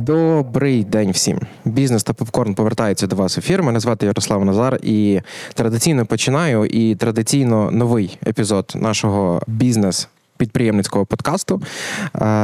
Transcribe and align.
Добрий 0.00 0.84
день 0.84 1.10
всім. 1.10 1.40
Бізнес 1.64 2.04
та 2.04 2.12
попкорн 2.12 2.54
повертається 2.54 3.06
до 3.06 3.16
вас 3.16 3.38
ефір. 3.38 3.62
Мене 3.62 3.80
звати 3.80 4.06
Ярослав 4.06 4.44
Назар, 4.44 4.78
і 4.82 5.20
традиційно 5.54 6.06
починаю. 6.06 6.64
І 6.64 6.94
традиційно 6.94 7.70
новий 7.70 8.18
епізод 8.26 8.72
нашого 8.74 9.42
бізнес 9.46 10.08
підприємницького 10.36 11.06
подкасту. 11.06 11.62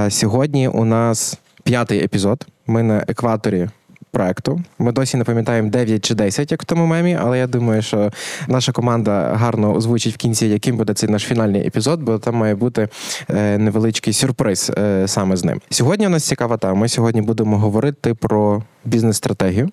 Сьогодні 0.09 0.69
у 0.69 0.84
нас 0.84 1.38
п'ятий 1.62 2.05
епізод. 2.05 2.46
Ми 2.66 2.82
на 2.82 3.05
екваторі. 3.09 3.68
Проекту 4.10 4.60
ми 4.78 4.92
досі 4.92 5.16
не 5.16 5.24
пам'ятаємо 5.24 5.70
9 5.70 6.05
чи 6.05 6.15
10, 6.15 6.52
як 6.52 6.62
в 6.62 6.65
тому 6.65 6.87
мемі, 6.87 7.19
але 7.20 7.38
я 7.38 7.46
думаю, 7.46 7.83
що 7.83 8.10
наша 8.48 8.73
команда 8.73 9.34
гарно 9.34 9.74
озвучить 9.74 10.15
в 10.15 10.16
кінці, 10.16 10.46
яким 10.46 10.77
буде 10.77 10.95
цей 10.95 11.09
наш 11.10 11.23
фінальний 11.23 11.66
епізод, 11.66 12.02
бо 12.02 12.19
там 12.19 12.34
має 12.34 12.55
бути 12.55 12.88
е, 13.30 13.59
невеличкий 13.59 14.12
сюрприз 14.12 14.73
е, 14.79 15.09
саме 15.09 15.37
з 15.37 15.45
ним. 15.45 15.60
Сьогодні 15.70 16.06
у 16.06 16.10
нас 16.10 16.24
цікава 16.24 16.56
тема. 16.56 16.74
Ми 16.74 16.88
сьогодні 16.88 17.23
будемо 17.23 17.59
говорити 17.59 18.15
про 18.15 18.62
бізнес-стратегію. 18.84 19.71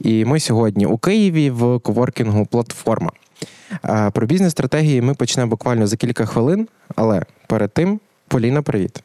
І 0.00 0.24
ми 0.24 0.40
сьогодні 0.40 0.86
у 0.86 0.98
Києві 0.98 1.50
в 1.50 1.78
коворкінгу 1.78 2.46
платформа. 2.46 3.10
Про 4.12 4.26
бізнес-стратегії 4.26 5.02
ми 5.02 5.14
почнемо 5.14 5.50
буквально 5.50 5.86
за 5.86 5.96
кілька 5.96 6.26
хвилин, 6.26 6.68
але 6.96 7.22
перед 7.46 7.72
тим, 7.72 8.00
Поліна, 8.28 8.62
привіт. 8.62 9.02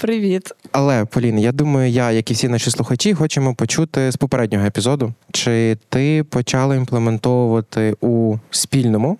Привіт. 0.00 0.52
Але 0.72 1.04
Полін. 1.04 1.38
я 1.38 1.52
думаю, 1.52 1.90
я, 1.90 2.10
як 2.10 2.30
і 2.30 2.34
всі 2.34 2.48
наші 2.48 2.70
слухачі, 2.70 3.14
хочемо 3.14 3.54
почути 3.54 4.10
з 4.10 4.16
попереднього 4.16 4.66
епізоду, 4.66 5.12
чи 5.32 5.76
ти 5.88 6.24
почала 6.24 6.76
імплементовувати 6.76 7.94
у 8.00 8.36
спільному 8.50 9.18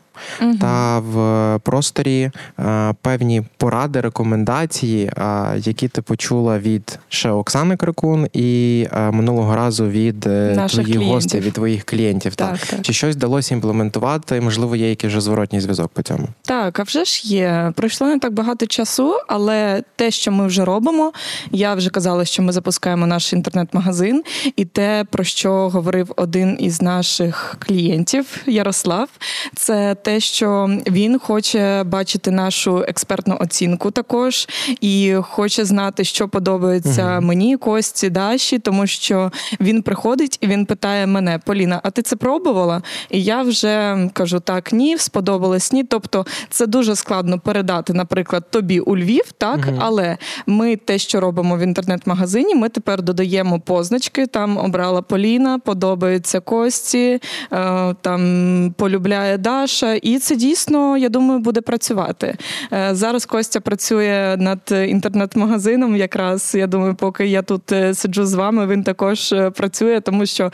та 0.60 0.98
в 0.98 1.58
просторі 1.62 2.30
е, 2.58 2.94
певні 3.02 3.42
поради, 3.56 4.00
рекомендації, 4.00 5.04
е, 5.04 5.44
які 5.56 5.88
ти 5.88 6.02
почула 6.02 6.58
від 6.58 6.98
ще 7.08 7.30
Оксани 7.30 7.76
Крикун 7.76 8.28
і 8.32 8.86
е, 8.92 9.10
минулого 9.10 9.56
разу 9.56 9.88
від 9.88 10.26
е, 10.26 10.52
Наших 10.56 10.70
твоїх 10.70 10.86
клієнтів. 10.96 11.14
гостей, 11.14 11.40
від 11.40 11.52
твоїх 11.52 11.84
клієнтів. 11.84 12.34
Так, 12.34 12.58
так. 12.58 12.82
Чи 12.82 12.92
щось 12.92 13.16
вдалося 13.16 13.54
імплементувати? 13.54 14.40
Можливо, 14.40 14.76
є 14.76 14.90
якийсь 14.90 15.12
вже 15.12 15.20
зворотній 15.20 15.60
зв'язок 15.60 15.88
по 15.92 16.02
цьому? 16.02 16.28
Так, 16.42 16.80
а 16.80 16.82
вже 16.82 17.04
ж 17.04 17.22
є. 17.24 17.72
Пройшло 17.76 18.06
не 18.06 18.18
так 18.18 18.32
багато 18.32 18.66
часу, 18.66 19.14
але 19.28 19.82
те, 19.96 20.10
що 20.10 20.32
ми 20.32 20.46
вже 20.46 20.64
робимо, 20.64 21.12
я 21.52 21.74
вже 21.74 21.90
казала, 21.90 22.24
що 22.24 22.42
ми 22.42 22.52
запускаємо 22.52 23.06
наш 23.06 23.32
інтернет-магазин, 23.32 24.22
і 24.56 24.64
те, 24.64 25.04
про 25.10 25.24
що 25.24 25.68
говорив 25.68 26.12
один 26.16 26.56
із 26.60 26.82
наших 26.82 27.56
клієнтів, 27.58 28.42
Ярослав, 28.46 29.08
це 29.54 29.94
те, 30.08 30.20
що 30.20 30.70
він 30.86 31.18
хоче 31.18 31.84
бачити 31.84 32.30
нашу 32.30 32.84
експертну 32.88 33.36
оцінку 33.40 33.90
також, 33.90 34.48
і 34.80 35.14
хоче 35.22 35.64
знати, 35.64 36.04
що 36.04 36.28
подобається 36.28 37.04
Мгм. 37.04 37.24
мені, 37.26 37.56
Кості, 37.56 38.10
Даші, 38.10 38.58
тому 38.58 38.86
що 38.86 39.32
він 39.60 39.82
приходить 39.82 40.38
і 40.40 40.46
він 40.46 40.66
питає 40.66 41.06
мене: 41.06 41.40
Поліна, 41.44 41.80
а 41.82 41.90
ти 41.90 42.02
це 42.02 42.16
пробувала? 42.16 42.82
І 43.10 43.22
я 43.22 43.42
вже 43.42 43.98
кажу 44.12 44.40
так, 44.40 44.72
ні, 44.72 44.98
сподобалось 44.98 45.72
ні. 45.72 45.84
Тобто 45.84 46.26
це 46.50 46.66
дуже 46.66 46.96
складно 46.96 47.38
передати, 47.38 47.92
наприклад, 47.92 48.50
тобі 48.50 48.80
у 48.80 48.96
Львів, 48.96 49.32
так 49.38 49.58
Мгм. 49.58 49.76
але 49.78 50.16
ми 50.46 50.76
те, 50.76 50.98
що 50.98 51.20
робимо 51.20 51.56
в 51.56 51.60
інтернет-магазині, 51.60 52.54
ми 52.54 52.68
тепер 52.68 53.02
додаємо 53.02 53.60
позначки. 53.60 54.26
Там 54.26 54.58
обрала 54.58 55.02
Поліна, 55.02 55.58
подобається 55.58 56.40
Кості, 56.40 57.20
е, 57.52 57.94
там 58.00 58.74
полюбляє 58.76 59.38
Даша, 59.38 59.97
і 60.02 60.18
це 60.18 60.36
дійсно, 60.36 60.96
я 60.96 61.08
думаю, 61.08 61.40
буде 61.40 61.60
працювати. 61.60 62.36
Е, 62.72 62.88
Зараз 62.92 63.26
Костя 63.26 63.60
працює 63.60 64.36
над 64.38 64.58
інтернет-магазином. 64.88 65.96
Якраз 65.96 66.54
я 66.54 66.66
думаю, 66.66 66.94
поки 66.94 67.26
я 67.26 67.42
тут 67.42 67.72
е, 67.72 67.94
сиджу 67.94 68.26
з 68.26 68.34
вами, 68.34 68.66
він 68.66 68.84
також 68.84 69.32
е, 69.32 69.50
працює, 69.50 70.00
тому 70.00 70.26
що, 70.26 70.52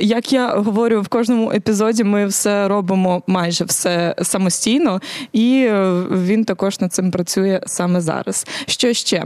як 0.00 0.32
я 0.32 0.48
говорю 0.48 1.02
в 1.02 1.08
кожному 1.08 1.52
епізоді, 1.52 2.04
ми 2.04 2.26
все 2.26 2.68
робимо 2.68 3.22
майже 3.26 3.64
все 3.64 4.14
самостійно, 4.22 5.00
і 5.32 5.68
він 6.10 6.44
також 6.44 6.80
над 6.80 6.92
цим 6.92 7.10
працює 7.10 7.60
саме 7.66 8.00
зараз. 8.00 8.46
Що 8.66 8.92
ще? 8.92 9.24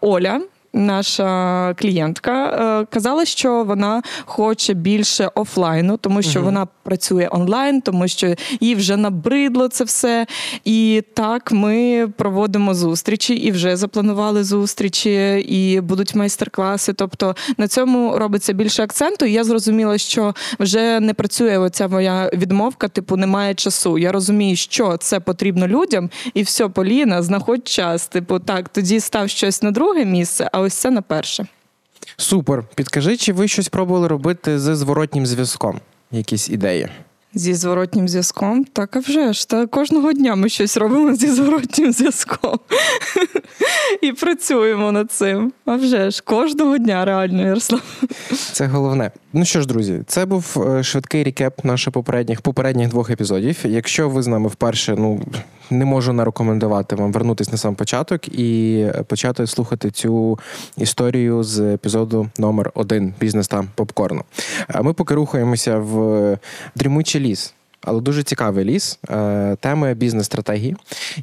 Оля. 0.00 0.40
Наша 0.74 1.74
клієнтка 1.78 2.46
е, 2.82 2.86
казала, 2.90 3.24
що 3.24 3.64
вона 3.64 4.02
хоче 4.24 4.74
більше 4.74 5.30
офлайну, 5.34 5.96
тому 5.96 6.22
що 6.22 6.38
Мгм. 6.38 6.44
вона 6.44 6.66
працює 6.82 7.28
онлайн, 7.30 7.80
тому 7.80 8.08
що 8.08 8.34
їй 8.60 8.74
вже 8.74 8.96
набридло 8.96 9.68
це 9.68 9.84
все. 9.84 10.26
І 10.64 11.02
так 11.14 11.52
ми 11.52 12.08
проводимо 12.16 12.74
зустрічі 12.74 13.34
і 13.34 13.50
вже 13.50 13.76
запланували 13.76 14.44
зустрічі, 14.44 15.44
і 15.48 15.80
будуть 15.80 16.14
майстер-класи. 16.14 16.92
Тобто 16.92 17.36
на 17.58 17.68
цьому 17.68 18.18
робиться 18.18 18.52
більше 18.52 18.82
акценту. 18.82 19.24
І 19.26 19.32
я 19.32 19.44
зрозуміла, 19.44 19.98
що 19.98 20.34
вже 20.58 21.00
не 21.00 21.14
працює 21.14 21.58
оця 21.58 21.88
моя 21.88 22.30
відмовка, 22.32 22.88
типу, 22.88 23.16
немає 23.16 23.54
часу. 23.54 23.98
Я 23.98 24.12
розумію, 24.12 24.56
що 24.56 24.96
це 24.96 25.20
потрібно 25.20 25.68
людям, 25.68 26.10
і 26.34 26.42
все, 26.42 26.68
Поліна, 26.68 27.22
знаходь 27.22 27.68
час. 27.68 28.06
Типу, 28.06 28.38
так, 28.38 28.68
тоді 28.68 29.00
став 29.00 29.30
щось 29.30 29.62
на 29.62 29.70
друге 29.70 30.04
місце, 30.04 30.48
а 30.52 30.60
ось 30.64 30.74
це 30.74 30.90
на 30.90 31.02
перше. 31.02 31.46
Супер. 32.16 32.64
Підкажи, 32.74 33.16
чи 33.16 33.32
ви 33.32 33.48
щось 33.48 33.68
пробували 33.68 34.08
робити 34.08 34.58
зі 34.58 34.74
зворотнім 34.74 35.26
зв'язком? 35.26 35.80
Якісь 36.10 36.50
ідеї? 36.50 36.88
Зі 37.34 37.54
зворотнім 37.54 38.08
зв'язком, 38.08 38.64
так 38.64 38.96
а 38.96 38.98
вже 38.98 39.32
ж. 39.32 39.48
Та 39.48 39.66
кожного 39.66 40.12
дня 40.12 40.34
ми 40.34 40.48
щось 40.48 40.76
робимо 40.76 41.14
зі 41.14 41.30
зворотнім 41.30 41.92
зв'язком. 41.92 42.58
І 44.02 44.12
працюємо 44.12 44.92
над 44.92 45.12
цим. 45.12 45.52
А 45.64 45.76
вже 45.76 46.10
ж, 46.10 46.22
кожного 46.24 46.78
дня, 46.78 47.04
реально, 47.04 47.42
Ярослав. 47.42 47.82
Це 48.52 48.66
головне. 48.66 49.10
Ну 49.36 49.44
що 49.44 49.60
ж, 49.60 49.66
друзі, 49.66 50.00
це 50.06 50.26
був 50.26 50.66
е, 50.68 50.82
швидкий 50.82 51.24
рекеп 51.24 51.64
наших 51.64 51.92
попередніх 51.92 52.40
попередніх 52.40 52.88
двох 52.88 53.10
епізодів. 53.10 53.58
Якщо 53.64 54.08
ви 54.08 54.22
з 54.22 54.26
нами 54.26 54.48
вперше, 54.48 54.94
ну 54.98 55.20
не 55.70 55.84
можу 55.84 56.12
не 56.12 56.24
рекомендувати 56.24 56.96
вам 56.96 57.12
вернутись 57.12 57.52
на 57.52 57.58
сам 57.58 57.74
початок 57.74 58.28
і 58.28 58.86
почати 59.06 59.46
слухати 59.46 59.90
цю 59.90 60.38
історію 60.76 61.42
з 61.42 61.60
епізоду 61.60 62.28
номер 62.38 62.70
один 62.74 63.14
бізнес 63.20 63.48
та 63.48 63.64
попкорну. 63.74 64.24
А 64.68 64.82
Ми 64.82 64.92
поки 64.92 65.14
рухаємося 65.14 65.78
в 65.78 66.38
дрімучий 66.74 67.20
ліс. 67.20 67.54
Але 67.84 68.00
дуже 68.00 68.22
цікавий 68.22 68.64
ліс, 68.64 68.98
е, 69.10 69.56
теми 69.60 69.94
бізнес-стратегії. 69.94 70.76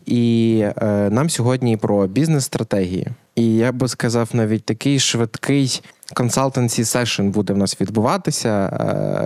І 0.05 0.63
е, 0.81 1.09
нам 1.09 1.29
сьогодні 1.29 1.77
про 1.77 2.07
бізнес-стратегії. 2.07 3.07
І 3.35 3.55
я 3.55 3.71
би 3.71 3.87
сказав, 3.87 4.29
навіть 4.33 4.63
такий 4.63 4.99
швидкий 4.99 5.81
консалтенсі 6.13 6.85
сешн 6.85 7.27
буде 7.27 7.53
в 7.53 7.57
нас 7.57 7.81
відбуватися 7.81 8.49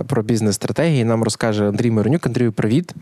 е, 0.00 0.04
про 0.04 0.22
бізнес-стратегії. 0.22 1.04
Нам 1.04 1.22
розкаже 1.22 1.68
Андрій 1.68 1.90
Миронюк. 1.90 2.26
Андрію, 2.26 2.52
привіт. 2.52 2.94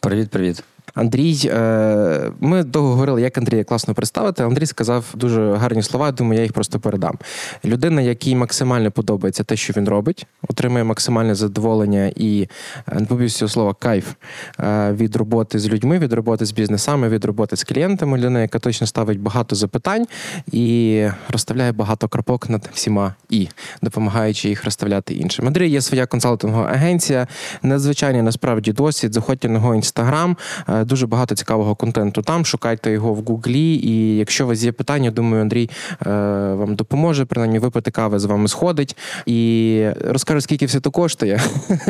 Привіт, 0.00 0.30
привіт. 0.30 0.64
Андрій, 0.94 1.40
е, 1.44 2.30
ми 2.40 2.62
довго 2.62 2.88
говорили, 2.88 3.22
як 3.22 3.38
Андрія 3.38 3.64
класно 3.64 3.94
представити. 3.94 4.42
Андрій 4.42 4.66
сказав 4.66 5.04
дуже 5.14 5.52
гарні 5.52 5.82
слова. 5.82 6.12
Думаю, 6.12 6.36
я 6.36 6.42
їх 6.42 6.52
просто 6.52 6.80
передам. 6.80 7.18
Людина, 7.64 8.00
якій 8.00 8.36
максимально 8.36 8.90
подобається 8.90 9.44
те, 9.44 9.56
що 9.56 9.72
він 9.76 9.88
робить, 9.88 10.26
отримує 10.48 10.84
максимальне 10.84 11.34
задоволення 11.34 12.12
і 12.16 12.48
е, 12.88 13.00
не 13.00 13.06
побоюсь 13.06 13.36
цього 13.36 13.48
слова 13.48 13.74
кайф 13.78 14.12
е, 14.60 14.92
від 14.92 15.16
роботи 15.16 15.58
з 15.58 15.68
людьми, 15.68 15.98
від 15.98 16.12
роботи 16.12 16.46
з 16.46 16.52
бізнесами, 16.52 17.08
від 17.08 17.24
роботи 17.24 17.56
з 17.56 17.64
клієнтами. 17.64 18.18
Людина, 18.18 18.42
яка 18.42 18.58
точно 18.58 18.86
ставить 18.86 19.20
багато 19.20 19.56
запитань 19.56 20.06
і 20.52 21.06
розставляє 21.28 21.72
багато 21.72 22.08
крапок 22.08 22.50
над 22.50 22.70
всіма 22.72 23.14
і 23.30 23.48
допомагаючи 23.82 24.48
їх 24.48 24.64
розставляти 24.64 25.14
іншим. 25.14 25.46
Андрій 25.46 25.68
є 25.68 25.80
своя 25.80 26.06
консалтингова 26.06 26.66
агенція, 26.66 27.26
надзвичайний 27.62 28.22
насправді 28.22 28.72
досвід. 28.72 29.14
Заходьте 29.14 29.48
на 29.48 29.54
його 29.54 29.74
інстаграм. 29.74 30.36
Е, 30.80 30.84
Дуже 30.84 31.06
багато 31.06 31.34
цікавого 31.34 31.74
контенту 31.74 32.22
там. 32.22 32.44
Шукайте 32.44 32.90
його 32.90 33.14
в 33.14 33.24
Гуглі. 33.24 33.74
І 33.74 34.16
якщо 34.16 34.44
у 34.44 34.48
вас 34.48 34.62
є 34.62 34.72
питання, 34.72 35.10
думаю, 35.10 35.42
Андрій 35.42 35.70
е, 36.06 36.10
вам 36.54 36.74
допоможе, 36.74 37.24
принаймні 37.24 37.58
випити 37.58 37.90
кави 37.90 38.18
з 38.18 38.24
вами 38.24 38.48
сходить 38.48 38.96
і 39.26 39.88
розкаже, 40.04 40.40
скільки 40.40 40.66
все 40.66 40.80
це 40.80 40.90
коштує. 40.90 41.40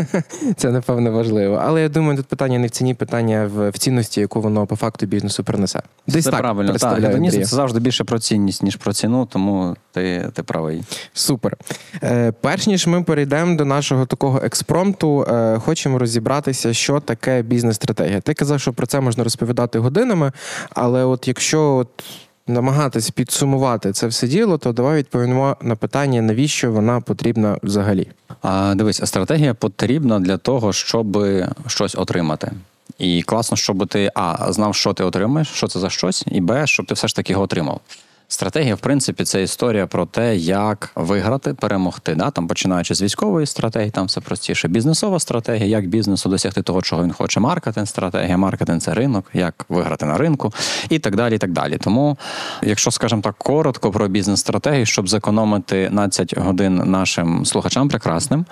Це 0.56 0.70
напевно 0.70 1.12
важливо. 1.12 1.60
Але 1.62 1.82
я 1.82 1.88
думаю, 1.88 2.16
тут 2.16 2.26
питання 2.26 2.58
не 2.58 2.66
в 2.66 2.70
ціні, 2.70 2.94
питання 2.94 3.50
в, 3.54 3.70
в 3.70 3.78
цінності, 3.78 4.20
яку 4.20 4.40
воно 4.40 4.66
по 4.66 4.76
факту 4.76 5.06
бізнесу 5.06 5.44
принесе. 5.44 5.82
Десь 6.06 6.24
це 6.24 6.30
так 6.30 6.40
правильно. 6.40 6.74
Так, 6.74 7.02
гедонізм 7.02 7.42
це 7.42 7.56
завжди 7.56 7.80
більше 7.80 8.04
про 8.04 8.18
цінність, 8.18 8.62
ніж 8.62 8.76
про 8.76 8.92
ціну, 8.92 9.26
тому 9.26 9.76
ти, 9.92 10.30
ти 10.32 10.42
правий. 10.42 10.82
Супер. 11.12 11.56
Е, 12.02 12.32
перш 12.40 12.66
ніж 12.66 12.86
ми 12.86 13.02
перейдемо 13.02 13.56
до 13.56 13.64
нашого 13.64 14.06
такого 14.06 14.40
експромту, 14.44 15.22
е, 15.22 15.58
хочемо 15.58 15.98
розібратися, 15.98 16.74
що 16.74 17.00
таке 17.00 17.42
бізнес-стратегія. 17.42 18.20
Ти 18.20 18.34
казав, 18.34 18.60
що 18.60 18.72
про 18.74 18.86
це 18.86 19.00
можна 19.00 19.24
розповідати 19.24 19.78
годинами, 19.78 20.32
але 20.70 21.04
от 21.04 21.28
якщо 21.28 21.74
от 21.74 22.04
намагатись 22.46 23.10
підсумувати 23.10 23.92
це 23.92 24.06
все 24.06 24.28
діло, 24.28 24.58
то 24.58 24.72
давай 24.72 24.98
відповімо 24.98 25.56
на 25.60 25.76
питання, 25.76 26.22
навіщо 26.22 26.72
вона 26.72 27.00
потрібна 27.00 27.58
взагалі. 27.62 28.08
А, 28.42 28.74
дивись, 28.74 29.00
стратегія 29.04 29.54
потрібна 29.54 30.20
для 30.20 30.36
того, 30.36 30.72
щоб 30.72 31.26
щось 31.66 31.94
отримати. 31.94 32.52
І 32.98 33.22
класно, 33.22 33.56
щоб 33.56 33.88
ти 33.88 34.10
а 34.14 34.52
знав, 34.52 34.74
що 34.74 34.92
ти 34.92 35.04
отримаєш, 35.04 35.48
що 35.48 35.68
це 35.68 35.80
за 35.80 35.90
щось, 35.90 36.24
і 36.26 36.40
б, 36.40 36.66
щоб 36.66 36.86
ти 36.86 36.94
все 36.94 37.08
ж 37.08 37.16
таки 37.16 37.32
його 37.32 37.44
отримав. 37.44 37.80
Стратегія, 38.28 38.74
в 38.74 38.78
принципі, 38.78 39.24
це 39.24 39.42
історія 39.42 39.86
про 39.86 40.06
те, 40.06 40.36
як 40.36 40.90
виграти, 40.94 41.54
перемогти. 41.54 42.14
Да? 42.14 42.30
Там 42.30 42.48
починаючи 42.48 42.94
з 42.94 43.02
військової 43.02 43.46
стратегії, 43.46 43.90
там 43.90 44.06
все 44.06 44.20
простіше. 44.20 44.68
Бізнесова 44.68 45.20
стратегія, 45.20 45.66
як 45.66 45.86
бізнесу 45.86 46.28
досягти 46.28 46.62
того, 46.62 46.82
чого 46.82 47.02
він 47.02 47.12
хоче. 47.12 47.40
Маркетинг, 47.40 47.88
стратегія, 47.88 48.36
маркетинг 48.36 48.80
це 48.80 48.94
ринок, 48.94 49.30
як 49.34 49.66
виграти 49.68 50.06
на 50.06 50.18
ринку, 50.18 50.52
і 50.88 50.98
так 50.98 51.16
далі. 51.16 51.34
і 51.34 51.38
так 51.38 51.52
далі. 51.52 51.78
Тому, 51.78 52.18
якщо, 52.62 52.90
скажімо 52.90 53.22
так, 53.22 53.34
коротко 53.38 53.90
про 53.90 54.08
бізнес-стратегію, 54.08 54.86
щоб 54.86 55.08
зекономити 55.08 55.88
12 55.88 56.38
годин 56.38 56.82
нашим 56.84 57.44
слухачам 57.44 57.88
прекрасним, 57.88 58.44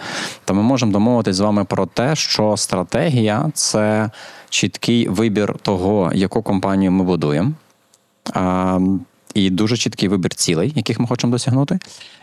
то 0.44 0.54
ми 0.54 0.62
можемо 0.62 0.92
домовитись 0.92 1.36
з 1.36 1.40
вами 1.40 1.64
про 1.64 1.86
те, 1.86 2.16
що 2.16 2.56
стратегія 2.56 3.50
це 3.54 4.10
чіткий 4.48 5.08
вибір 5.08 5.54
того, 5.62 6.10
яку 6.14 6.42
компанію 6.42 6.92
ми 6.92 7.04
будуємо. 7.04 7.52
І 9.34 9.50
дуже 9.50 9.76
чіткий 9.76 10.08
вибір 10.08 10.34
цілей, 10.34 10.72
яких 10.76 11.00
ми 11.00 11.06
хочемо 11.06 11.30
досягнути. 11.30 11.78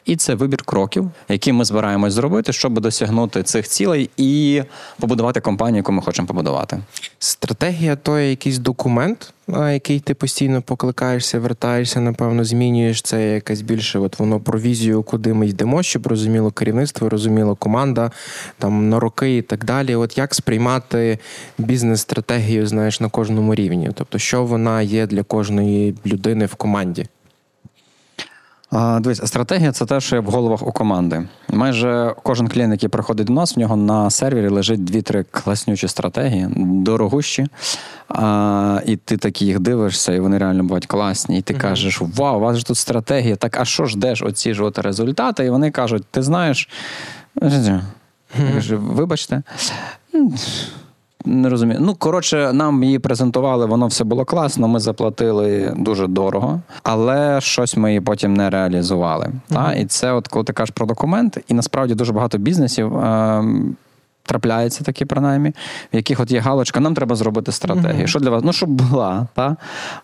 І 0.06 0.15
це 0.15 0.35
вибір 0.35 0.63
кроків, 0.63 1.11
які 1.29 1.53
ми 1.53 1.65
збираємось 1.65 2.13
зробити, 2.13 2.53
щоб 2.53 2.79
досягнути 2.79 3.44
цих 3.44 3.67
цілей 3.67 4.09
і 4.17 4.63
побудувати 5.00 5.41
компанію, 5.41 5.77
яку 5.77 5.91
ми 5.91 6.01
хочемо 6.01 6.27
побудувати. 6.27 6.79
Стратегія 7.19 7.95
то 7.95 8.19
є 8.19 8.29
якийсь 8.29 8.57
документ, 8.57 9.33
який 9.57 10.00
ти 10.00 10.13
постійно 10.13 10.62
покликаєшся, 10.62 11.40
вертаєшся, 11.40 12.00
напевно, 12.00 12.44
змінюєш 12.44 13.01
це 13.01 13.34
якась 13.34 13.62
більше. 13.62 14.00
От 14.00 14.19
воно 14.19 14.40
про 14.40 14.60
візію, 14.60 15.04
куди 15.04 15.34
ми 15.34 15.48
йдемо, 15.48 15.84
щоб 15.84 16.07
розуміло 16.07 16.51
керівництво, 16.51 17.10
розуміло 17.10 17.56
команда, 17.56 18.12
там 18.57 18.90
на 18.90 19.00
роки 19.00 19.38
і 19.38 19.42
так 19.42 19.66
далі. 19.66 19.96
От 19.96 20.18
як 20.18 20.36
сприймати 20.36 21.19
бізнес-стратегію, 21.57 22.68
знаєш, 22.68 23.00
на 23.00 23.10
кожному 23.10 23.56
рівні? 23.56 23.92
Тобто, 23.94 24.18
що 24.18 24.46
вона 24.46 24.81
є 24.81 25.07
для 25.07 25.24
кожної 25.24 25.95
людини 26.06 26.45
в 26.45 26.56
команді? 26.56 27.06
А, 28.71 29.00
Дивись, 29.00 29.21
стратегія 29.25 29.71
це 29.71 29.86
те, 29.86 30.00
що 30.00 30.16
є 30.16 30.21
в 30.21 30.25
головах 30.25 30.68
у 30.68 30.71
команди. 30.71 31.27
Майже 31.50 32.16
кожен 32.24 32.48
клієнт, 32.48 32.71
який 32.71 32.89
приходить 32.89 33.27
до 33.27 33.33
нас, 33.33 33.56
в 33.56 33.60
нього 33.60 33.75
на 33.75 34.10
сервері 34.10 34.48
лежить 34.48 34.83
дві-три 34.83 35.25
класнючі 35.31 35.88
стратегії, 35.88 36.48
дорогущі. 36.57 37.48
А, 38.10 38.81
І 38.86 38.95
ти 38.95 39.18
такі 39.18 39.45
їх 39.45 39.60
дивишся, 39.60 40.13
і 40.13 40.19
вони 40.19 40.38
реально 40.38 40.63
бувають 40.63 40.86
класні. 40.86 41.38
І 41.38 41.42
ти 41.42 41.54
кажеш: 41.54 42.01
Вау, 42.01 42.38
у 42.38 42.39
вас 42.39 42.57
ж 42.57 42.66
тут 42.66 42.77
стратегія, 42.77 43.36
так 43.36 43.57
а 43.60 43.66
що 43.66 43.86
ждеш 43.86 44.21
оці 44.21 44.54
ж 44.54 44.63
от 44.63 44.80
результати? 44.80 45.45
І 45.45 45.50
вони 45.50 45.71
кажуть: 45.71 46.04
ти 46.12 46.21
знаєш, 46.21 46.69
я 47.42 48.54
кажу, 48.54 48.80
вибачте. 48.80 49.44
Не 51.30 51.50
розумію. 51.50 51.80
Ну, 51.81 51.96
коротше, 51.96 52.54
нам 52.54 52.84
її 52.84 53.00
презентували, 53.00 53.66
воно 53.66 53.88
все 53.88 54.04
було 54.04 54.26
класно, 54.26 54.68
ми 54.68 54.80
заплатили 54.80 55.74
дуже 55.78 56.08
дорого, 56.08 56.60
але 56.84 57.42
щось 57.42 57.78
ми 57.78 57.90
її 57.90 58.02
потім 58.02 58.34
не 58.34 58.50
реалізували. 58.50 59.30
Та? 59.48 59.74
І 59.74 59.86
це, 59.86 60.12
от 60.12 60.28
коли 60.28 60.46
ти 60.46 60.54
кажеш 60.54 60.76
про 60.76 60.86
документ, 60.86 61.38
і 61.48 61.54
насправді 61.54 61.96
дуже 61.96 62.14
багато 62.14 62.38
бізнесів. 62.38 62.98
Е- 62.98 63.44
Трапляється 64.30 64.84
такі, 64.84 65.06
принаймні, 65.06 65.50
в 65.94 65.96
яких 65.96 66.20
от 66.20 66.31
є 66.31 66.40
галочка, 66.40 66.80
нам 66.80 66.96
треба 66.96 67.16
зробити 67.16 67.52
стратегію. 67.52 68.08
Що 68.08 68.20
для 68.20 68.30
вас? 68.30 68.44
Ну, 68.44 68.54
щоб 68.54 68.70
була, 68.70 69.28
та? 69.34 69.56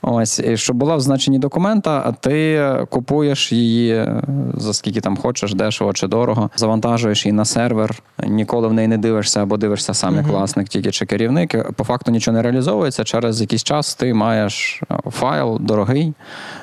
Ось, 0.02 0.40
і 0.40 0.58
щоб 0.58 0.76
була 0.76 0.96
в 0.96 1.02
значенні 1.02 1.40
документа, 1.40 2.04
а 2.06 2.12
ти 2.12 2.66
купуєш 2.90 3.52
її 3.52 3.94
е, 3.94 4.24
за 4.54 4.74
скільки 4.74 5.02
там 5.02 5.18
хочеш, 5.18 5.54
дешево 5.54 5.94
чи 5.94 6.08
дорого, 6.08 6.50
завантажуєш 6.56 7.26
її 7.26 7.34
на 7.34 7.46
сервер, 7.46 8.02
ніколи 8.28 8.68
в 8.68 8.74
неї 8.74 8.88
не 8.88 8.98
дивишся 8.98 9.44
або 9.44 9.58
дивишся 9.58 9.94
сам 9.94 10.16
як 10.16 10.28
власник, 10.28 10.70
тільки 10.70 10.92
чи 10.92 11.06
керівник. 11.06 11.72
По 11.72 11.84
факту 11.84 12.12
нічого 12.12 12.38
не 12.38 12.44
реалізовується. 12.44 13.04
Через 13.04 13.42
якийсь 13.42 13.64
час 13.64 13.96
ти 13.96 14.14
маєш 14.14 14.82
е, 14.92 14.98
файл 15.12 15.58
дорогий, 15.62 16.14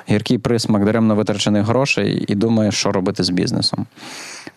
гіркий 0.09 0.37
присмак 0.37 0.85
даремно 0.85 1.15
витрачених 1.15 1.65
грошей 1.65 2.25
і 2.27 2.35
думаєш, 2.35 2.75
що 2.75 2.91
робити 2.91 3.23
з 3.23 3.29
бізнесом. 3.29 3.85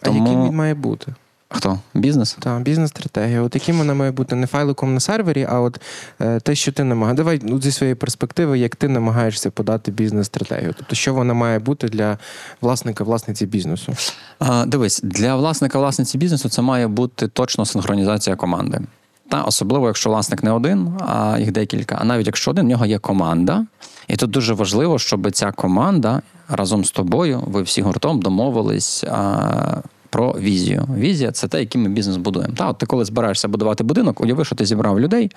А 0.02 0.08
яким 0.08 0.44
він 0.44 0.54
має 0.54 0.74
бути? 0.74 1.14
Хто? 1.48 1.78
Бізнес? 1.94 2.36
Так, 2.40 2.62
бізнес-стратегія. 2.62 3.42
От 3.42 3.54
яким 3.54 3.78
вона 3.78 3.94
має 3.94 4.10
бути 4.10 4.36
не 4.36 4.46
файликом 4.46 4.94
на 4.94 5.00
сервері, 5.00 5.46
а 5.50 5.60
от 5.60 5.80
е, 6.20 6.40
те, 6.40 6.54
що 6.54 6.72
ти 6.72 6.84
намагаєшся. 6.84 7.16
Давай 7.16 7.40
ну, 7.42 7.60
зі 7.60 7.72
своєї 7.72 7.94
перспективи, 7.94 8.58
як 8.58 8.76
ти 8.76 8.88
намагаєшся 8.88 9.50
подати 9.50 9.90
бізнес-стратегію. 9.90 10.74
Тобто, 10.78 10.94
що 10.94 11.14
вона 11.14 11.34
має 11.34 11.58
бути 11.58 11.88
для 11.88 12.18
власника, 12.60 13.04
власниці 13.04 13.46
бізнесу? 13.46 13.94
А, 14.38 14.66
дивись, 14.66 15.00
для 15.02 15.36
власника 15.36 15.78
власниці 15.78 16.18
бізнесу 16.18 16.48
це 16.48 16.62
має 16.62 16.88
бути 16.88 17.28
точно 17.28 17.66
синхронізація 17.66 18.36
команди. 18.36 18.80
Та 19.28 19.42
особливо, 19.42 19.86
якщо 19.86 20.10
власник 20.10 20.42
не 20.42 20.50
один, 20.50 20.88
а 21.08 21.36
їх 21.38 21.52
декілька. 21.52 21.94
А 22.00 22.04
навіть 22.04 22.26
якщо 22.26 22.50
один, 22.50 22.64
в 22.64 22.68
нього 22.68 22.86
є 22.86 22.98
команда. 22.98 23.66
І 24.08 24.16
тут 24.16 24.30
дуже 24.30 24.54
важливо, 24.54 24.98
щоб 24.98 25.32
ця 25.32 25.52
команда 25.52 26.22
разом 26.48 26.84
з 26.84 26.90
тобою, 26.90 27.42
ви 27.46 27.62
всі 27.62 27.82
гуртом 27.82 28.20
домовились. 28.20 29.04
А, 29.04 29.82
про 30.16 30.32
візію. 30.32 30.88
Візія 30.98 31.32
це 31.32 31.48
те, 31.48 31.60
яким 31.60 31.82
ми 31.82 31.88
бізнес 31.88 32.16
будуємо. 32.16 32.54
Та, 32.56 32.68
от 32.68 32.78
ти 32.78 32.86
коли 32.86 33.04
збираєшся 33.04 33.48
будувати 33.48 33.84
будинок, 33.84 34.20
уяви, 34.20 34.44
що 34.44 34.54
ти 34.54 34.66
зібрав 34.66 35.00
людей, 35.00 35.30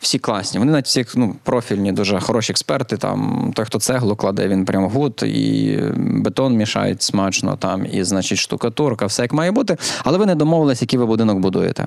всі 0.00 0.18
класні. 0.18 0.58
Вони 0.58 0.72
навіть 0.72 0.86
всі 0.86 1.06
ну, 1.14 1.36
профільні, 1.42 1.92
дуже 1.92 2.20
хороші 2.20 2.52
експерти. 2.52 2.96
Там 2.96 3.52
той, 3.54 3.64
хто 3.64 3.78
цеглу 3.78 4.16
кладе, 4.16 4.48
він 4.48 4.64
прямо 4.64 4.88
good, 4.88 5.22
і 5.22 5.78
бетон 5.96 6.56
мішають 6.56 7.02
смачно, 7.02 7.56
там, 7.56 7.86
і 7.92 8.04
значить 8.04 8.38
штукатурка, 8.38 9.06
все 9.06 9.22
як 9.22 9.32
має 9.32 9.50
бути. 9.50 9.76
Але 10.04 10.18
ви 10.18 10.26
не 10.26 10.34
домовились, 10.34 10.82
який 10.82 10.98
ви 10.98 11.06
будинок 11.06 11.38
будуєте. 11.38 11.86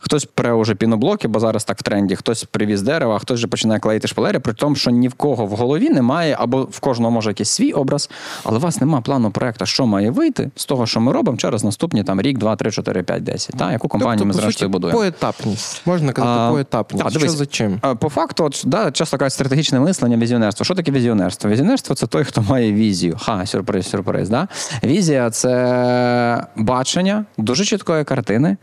Хтось 0.00 0.24
пре 0.24 0.52
уже 0.52 0.74
піноблоки, 0.74 1.28
бо 1.28 1.40
зараз 1.40 1.64
так 1.64 1.78
в 1.78 1.82
тренді, 1.82 2.16
хтось 2.16 2.44
привіз 2.44 2.82
дерева, 2.82 3.18
хтось 3.18 3.38
вже 3.38 3.46
починає 3.46 3.80
клеїти 3.80 4.08
шпалери, 4.08 4.40
при 4.40 4.52
тому, 4.52 4.76
що 4.76 4.90
ні 4.90 5.08
в 5.08 5.14
кого 5.14 5.46
в 5.46 5.50
голові 5.50 5.90
немає, 5.90 6.36
або 6.38 6.62
в 6.62 6.80
кожного 6.80 7.10
може 7.10 7.30
якийсь 7.30 7.48
свій 7.50 7.72
образ, 7.72 8.10
але 8.44 8.56
у 8.58 8.60
вас 8.60 8.80
немає 8.80 9.02
плану 9.02 9.30
проекту, 9.30 9.66
що 9.66 9.86
має 9.86 10.10
вийти 10.10 10.50
з 10.56 10.64
того, 10.64 10.86
що 10.86 11.00
ми 11.00 11.12
робимо 11.12 11.38
через 11.38 11.64
наступні 11.64 12.04
там 12.04 12.20
рік, 12.20 12.38
два, 12.38 12.56
три, 12.56 12.70
чотири, 12.70 13.02
п'ять, 13.02 13.22
десять. 13.22 13.56
Та 13.56 13.72
яку 13.72 13.88
компанію 13.88 14.18
тобто, 14.18 14.26
ми 14.26 14.42
зрештою 14.42 14.70
будуємо? 14.70 14.98
Поетапність. 14.98 15.82
Можна 15.86 16.12
казати, 16.12 16.40
А, 16.40 16.50
поетапність. 16.50 17.04
та, 17.04 17.18
що 17.18 17.28
за 17.28 17.46
чим? 17.46 17.80
По 18.00 18.08
факту, 18.08 18.44
от, 18.44 18.62
да, 18.66 18.90
часто 18.90 19.18
кажуть 19.18 19.32
стратегічне 19.32 19.80
мислення, 19.80 20.16
візіонерство. 20.16 20.64
Що 20.64 20.74
таке 20.74 20.90
візіонерство? 20.90 21.50
Візіонерство 21.50 21.94
це 21.94 22.06
той, 22.06 22.24
хто 22.24 22.42
має 22.42 22.72
візію. 22.72 23.16
Ха, 23.22 23.46
сюрприз, 23.46 23.88
сюрприз. 23.90 24.28
Да? 24.28 24.48
Візія 24.84 25.30
це 25.30 26.46
бачення 26.56 27.24
дуже 27.38 27.64
чіткої 27.64 28.04
картини, 28.04 28.56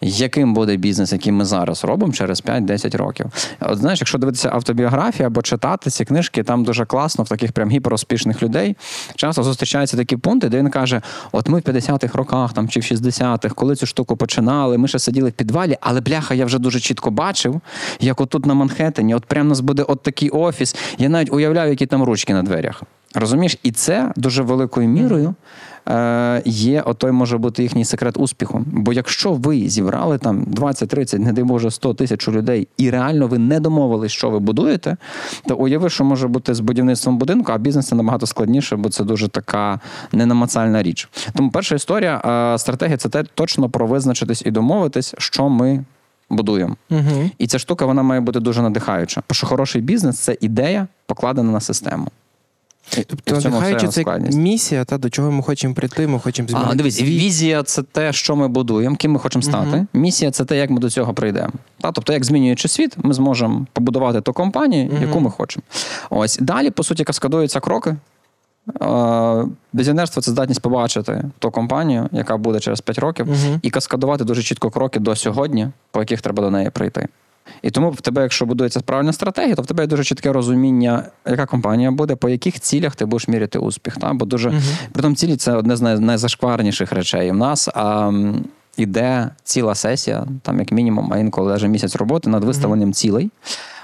яким 0.00 0.54
буде 0.54 0.76
бізнес, 0.76 1.12
який 1.12 1.32
ми 1.32 1.44
зараз 1.44 1.84
робимо 1.84 2.12
через 2.12 2.42
5-10 2.42 2.96
років. 2.96 3.26
От 3.60 3.78
знаєш, 3.78 4.00
якщо 4.00 4.18
дивитися 4.18 4.50
автобіографії 4.52 5.26
або 5.26 5.42
читати 5.42 5.90
ці 5.90 6.04
книжки, 6.04 6.42
там 6.42 6.64
дуже 6.64 6.84
класно 6.84 7.24
в 7.24 7.28
таких 7.28 7.52
прям 7.52 7.70
гіперуспішних 7.70 8.42
людей. 8.42 8.76
Часто 9.16 9.42
зустрічаються 9.42 9.96
такі 9.96 10.16
пункти, 10.16 10.48
де 10.48 10.58
він 10.58 10.70
каже: 10.70 11.02
От 11.32 11.48
ми 11.48 11.58
в 11.58 11.62
50-х 11.62 12.18
роках 12.18 12.52
там 12.52 12.68
чи 12.68 12.80
в 12.80 12.82
60-х, 12.82 13.54
коли 13.54 13.76
цю 13.76 13.86
штуку 13.86 14.16
починали, 14.16 14.78
ми 14.78 14.88
ще 14.88 14.98
сиділи 14.98 15.30
в 15.30 15.32
підвалі, 15.32 15.76
але 15.80 16.00
бляха, 16.00 16.34
я 16.34 16.44
вже 16.44 16.58
дуже 16.58 16.80
чітко 16.80 17.10
бачив, 17.10 17.60
як 18.00 18.20
отут 18.20 18.46
на 18.46 18.54
Манхеттені, 18.54 19.14
от 19.14 19.26
прямо 19.26 19.48
нас 19.48 19.60
буде 19.60 19.82
от 19.82 20.02
такий 20.02 20.30
офіс. 20.30 20.76
Я 20.98 21.08
навіть 21.08 21.32
уявляю, 21.32 21.70
які 21.70 21.86
там 21.86 22.02
ручки 22.02 22.32
на 22.32 22.42
дверях. 22.42 22.82
Розумієш, 23.14 23.58
і 23.62 23.72
це 23.72 24.12
дуже 24.16 24.42
великою 24.42 24.88
мірою 24.88 25.34
е, 25.88 26.42
є 26.44 26.82
отой 26.82 27.12
може 27.12 27.38
бути 27.38 27.62
їхній 27.62 27.84
секрет 27.84 28.16
успіху. 28.16 28.64
Бо 28.66 28.92
якщо 28.92 29.32
ви 29.32 29.68
зібрали 29.68 30.18
там 30.18 30.44
20, 30.46 30.88
30, 30.88 31.20
не 31.20 31.32
дай 31.32 31.44
Боже, 31.44 31.70
100 31.70 31.94
тисяч 31.94 32.28
людей, 32.28 32.68
і 32.76 32.90
реально 32.90 33.26
ви 33.26 33.38
не 33.38 33.60
домовились, 33.60 34.12
що 34.12 34.30
ви 34.30 34.38
будуєте, 34.38 34.96
то 35.46 35.56
уяви, 35.56 35.90
що 35.90 36.04
може 36.04 36.28
бути 36.28 36.54
з 36.54 36.60
будівництвом 36.60 37.18
будинку, 37.18 37.52
а 37.52 37.58
бізнес 37.58 37.86
це 37.86 37.94
набагато 37.94 38.26
складніше, 38.26 38.76
бо 38.76 38.88
це 38.88 39.04
дуже 39.04 39.28
така 39.28 39.80
ненамацальна 40.12 40.82
річ. 40.82 41.08
Тому 41.34 41.50
перша 41.50 41.74
історія, 41.74 42.22
е, 42.54 42.58
стратегія 42.58 42.96
це 42.96 43.08
те 43.08 43.24
точно 43.34 43.70
про 43.70 43.86
визначитись 43.86 44.42
і 44.46 44.50
домовитись, 44.50 45.14
що 45.18 45.48
ми 45.48 45.84
будуємо. 46.30 46.76
Угу. 46.90 47.30
І 47.38 47.46
ця 47.46 47.58
штука 47.58 47.86
вона 47.86 48.02
має 48.02 48.20
бути 48.20 48.40
дуже 48.40 48.62
надихаюча. 48.62 49.22
Бо 49.28 49.34
що 49.34 49.46
хороший 49.46 49.82
бізнес 49.82 50.18
це 50.18 50.36
ідея, 50.40 50.86
покладена 51.06 51.52
на 51.52 51.60
систему. 51.60 52.08
Тобто, 53.06 53.34
надихаючи 53.34 53.88
це 53.88 54.04
місія, 54.32 54.84
та 54.84 54.98
до 54.98 55.10
чого 55.10 55.30
ми 55.30 55.42
хочемо 55.42 55.74
прийти, 55.74 56.06
ми 56.06 56.18
хочемо 56.18 56.48
змінити. 56.48 56.70
А, 56.72 56.74
дивись, 56.74 57.02
візія 57.02 57.62
це 57.62 57.82
те, 57.82 58.12
що 58.12 58.36
ми 58.36 58.48
будуємо, 58.48 58.96
ким 58.96 59.12
ми 59.12 59.18
хочемо 59.18 59.42
стати. 59.42 59.86
Місія 59.92 60.30
це 60.30 60.44
те, 60.44 60.56
як 60.56 60.70
ми 60.70 60.80
до 60.80 60.90
цього 60.90 61.14
прийдемо. 61.14 61.52
Та, 61.80 61.92
тобто, 61.92 62.12
як 62.12 62.24
змінюючи 62.24 62.68
світ, 62.68 62.96
ми 62.96 63.14
зможемо 63.14 63.66
побудувати 63.72 64.20
ту 64.20 64.32
компанію, 64.32 64.90
яку 65.00 65.20
ми 65.20 65.30
хочемо. 65.30 65.62
Ось 66.10 66.38
далі, 66.38 66.70
по 66.70 66.82
суті, 66.82 67.04
каскадуються 67.04 67.60
кроки. 67.60 67.96
Візіонерство 69.74 70.22
це 70.22 70.30
здатність 70.30 70.62
побачити 70.62 71.24
ту 71.38 71.50
компанію, 71.50 72.08
яка 72.12 72.36
буде 72.36 72.60
через 72.60 72.80
5 72.80 72.98
років, 72.98 73.26
Мгм. 73.26 73.60
і 73.62 73.70
каскадувати 73.70 74.24
дуже 74.24 74.42
чітко 74.42 74.70
кроки 74.70 75.00
до 75.00 75.16
сьогодні, 75.16 75.68
по 75.90 76.00
яких 76.00 76.20
треба 76.20 76.42
до 76.42 76.50
неї 76.50 76.70
прийти. 76.70 77.08
І 77.62 77.70
тому 77.70 77.90
в 77.90 78.00
тебе, 78.00 78.22
якщо 78.22 78.46
будується 78.46 78.80
правильна 78.80 79.12
стратегія, 79.12 79.54
то 79.54 79.62
в 79.62 79.66
тебе 79.66 79.82
є 79.82 79.86
дуже 79.86 80.04
чітке 80.04 80.32
розуміння, 80.32 81.02
яка 81.26 81.46
компанія 81.46 81.90
буде, 81.90 82.16
по 82.16 82.28
яких 82.28 82.60
цілях 82.60 82.96
ти 82.96 83.04
будеш 83.04 83.28
міряти 83.28 83.58
успіх. 83.58 83.96
Та? 83.96 84.12
Бо 84.12 84.24
дуже 84.24 84.62
притом 84.92 85.16
цілі 85.16 85.36
це 85.36 85.52
одне 85.52 85.76
з 85.76 85.80
найзашкварніших 86.00 86.92
речей. 86.92 87.30
У 87.30 87.34
нас 87.34 87.68
а, 87.74 88.12
іде 88.76 89.30
ціла 89.44 89.74
сесія, 89.74 90.26
там 90.42 90.58
як 90.58 90.72
мінімум, 90.72 91.12
а 91.12 91.18
інколи 91.18 91.52
навіть 91.52 91.68
місяць 91.68 91.96
роботи 91.96 92.30
над 92.30 92.44
виставленням 92.44 92.92
цілей. 92.92 93.30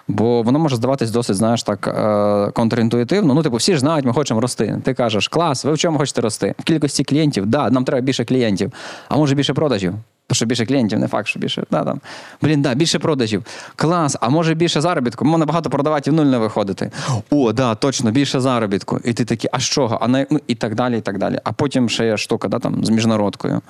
Бо 0.09 0.43
воно 0.43 0.59
може 0.59 0.77
здаватись 0.77 1.11
досить, 1.11 1.37
знаєш, 1.37 1.63
так 1.63 1.89
е, 1.89 2.51
контрінтуїтивно. 2.51 3.35
Ну, 3.35 3.43
типу, 3.43 3.57
всі 3.57 3.75
ж 3.75 3.81
знають, 3.81 4.05
ми 4.07 4.13
хочемо 4.13 4.41
рости. 4.41 4.81
Ти 4.85 4.95
кажеш, 4.95 5.29
клас, 5.29 5.65
ви 5.65 5.73
в 5.73 5.79
чому 5.79 5.99
хочете 5.99 6.21
рости? 6.21 6.55
В 6.59 6.63
кількості 6.65 7.05
клієнтів, 7.05 7.47
да, 7.47 7.71
нам 7.71 7.85
треба 7.85 8.01
більше 8.01 8.25
клієнтів, 8.25 8.73
а 9.09 9.17
може 9.17 9.35
більше 9.35 9.55
продажів. 9.55 9.95
Що 10.33 10.47
більше 10.47 10.67
клієнтів, 10.67 10.99
не 10.99 11.09
факт, 11.09 11.29
що 11.29 11.41
більше. 11.41 11.65
Да, 11.71 11.85
там. 11.85 12.01
Блін, 12.43 12.63
да, 12.63 12.75
більше 12.75 12.99
продажів. 12.99 13.45
Клас, 13.77 14.17
а 14.21 14.29
може 14.29 14.55
більше 14.55 14.81
заробітку? 14.81 15.25
Можна 15.25 15.47
багато 15.47 15.71
продавати 15.71 16.11
і 16.11 16.13
в 16.13 16.17
нуль 16.17 16.25
не 16.25 16.39
виходити. 16.39 16.91
О, 17.31 17.53
да, 17.53 17.75
точно, 17.75 18.11
більше 18.11 18.41
заробітку. 18.41 19.01
І 19.05 19.13
ти 19.13 19.25
такий, 19.25 19.51
а 19.53 19.61
з 19.61 19.63
чого? 19.63 19.99
А 20.01 20.09
на, 20.09 20.27
ну, 20.31 20.41
і 20.47 20.55
так 20.55 20.75
далі, 20.75 20.99
і 20.99 21.01
так 21.01 21.19
далі. 21.19 21.41
А 21.45 21.53
потім 21.53 21.89
ще 21.89 22.07
є 22.07 22.17
штука, 22.17 22.49
да, 22.49 22.59
там, 22.59 22.85
з 22.85 22.91
міжнародкою. 22.91 23.61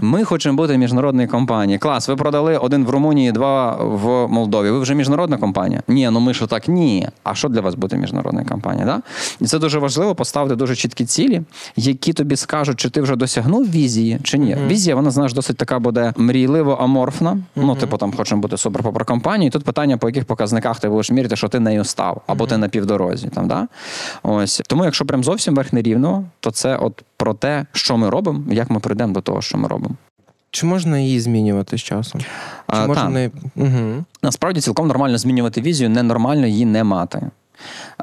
Ми 0.00 0.24
хочемо 0.24 0.56
бути 0.56 0.78
міжнародною 0.78 1.28
компанією. 1.28 1.80
Клас, 1.80 2.08
ви 2.08 2.16
продали 2.16 2.56
один 2.56 2.84
в 2.84 2.90
Румунії, 2.90 3.32
два 3.32 3.76
в 3.76 4.28
Молдові. 4.28 4.70
Ви 4.70 4.80
вже 4.80 4.94
міжнародна 4.94 5.36
компанія? 5.36 5.82
Ні, 5.88 6.10
ну 6.10 6.20
ми 6.20 6.34
що 6.34 6.46
так? 6.46 6.68
Ні. 6.68 7.08
А 7.22 7.34
що 7.34 7.48
для 7.48 7.60
вас 7.60 7.74
бути 7.74 7.96
міжнародною 7.96 8.46
компанією? 8.46 8.86
Да? 8.86 9.02
І 9.40 9.44
це 9.44 9.58
дуже 9.58 9.78
важливо 9.78 10.14
поставити 10.14 10.56
дуже 10.56 10.76
чіткі 10.76 11.04
цілі, 11.04 11.42
які 11.76 12.12
тобі 12.12 12.36
скажуть, 12.36 12.80
чи 12.80 12.90
ти 12.90 13.00
вже 13.00 13.16
досягнув 13.16 13.70
візії, 13.70 14.18
чи 14.22 14.38
ні. 14.38 14.56
Візія, 14.66 14.96
вона 14.96 15.10
знаєш, 15.10 15.32
досить 15.32 15.56
така 15.56 15.78
буде 15.78 15.95
мрійливо 16.16 16.72
аморфна. 16.72 17.38
Ну, 17.56 17.74
типу, 17.74 17.96
там 17.96 18.12
хочемо 18.12 18.40
бути 18.40 18.56
суперпопер 18.56 19.04
компанією. 19.04 19.50
Тут 19.50 19.64
питання, 19.64 19.96
по 19.96 20.08
яких 20.08 20.24
показниках 20.24 20.80
ти 20.80 20.88
будеш 20.88 21.10
міряти, 21.10 21.36
що 21.36 21.48
ти 21.48 21.60
нею 21.60 21.84
став, 21.84 22.22
або 22.26 22.46
ти 22.46 22.56
на 22.56 22.68
півдорозі. 22.68 23.28
Там, 23.28 23.48
да? 23.48 23.68
Ось. 24.22 24.62
Тому, 24.66 24.84
якщо 24.84 25.04
прям 25.04 25.24
зовсім 25.24 25.54
верхне 25.54 25.82
рівно, 25.82 26.24
то 26.40 26.50
це 26.50 26.76
от 26.76 27.02
про 27.16 27.34
те, 27.34 27.66
що 27.72 27.96
ми 27.96 28.10
робимо, 28.10 28.44
як 28.50 28.70
ми 28.70 28.80
прийдемо 28.80 29.12
до 29.12 29.20
того, 29.20 29.42
що 29.42 29.58
ми 29.58 29.68
робимо. 29.68 29.94
Чи 30.50 30.66
можна 30.66 30.98
її 30.98 31.20
змінювати 31.20 31.78
з 31.78 31.80
часом? 31.80 32.20
Чи 32.20 32.26
А, 32.66 32.86
можна 32.86 33.08
не... 33.08 33.30
Угу. 33.56 34.04
Насправді 34.22 34.60
цілком 34.60 34.88
нормально 34.88 35.18
змінювати 35.18 35.60
візію, 35.60 35.90
ненормально 35.90 36.46
її 36.46 36.64
не 36.64 36.84
мати. 36.84 37.30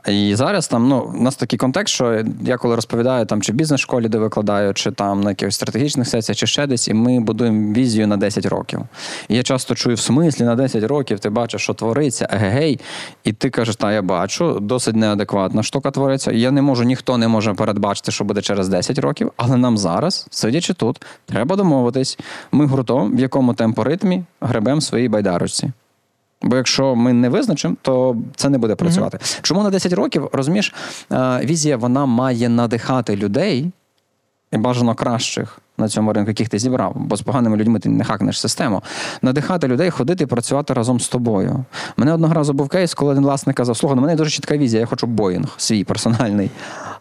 І 0.08 0.36
зараз 0.36 0.68
там 0.68 0.88
ну, 0.88 1.14
у 1.16 1.22
нас 1.22 1.36
такий 1.36 1.60
контекст, 1.60 1.94
що 1.94 2.24
я 2.42 2.58
коли 2.58 2.76
розповідаю 2.76 3.26
там, 3.26 3.42
чи 3.42 3.52
в 3.52 3.56
бізнес-школі, 3.56 4.08
де 4.08 4.18
викладаю, 4.18 4.74
чи 4.74 4.92
там 4.92 5.22
на 5.22 5.30
якихось 5.30 5.56
стратегічних 5.56 6.08
сесіях, 6.08 6.38
чи 6.38 6.48
ще 6.48 6.68
десь, 6.68 6.88
і 6.88 6.94
ми 6.94 7.20
будуємо 7.20 7.74
візію 7.74 8.08
на 8.08 8.18
10 8.18 8.46
років. 8.46 8.80
І 9.28 9.36
я 9.36 9.44
часто 9.44 9.76
чую 9.76 9.96
в 9.96 10.00
смислі 10.00 10.46
на 10.46 10.56
10 10.56 10.84
років, 10.84 11.20
ти 11.20 11.30
бачиш, 11.30 11.62
що 11.62 11.74
твориться, 11.74 12.28
егегей, 12.32 12.80
і 13.24 13.34
ти 13.34 13.50
кажеш, 13.50 13.76
та 13.76 13.92
я 13.92 14.02
бачу, 14.02 14.60
досить 14.60 14.96
неадекватна 14.96 15.64
штука 15.64 15.92
твориться. 15.92 16.32
Я 16.32 16.52
не 16.52 16.62
можу, 16.62 16.84
ніхто 16.84 17.18
не 17.18 17.28
може 17.28 17.54
передбачити, 17.54 18.12
що 18.12 18.24
буде 18.24 18.42
через 18.42 18.70
10 18.70 19.00
років, 19.00 19.32
але 19.38 19.58
нам 19.58 19.78
зараз, 19.78 20.28
сидячи 20.32 20.74
тут, 20.74 21.02
треба 21.26 21.56
домовитись. 21.56 22.20
Ми 22.52 22.66
гуртом, 22.66 23.16
в 23.16 23.20
якому 23.20 23.54
темпоритмі 23.54 24.24
гребемо 24.42 24.82
своїй 24.82 25.10
байдарочці. 25.10 25.72
Бо 26.44 26.56
якщо 26.56 26.96
ми 26.96 27.14
не 27.14 27.30
визначимо, 27.30 27.76
то 27.82 28.18
це 28.36 28.50
не 28.50 28.58
буде 28.58 28.76
працювати. 28.76 29.20
Чому 29.42 29.64
на 29.64 29.70
10 29.70 29.94
років 29.94 30.30
розумієш, 30.34 30.74
е, 31.12 31.42
візія 31.44 31.78
вона 31.78 32.06
має 32.06 32.50
надихати 32.50 33.16
людей 33.16 33.72
і 34.52 34.58
бажано 34.58 34.96
кращих 34.96 35.60
на 35.78 35.88
цьому 35.88 36.14
ринку, 36.14 36.30
яких 36.30 36.50
ти 36.50 36.60
зібрав, 36.60 36.94
бо 36.96 37.16
з 37.16 37.22
поганими 37.22 37.58
людьми 37.58 37.80
ти 37.80 37.90
не 37.90 38.04
хакнеш 38.04 38.40
систему. 38.40 38.84
Надихати 39.22 39.68
людей 39.68 39.90
ходити 39.90 40.24
і 40.24 40.28
працювати 40.28 40.74
разом 40.74 41.00
з 41.00 41.08
тобою. 41.08 41.66
Мене 41.98 42.14
одного 42.14 42.34
разу 42.34 42.54
був 42.54 42.70
кейс, 42.70 42.94
коли 42.94 43.12
один 43.12 43.24
власник 43.24 43.56
казав: 43.56 43.78
слухай, 43.78 43.96
ну, 43.96 44.02
мене 44.02 44.16
дуже 44.16 44.30
чітка 44.30 44.58
візія, 44.58 44.82
я 44.82 44.86
хочу 44.86 45.08
Боїнг, 45.08 45.48
свій 45.58 45.84
персональний. 45.84 46.50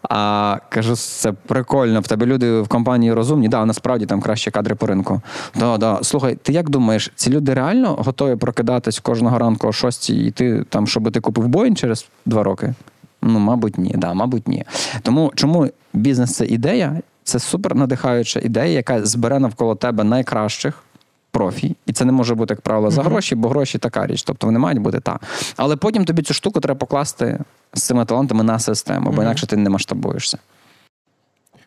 А 0.09 0.57
кажу, 0.69 0.95
це 0.95 1.31
прикольно. 1.31 1.99
В 1.99 2.07
тебе 2.07 2.25
люди 2.25 2.61
в 2.61 2.67
компанії 2.67 3.13
розумні. 3.13 3.47
Да, 3.47 3.65
насправді 3.65 4.05
там 4.05 4.21
кращі 4.21 4.51
кадри 4.51 4.75
по 4.75 4.87
ринку. 4.87 5.21
Да, 5.59 5.77
да. 5.77 5.99
Слухай, 6.01 6.35
ти 6.35 6.53
як 6.53 6.69
думаєш, 6.69 7.11
ці 7.15 7.29
люди 7.29 7.53
реально 7.53 7.95
готові 7.95 8.35
прокидатись 8.35 8.99
кожного 8.99 9.37
ранку 9.39 9.67
о 9.67 9.71
6 9.71 10.09
і 10.09 10.25
йти 10.25 10.65
там, 10.69 10.87
щоб 10.87 11.11
ти 11.11 11.19
купив 11.19 11.47
Боїнг 11.47 11.77
через 11.77 12.07
два 12.25 12.43
роки? 12.43 12.73
Ну, 13.21 13.39
мабуть, 13.39 13.77
ні, 13.77 13.95
да, 13.97 14.13
мабуть, 14.13 14.47
ні. 14.47 14.63
Тому 15.01 15.31
чому 15.35 15.69
бізнес 15.93 16.35
це 16.35 16.45
ідея? 16.45 17.01
Це 17.23 17.39
супер 17.39 17.75
надихаюча 17.75 18.39
ідея, 18.39 18.73
яка 18.73 19.05
збере 19.05 19.39
навколо 19.39 19.75
тебе 19.75 20.03
найкращих. 20.03 20.83
Профі, 21.31 21.75
і 21.85 21.93
це 21.93 22.05
не 22.05 22.11
може 22.11 22.35
бути, 22.35 22.53
як 22.53 22.61
правило, 22.61 22.91
за 22.91 23.03
гроші, 23.03 23.35
бо 23.35 23.49
гроші 23.49 23.77
така 23.77 24.07
річ, 24.07 24.23
тобто 24.23 24.47
вони 24.47 24.59
мають 24.59 24.79
бути 24.79 24.99
та. 24.99 25.19
Але 25.57 25.75
потім 25.75 26.05
тобі 26.05 26.21
цю 26.21 26.33
штуку 26.33 26.59
треба 26.59 26.77
покласти 26.77 27.39
з 27.73 27.83
цими 27.83 28.05
талантами 28.05 28.43
на 28.43 28.59
систему, 28.59 29.11
бо 29.11 29.21
інакше 29.21 29.47
ти 29.47 29.57
не 29.57 29.69
масштабуєшся. 29.69 30.37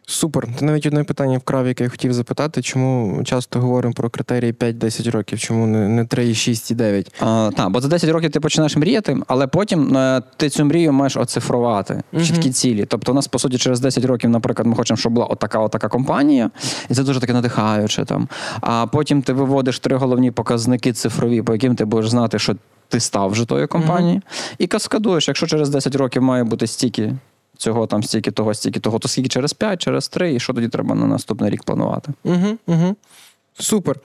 Супер. 0.09 0.49
Ти 0.59 0.65
навіть 0.65 0.87
одне 0.87 1.05
питання 1.05 1.39
вкрав, 1.39 1.67
яке 1.67 1.85
я 1.85 1.91
хотів 1.91 2.13
запитати, 2.13 2.63
чому 2.63 3.25
часто 3.25 3.61
говоримо 3.61 3.95
про 3.95 4.11
критерії 4.11 4.53
5-10 4.53 5.11
років, 5.11 5.39
чому 5.39 5.67
не, 5.67 5.89
не 5.89 6.05
3, 6.05 6.35
6 6.35 6.71
і 6.71 6.75
9? 6.75 7.15
А, 7.21 7.51
так, 7.57 7.71
бо 7.71 7.81
за 7.81 7.89
10 7.89 8.11
років 8.11 8.31
ти 8.31 8.41
починаєш 8.41 8.77
мріяти, 8.77 9.17
але 9.27 9.47
потім 9.47 9.97
е, 9.97 10.23
ти 10.37 10.49
цю 10.49 10.65
мрію 10.65 10.93
маєш 10.93 11.17
оцифрувати 11.17 12.03
в 12.13 12.25
чіткі 12.25 12.51
цілі. 12.51 12.85
Тобто, 12.85 13.13
у 13.13 13.15
нас, 13.15 13.29
по 13.29 13.39
суті, 13.39 13.59
через 13.59 13.81
10 13.81 14.05
років, 14.05 14.31
наприклад, 14.31 14.67
ми 14.67 14.77
хочемо, 14.77 14.97
щоб 14.97 15.13
була 15.13 15.27
отака, 15.27 15.59
отака 15.59 15.89
компанія, 15.89 16.51
і 16.91 16.95
це 16.95 17.03
дуже 17.03 17.21
таке 17.21 17.33
надихаюче 17.33 18.05
там. 18.05 18.29
А 18.61 18.87
потім 18.87 19.23
ти 19.23 19.33
виводиш 19.33 19.79
три 19.79 19.97
головні 19.97 20.31
показники 20.31 20.93
цифрові, 20.93 21.43
по 21.43 21.53
яким 21.53 21.77
ти 21.77 21.85
будеш 21.85 22.11
знати, 22.11 22.39
що 22.39 22.55
ти 22.89 23.01
став 23.01 23.31
вже 23.31 23.45
тою 23.45 23.69
компанією, 23.69 24.23
і 24.59 24.67
каскадуєш, 24.67 25.29
якщо 25.29 25.47
через 25.47 25.69
10 25.69 25.97
років 25.97 26.23
має 26.23 26.45
бути 26.45 26.67
стільки. 26.67 27.15
Цього 27.57 27.87
там 27.87 28.03
стільки 28.03 28.31
того, 28.31 28.55
стільки 28.55 28.81
того, 28.81 28.99
то 28.99 29.09
скільки 29.09 29.29
через 29.29 29.53
5, 29.53 29.83
через 29.83 30.09
3, 30.09 30.35
і 30.35 30.41
що 30.41 30.53
тоді 30.53 30.69
треба 30.69 30.95
на 30.95 31.07
наступний 31.07 31.51
рік 31.51 31.63
планувати? 31.65 32.13
Угу, 32.25 32.57
угу. 32.67 32.97
Супер. 33.59 33.97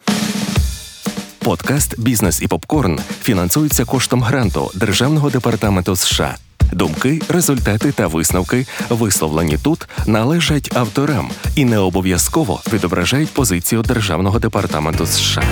Подкаст 1.39 1.99
Бізнес 1.99 2.41
і 2.41 2.47
попкорн 2.47 2.99
фінансується 3.21 3.85
коштом 3.85 4.23
гранту 4.23 4.71
Державного 4.75 5.29
департаменту 5.29 5.95
США. 5.95 6.35
Думки, 6.73 7.21
результати 7.29 7.91
та 7.91 8.07
висновки, 8.07 8.65
висловлені 8.89 9.57
тут, 9.63 9.87
належать 10.07 10.71
авторам 10.75 11.29
і 11.55 11.65
не 11.65 11.77
обов'язково 11.77 12.61
відображають 12.73 13.29
позицію 13.29 13.81
Державного 13.81 14.39
департаменту 14.39 15.05
США. 15.05 15.43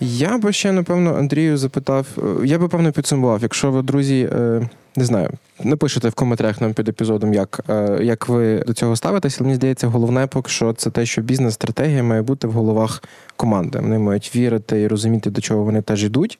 Я 0.00 0.38
би 0.38 0.52
ще, 0.52 0.72
напевно, 0.72 1.16
Андрію 1.16 1.56
запитав, 1.56 2.06
е, 2.18 2.46
я 2.46 2.58
би 2.58 2.68
певно 2.68 2.92
підсумував, 2.92 3.42
якщо 3.42 3.70
ви, 3.70 3.82
друзі, 3.82 4.28
е, 4.32 4.68
не 4.96 5.04
знаю, 5.04 5.30
напишете 5.64 6.08
в 6.08 6.14
коментарях 6.14 6.60
нам 6.60 6.74
під 6.74 6.88
епізодом, 6.88 7.34
як, 7.34 7.60
е, 7.68 7.98
як 8.02 8.28
ви 8.28 8.58
до 8.66 8.72
цього 8.72 8.96
ставитесь, 8.96 9.36
але 9.38 9.46
мені 9.46 9.56
здається, 9.56 9.86
головне 9.86 10.26
поки 10.26 10.50
що 10.50 10.72
це 10.72 10.90
те, 10.90 11.06
що 11.06 11.22
бізнес-стратегія 11.22 12.02
має 12.02 12.22
бути 12.22 12.46
в 12.46 12.52
головах 12.52 13.02
команди. 13.36 13.78
Вони 13.78 13.98
мають 13.98 14.36
вірити 14.36 14.80
і 14.80 14.88
розуміти, 14.88 15.30
до 15.30 15.40
чого 15.40 15.64
вони 15.64 15.82
теж 15.82 16.04
йдуть. 16.04 16.38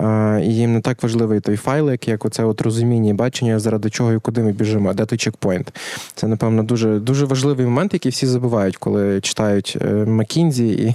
Е, 0.00 0.40
І 0.44 0.54
їм 0.54 0.72
не 0.72 0.80
так 0.80 1.02
важливий 1.02 1.40
той 1.40 1.56
файлик, 1.56 2.08
як 2.08 2.24
оце 2.24 2.44
от 2.44 2.60
розуміння 2.60 3.10
і 3.10 3.12
бачення, 3.12 3.58
заради 3.58 3.90
чого 3.90 4.12
і 4.12 4.18
куди 4.18 4.42
ми 4.42 4.52
біжимо, 4.52 4.94
де 4.94 5.06
той 5.06 5.18
чекпоінт. 5.18 5.72
Це, 6.14 6.26
напевно, 6.26 6.62
дуже, 6.62 6.98
дуже 6.98 7.24
важливий 7.24 7.66
момент, 7.66 7.94
який 7.94 8.12
всі 8.12 8.26
забувають, 8.26 8.76
коли 8.76 9.20
читають 9.20 9.78
Макінзі 10.06 10.68
і 10.68 10.94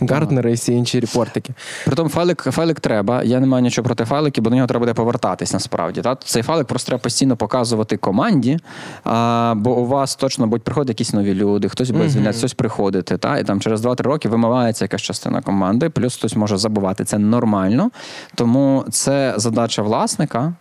Гарднера 0.00 0.50
і 0.50 0.52
всі 0.52 0.72
інші 0.72 1.00
репортики. 1.00 1.54
Притом 1.84 2.08
файлик, 2.08 2.42
файлик 2.42 2.80
треба. 2.80 3.22
Я 3.22 3.40
не 3.40 3.46
маю 3.46 3.62
нічого 3.62 3.84
проти 3.84 4.04
файликів, 4.04 4.44
бо 4.44 4.50
до 4.50 4.56
нього 4.56 4.68
треба 4.68 4.80
буде 4.80 4.94
повертатись 4.94 5.52
насправді. 5.52 6.02
Та? 6.02 6.16
Цей 6.32 6.42
файлик 6.42 6.66
просто 6.66 6.86
треба 6.86 7.02
постійно 7.02 7.36
показувати 7.36 7.96
команді, 7.96 8.58
а, 9.04 9.54
бо 9.56 9.76
у 9.76 9.86
вас 9.86 10.16
точно 10.16 10.46
будуть 10.46 10.62
приходити 10.62 10.90
якісь 10.90 11.12
нові 11.12 11.34
люди, 11.34 11.68
хтось 11.68 11.90
буде 11.90 12.08
звільняти, 12.08 12.38
хтось 12.38 12.54
приходити. 12.54 13.18
Та? 13.18 13.38
І 13.38 13.44
там 13.44 13.60
через 13.60 13.84
2-3 13.84 14.02
роки 14.02 14.28
вимивається 14.28 14.84
якась 14.84 15.02
частина 15.02 15.42
команди, 15.42 15.90
плюс 15.90 16.16
хтось 16.16 16.36
може 16.36 16.56
забувати. 16.56 17.04
Це 17.04 17.18
нормально. 17.18 17.90
Тому 18.34 18.84
це 18.90 19.34
задача 19.36 19.82
власника. 19.82 20.54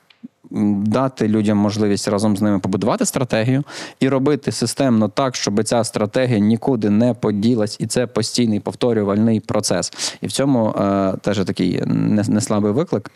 дати 0.85 1.27
людям 1.27 1.57
можливість 1.57 2.07
разом 2.07 2.37
з 2.37 2.41
ними 2.41 2.59
побудувати 2.59 3.05
стратегію 3.05 3.63
і 3.99 4.09
робити 4.09 4.51
системно 4.51 5.07
так, 5.07 5.35
щоб 5.35 5.63
ця 5.63 5.83
стратегія 5.83 6.39
нікуди 6.39 6.89
не 6.89 7.13
поділась, 7.13 7.77
і 7.79 7.87
це 7.87 8.07
постійний 8.07 8.59
повторювальний 8.59 9.39
процес. 9.39 9.93
І 10.21 10.27
в 10.27 10.31
цьому 10.31 10.69
е, 10.69 11.13
теж 11.21 11.45
такий 11.45 11.81
не, 11.85 12.23
не 12.27 12.59
виклик, 12.59 13.11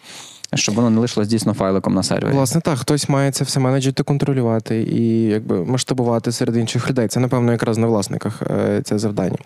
щоб 0.55 0.75
воно 0.75 0.89
не 0.89 0.99
лишилось 0.99 1.27
дійсно 1.27 1.53
файликом 1.53 1.93
на 1.93 2.03
сервері. 2.03 2.33
Власне, 2.33 2.61
так, 2.61 2.79
хтось 2.79 3.09
має 3.09 3.31
це 3.31 3.43
все 3.43 3.59
менеджити, 3.59 4.03
контролювати 4.03 4.81
і 4.81 5.23
якби 5.23 5.65
масштабувати 5.65 6.31
серед 6.31 6.57
інших 6.57 6.89
людей. 6.89 7.07
Це, 7.07 7.19
напевно, 7.19 7.51
якраз 7.51 7.77
на 7.77 7.87
власниках 7.87 8.41
е, 8.41 8.81
це 8.83 8.99
завдання. 8.99 9.37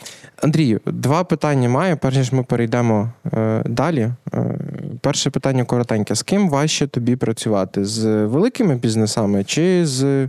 Андрію, 0.42 0.80
два 0.86 1.24
питання 1.24 1.70
маю, 1.70 1.98
перш 1.98 2.16
ніж 2.16 2.32
ми 2.32 2.44
перейдемо 2.44 3.12
е, 3.34 3.64
далі. 3.66 4.10
Е, 4.34 4.60
перше 5.02 5.30
питання 5.30 5.64
коротеньке: 5.64 6.16
з 6.16 6.24
ким 6.24 6.50
важче 6.50 6.88
тобі 6.88 7.16
працювати? 7.16 7.86
З 7.86 8.26
великими 8.26 8.76
бізнесами 8.76 9.44
чи 9.44 9.86
з 9.86 10.28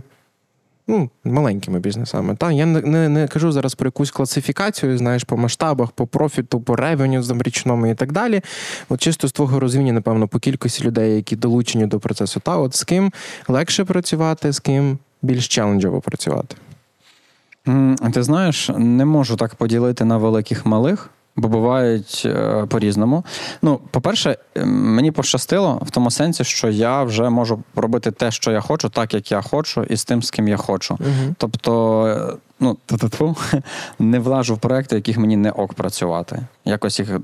ну, 0.91 1.09
маленькими 1.23 1.79
бізнесами? 1.79 2.35
Та? 2.35 2.51
Я 2.51 2.65
не, 2.65 2.81
не, 2.81 3.09
не 3.09 3.27
кажу 3.27 3.51
зараз 3.51 3.75
про 3.75 3.87
якусь 3.87 4.11
класифікацію, 4.11 4.97
знаєш, 4.97 5.23
по 5.23 5.37
масштабах, 5.37 5.91
по 5.91 6.07
профіту, 6.07 6.61
по 6.61 6.75
ревеню 6.75 7.23
річному 7.39 7.87
і 7.87 7.95
так 7.95 8.11
далі. 8.11 8.41
От 8.89 9.01
чисто 9.01 9.27
з 9.27 9.31
твого 9.31 9.59
розуміння, 9.59 9.93
напевно, 9.93 10.27
по 10.27 10.39
кількості 10.39 10.83
людей, 10.83 11.15
які 11.15 11.35
долучені 11.35 11.85
до 11.85 11.99
процесу. 11.99 12.39
Та 12.39 12.57
от 12.57 12.75
з 12.75 12.83
ким 12.83 13.11
легше 13.47 13.85
працювати, 13.85 14.51
з 14.51 14.59
ким 14.59 14.97
більш 15.21 15.47
челенджово 15.47 16.01
працювати. 16.01 16.55
Ти 18.13 18.23
знаєш, 18.23 18.69
не 18.77 19.05
можу 19.05 19.35
так 19.35 19.55
поділити 19.55 20.05
на 20.05 20.17
великих 20.17 20.65
малих. 20.65 21.09
Бо 21.35 21.47
бувають 21.47 22.23
е, 22.25 22.65
по-різному. 22.69 23.25
Ну, 23.61 23.79
по-перше, 23.91 24.37
мені 24.65 25.11
пощастило 25.11 25.81
в 25.85 25.89
тому 25.89 26.11
сенсі, 26.11 26.43
що 26.43 26.69
я 26.69 27.03
вже 27.03 27.29
можу 27.29 27.63
робити 27.75 28.11
те, 28.11 28.31
що 28.31 28.51
я 28.51 28.61
хочу, 28.61 28.89
так 28.89 29.13
як 29.13 29.31
я 29.31 29.41
хочу, 29.41 29.83
і 29.83 29.97
з 29.97 30.05
тим, 30.05 30.23
з 30.23 30.31
ким 30.31 30.47
я 30.47 30.57
хочу. 30.57 30.93
Угу. 30.93 31.35
Тобто, 31.37 32.05
е, 32.07 32.37
ну, 32.59 32.77
не 33.99 34.19
влажу 34.19 34.55
в 34.55 34.57
проекти, 34.57 34.95
яких 34.95 35.17
мені 35.17 35.37
не 35.37 35.51
ок 35.51 35.73
працювати. 35.73 36.39
Якось 36.65 36.99
їх 36.99 37.19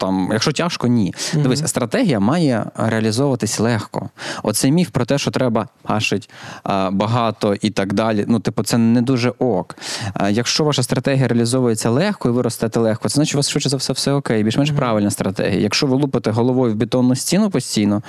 там, 0.00 0.28
якщо 0.32 0.52
тяжко, 0.52 0.86
ні. 0.86 1.14
Мгм. 1.32 1.42
Дивись, 1.42 1.68
стратегія 1.68 2.20
має 2.20 2.64
реалізовуватись 2.76 3.60
легко. 3.60 4.10
Оцей 4.42 4.72
міф 4.72 4.90
про 4.90 5.04
те, 5.04 5.18
що 5.18 5.30
треба 5.30 5.68
гашить 5.84 6.30
а, 6.62 6.90
багато 6.90 7.54
і 7.60 7.70
так 7.70 7.92
далі. 7.92 8.24
Ну, 8.28 8.40
типу, 8.40 8.62
це 8.62 8.78
не 8.78 9.02
дуже 9.02 9.32
ок. 9.38 9.76
А, 10.14 10.30
якщо 10.30 10.64
ваша 10.64 10.82
стратегія 10.82 11.28
реалізовується 11.28 11.90
легко 11.90 12.28
і 12.28 12.32
ви 12.32 12.42
ростете 12.42 12.80
легко, 12.80 13.08
це 13.08 13.14
значить 13.14 13.34
у 13.34 13.38
вас 13.38 13.48
швидше 13.50 13.68
за 13.68 13.76
все 13.76 13.92
все 13.92 14.12
окей, 14.12 14.42
більш-менш 14.44 14.70
правильна 14.70 15.10
стратегія. 15.10 15.60
Якщо 15.60 15.86
ви 15.86 15.96
лупите 15.96 16.30
головою 16.30 16.72
в 16.72 16.76
бетонну 16.76 17.16
стіну 17.16 17.50
постійно. 17.50 18.02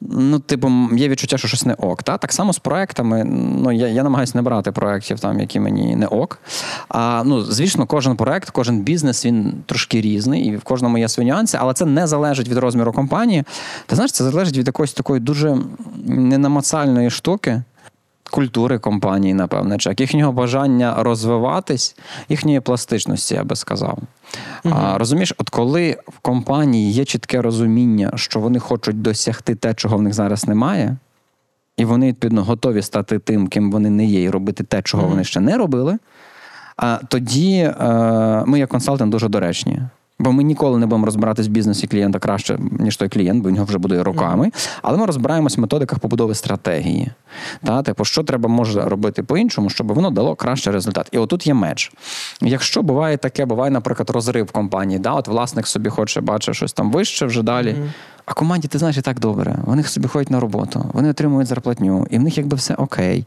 Ну, 0.00 0.38
типу, 0.38 0.70
є 0.92 1.08
відчуття, 1.08 1.38
що 1.38 1.48
щось 1.48 1.66
не 1.66 1.74
ок. 1.74 2.02
Та? 2.02 2.18
Так 2.18 2.32
само 2.32 2.52
з 2.52 2.58
проектами. 2.58 3.24
Ну, 3.24 3.72
я, 3.72 3.88
я 3.88 4.02
намагаюся 4.02 4.32
не 4.38 4.42
брати 4.42 4.72
проєктів, 4.72 5.18
які 5.38 5.60
мені 5.60 5.96
не 5.96 6.06
ок. 6.06 6.38
А, 6.88 7.22
ну, 7.26 7.42
звісно, 7.42 7.86
кожен 7.86 8.16
проект, 8.16 8.50
кожен 8.50 8.80
бізнес 8.80 9.26
він 9.26 9.62
трошки 9.66 10.00
різний, 10.00 10.44
і 10.44 10.56
в 10.56 10.62
кожному 10.62 10.98
є 10.98 11.08
свої 11.08 11.30
нюанси, 11.30 11.58
але 11.60 11.74
це 11.74 11.86
не 11.86 12.06
залежить 12.06 12.48
від 12.48 12.58
розміру 12.58 12.92
компанії. 12.92 13.44
Ти 13.86 13.94
знаєш, 13.94 14.12
це 14.12 14.24
залежить 14.24 14.56
від 14.56 14.66
якоїсь 14.66 14.92
такої 14.92 15.20
дуже 15.20 15.58
ненамацальної 16.04 17.10
штуки. 17.10 17.62
Культури 18.30 18.78
компанії, 18.78 19.34
напевне, 19.34 19.78
чи 19.78 19.88
як 19.88 20.00
їхнього 20.00 20.32
бажання 20.32 20.94
розвиватись, 20.98 21.96
їхньої 22.28 22.60
пластичності, 22.60 23.34
я 23.34 23.44
би 23.44 23.56
сказав. 23.56 23.98
А, 24.64 24.98
розумієш, 24.98 25.34
от 25.38 25.50
коли 25.50 25.96
в 26.08 26.18
компанії 26.18 26.92
є 26.92 27.04
чітке 27.04 27.42
розуміння, 27.42 28.12
що 28.14 28.40
вони 28.40 28.58
хочуть 28.58 29.02
досягти 29.02 29.54
те, 29.54 29.74
чого 29.74 29.96
в 29.96 30.02
них 30.02 30.14
зараз 30.14 30.48
немає, 30.48 30.96
і 31.76 31.84
вони, 31.84 32.08
відповідно, 32.08 32.44
готові 32.44 32.82
стати 32.82 33.18
тим, 33.18 33.48
ким 33.48 33.70
вони 33.70 33.90
не 33.90 34.04
є, 34.04 34.22
і 34.22 34.30
робити 34.30 34.64
те, 34.64 34.82
чого 34.82 35.02
Мгм. 35.02 35.12
вони 35.12 35.24
ще 35.24 35.40
не 35.40 35.56
робили, 35.56 35.98
а 36.76 36.98
тоді 37.08 37.56
е, 37.56 38.44
ми, 38.46 38.58
як 38.58 38.68
консалтинг, 38.68 39.10
дуже 39.10 39.28
доречні. 39.28 39.80
Бо 40.20 40.32
ми 40.32 40.42
ніколи 40.42 40.78
не 40.78 40.86
будемо 40.86 41.04
розбиратись 41.06 41.46
в 41.46 41.50
бізнесі 41.50 41.86
клієнта 41.86 42.18
краще, 42.18 42.58
ніж 42.78 42.96
той 42.96 43.08
клієнт, 43.08 43.42
бо 43.42 43.48
в 43.48 43.52
нього 43.52 43.64
вже 43.64 43.78
буде 43.78 44.02
роками. 44.02 44.50
Але 44.82 44.98
ми 44.98 45.06
розбираємось 45.06 45.56
в 45.56 45.60
методиках 45.60 45.98
побудови 45.98 46.34
стратегії. 46.34 47.10
Та, 47.64 47.82
типу, 47.82 48.04
що 48.04 48.22
треба 48.22 48.48
може 48.48 48.80
робити 48.80 49.22
по-іншому, 49.22 49.70
щоб 49.70 49.92
воно 49.92 50.10
дало 50.10 50.34
кращий 50.34 50.72
результат. 50.72 51.08
І 51.12 51.18
отут 51.18 51.46
є 51.46 51.54
меч. 51.54 51.92
Якщо 52.40 52.82
буває 52.82 53.16
таке, 53.16 53.44
буває, 53.46 53.70
наприклад, 53.70 54.10
розрив 54.10 54.52
компанії, 54.52 54.98
да, 54.98 55.12
от 55.12 55.28
власник 55.28 55.66
собі 55.66 55.90
хоче 55.90 56.20
бачить 56.20 56.54
щось 56.54 56.72
там 56.72 56.92
вище 56.92 57.26
вже 57.26 57.42
далі. 57.42 57.76
А 58.30 58.34
команді, 58.34 58.68
ти 58.68 58.78
знаєш, 58.78 58.96
і 58.96 59.00
так 59.00 59.20
добре. 59.20 59.56
Вони 59.64 59.82
собі 59.82 60.08
ходять 60.08 60.30
на 60.30 60.40
роботу, 60.40 60.90
вони 60.92 61.10
отримують 61.10 61.48
зарплатню, 61.48 62.06
і 62.10 62.18
в 62.18 62.22
них 62.22 62.38
якби 62.38 62.56
все 62.56 62.74
окей. 62.74 63.26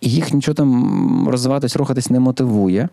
І 0.00 0.10
їх 0.10 0.32
нічого 0.32 0.54
там 0.54 1.28
розвиватись, 1.28 1.76
рухатись 1.76 2.10
не 2.10 2.20
мотивує. 2.20 2.88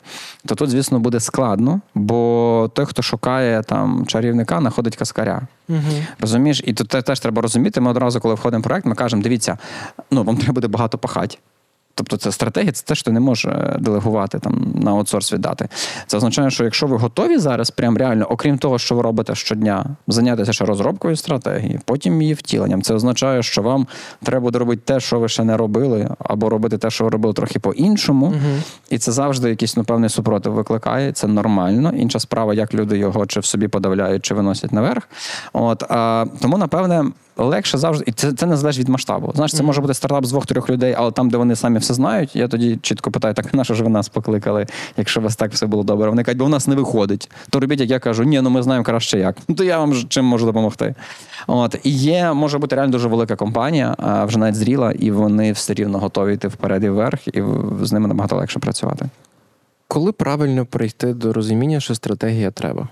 То 0.45 0.55
тут, 0.55 0.69
звісно, 0.69 1.00
буде 1.00 1.19
складно, 1.19 1.82
бо 1.93 2.71
той, 2.73 2.86
хто 2.86 3.01
шукає 3.01 3.63
там 3.63 4.06
чарівника, 4.08 4.60
знаходить 4.60 4.95
каскаря. 4.95 5.41
Угу. 5.69 5.80
Розумієш? 6.19 6.62
І 6.65 6.73
тут 6.73 6.88
теж 6.88 7.19
треба 7.19 7.41
розуміти. 7.41 7.82
Ми 7.82 7.91
одразу, 7.91 8.19
коли 8.19 8.36
входимо 8.36 8.62
в 8.62 8.63
проект, 8.63 8.86
ми 8.86 8.95
кажемо: 8.95 9.23
дивіться, 9.23 9.58
ну 10.12 10.23
вам 10.23 10.38
треба 10.38 10.53
буде 10.53 10.67
багато 10.67 10.97
пахати. 10.97 11.38
Тобто 11.95 12.17
це 12.17 12.31
стратегія, 12.31 12.71
це 12.71 12.84
те, 12.86 12.95
що 12.95 13.03
ти 13.03 13.12
не 13.12 13.19
можеш 13.19 13.45
е, 13.45 13.77
делегувати 13.79 14.39
там 14.39 14.73
на 14.75 14.91
аутсорс 14.91 15.34
віддати. 15.34 15.67
Це 16.08 16.17
означає, 16.17 16.49
що 16.49 16.63
якщо 16.63 16.88
ви 16.88 16.97
готові 16.97 17.38
зараз, 17.38 17.71
прям 17.71 17.97
реально, 17.97 18.25
окрім 18.29 18.58
того, 18.58 18.79
що 18.79 18.95
ви 18.95 19.01
робите 19.01 19.36
щодня, 19.36 19.86
зайнятися 20.08 20.53
ще 20.53 20.65
розробкою 20.65 21.15
стратегії, 21.15 21.79
потім 21.86 22.21
її 22.21 22.34
втіленням. 22.34 22.81
Це 22.81 22.93
означає, 22.93 23.43
що 23.43 23.62
вам 23.62 23.88
треба 24.23 24.43
буде 24.43 24.60
робити 24.60 24.81
те, 24.86 24.99
що 24.99 25.19
ви 25.19 25.29
ще 25.29 25.43
не 25.43 25.58
робили, 25.58 26.10
або 26.19 26.49
робити 26.49 26.77
те, 26.77 26.89
що 26.89 27.03
ви 27.03 27.10
робили 27.10 27.34
трохи 27.34 27.60
по-іншому. 27.60 28.34
І 28.89 28.97
це 28.97 29.12
завжди 29.12 29.49
якийсь 29.49 29.77
ну, 29.77 29.84
певний 29.84 30.10
супротив 30.10 30.53
викликає. 30.53 31.12
Це 31.12 31.27
нормально. 31.27 31.93
Інша 31.97 32.19
справа, 32.19 32.53
як 32.53 32.73
люди 32.73 32.97
його 32.97 33.25
чи 33.25 33.39
в 33.39 33.45
собі 33.45 33.67
подавляють, 33.67 34.25
чи 34.25 34.34
виносять 34.34 34.71
наверх. 34.71 35.10
От 35.53 35.84
а, 35.89 36.25
тому, 36.41 36.58
напевне. 36.58 37.05
Легше 37.38 37.77
завжди, 37.77 38.03
і 38.08 38.12
це, 38.12 38.34
це 38.34 38.45
не 38.45 38.58
залежить 38.58 38.79
від 38.79 38.89
масштабу. 38.89 39.31
Знаєш, 39.36 39.53
це 39.53 39.63
може 39.63 39.81
бути 39.81 39.93
стартап 39.93 40.25
з 40.25 40.31
двох-трьох 40.31 40.69
людей, 40.69 40.95
але 40.97 41.12
там, 41.12 41.29
де 41.29 41.38
вони 41.38 41.55
самі 41.55 41.79
все 41.86 41.93
знають, 41.93 42.36
я 42.36 42.48
тоді 42.48 42.80
чітко 42.82 43.12
питаю, 43.12 43.34
так 43.34 43.54
на 43.54 43.63
що 43.63 43.74
ж 43.74 43.84
ви 43.84 43.89
нас 43.89 44.10
покликали, 44.10 44.65
якщо 44.98 45.19
у 45.19 45.24
вас 45.24 45.36
так 45.36 45.52
все 45.52 45.65
було 45.65 45.84
добре. 45.84 46.10
Вони 46.10 46.24
кажуть, 46.24 46.39
бо 46.39 46.45
в 46.45 46.50
нас 46.50 46.67
не 46.67 46.76
виходить. 46.76 47.32
То 47.50 47.60
робіть, 47.60 47.80
як 47.80 47.89
я 47.89 48.00
кажу, 48.00 48.24
ні, 48.24 48.41
ну 48.41 48.50
ми 48.50 48.63
знаємо 48.63 48.86
краще 48.86 49.19
як. 49.19 49.38
Ну 49.48 49.56
то 49.56 49.63
я 49.63 49.80
вам 49.80 49.93
чим 50.10 50.26
можу 50.26 50.45
допомогти. 50.45 50.95
От 51.48 51.76
і 51.84 51.89
є, 51.89 52.34
може 52.34 52.58
бути 52.58 52.76
реально 52.76 52.91
дуже 52.91 53.08
велика 53.08 53.36
компанія, 53.36 53.95
а 53.98 54.26
вже 54.26 54.39
навіть 54.39 54.56
зріла, 54.56 54.91
і 54.91 55.12
вони 55.12 55.52
все 55.52 55.74
рівно 55.74 56.00
готові 56.00 56.34
йти 56.34 56.48
вперед 56.48 56.84
і 56.84 56.89
вверх, 56.89 57.28
і 57.28 57.43
з 57.82 57.91
ними 57.91 58.08
набагато 58.08 58.36
легше 58.36 58.60
працювати. 58.60 59.06
Коли 59.88 60.12
правильно 60.12 60.65
прийти 60.65 61.13
до 61.13 61.34
розуміння, 61.34 61.80
що 61.80 61.95
стратегія 61.95 62.52
треба? 62.52 62.88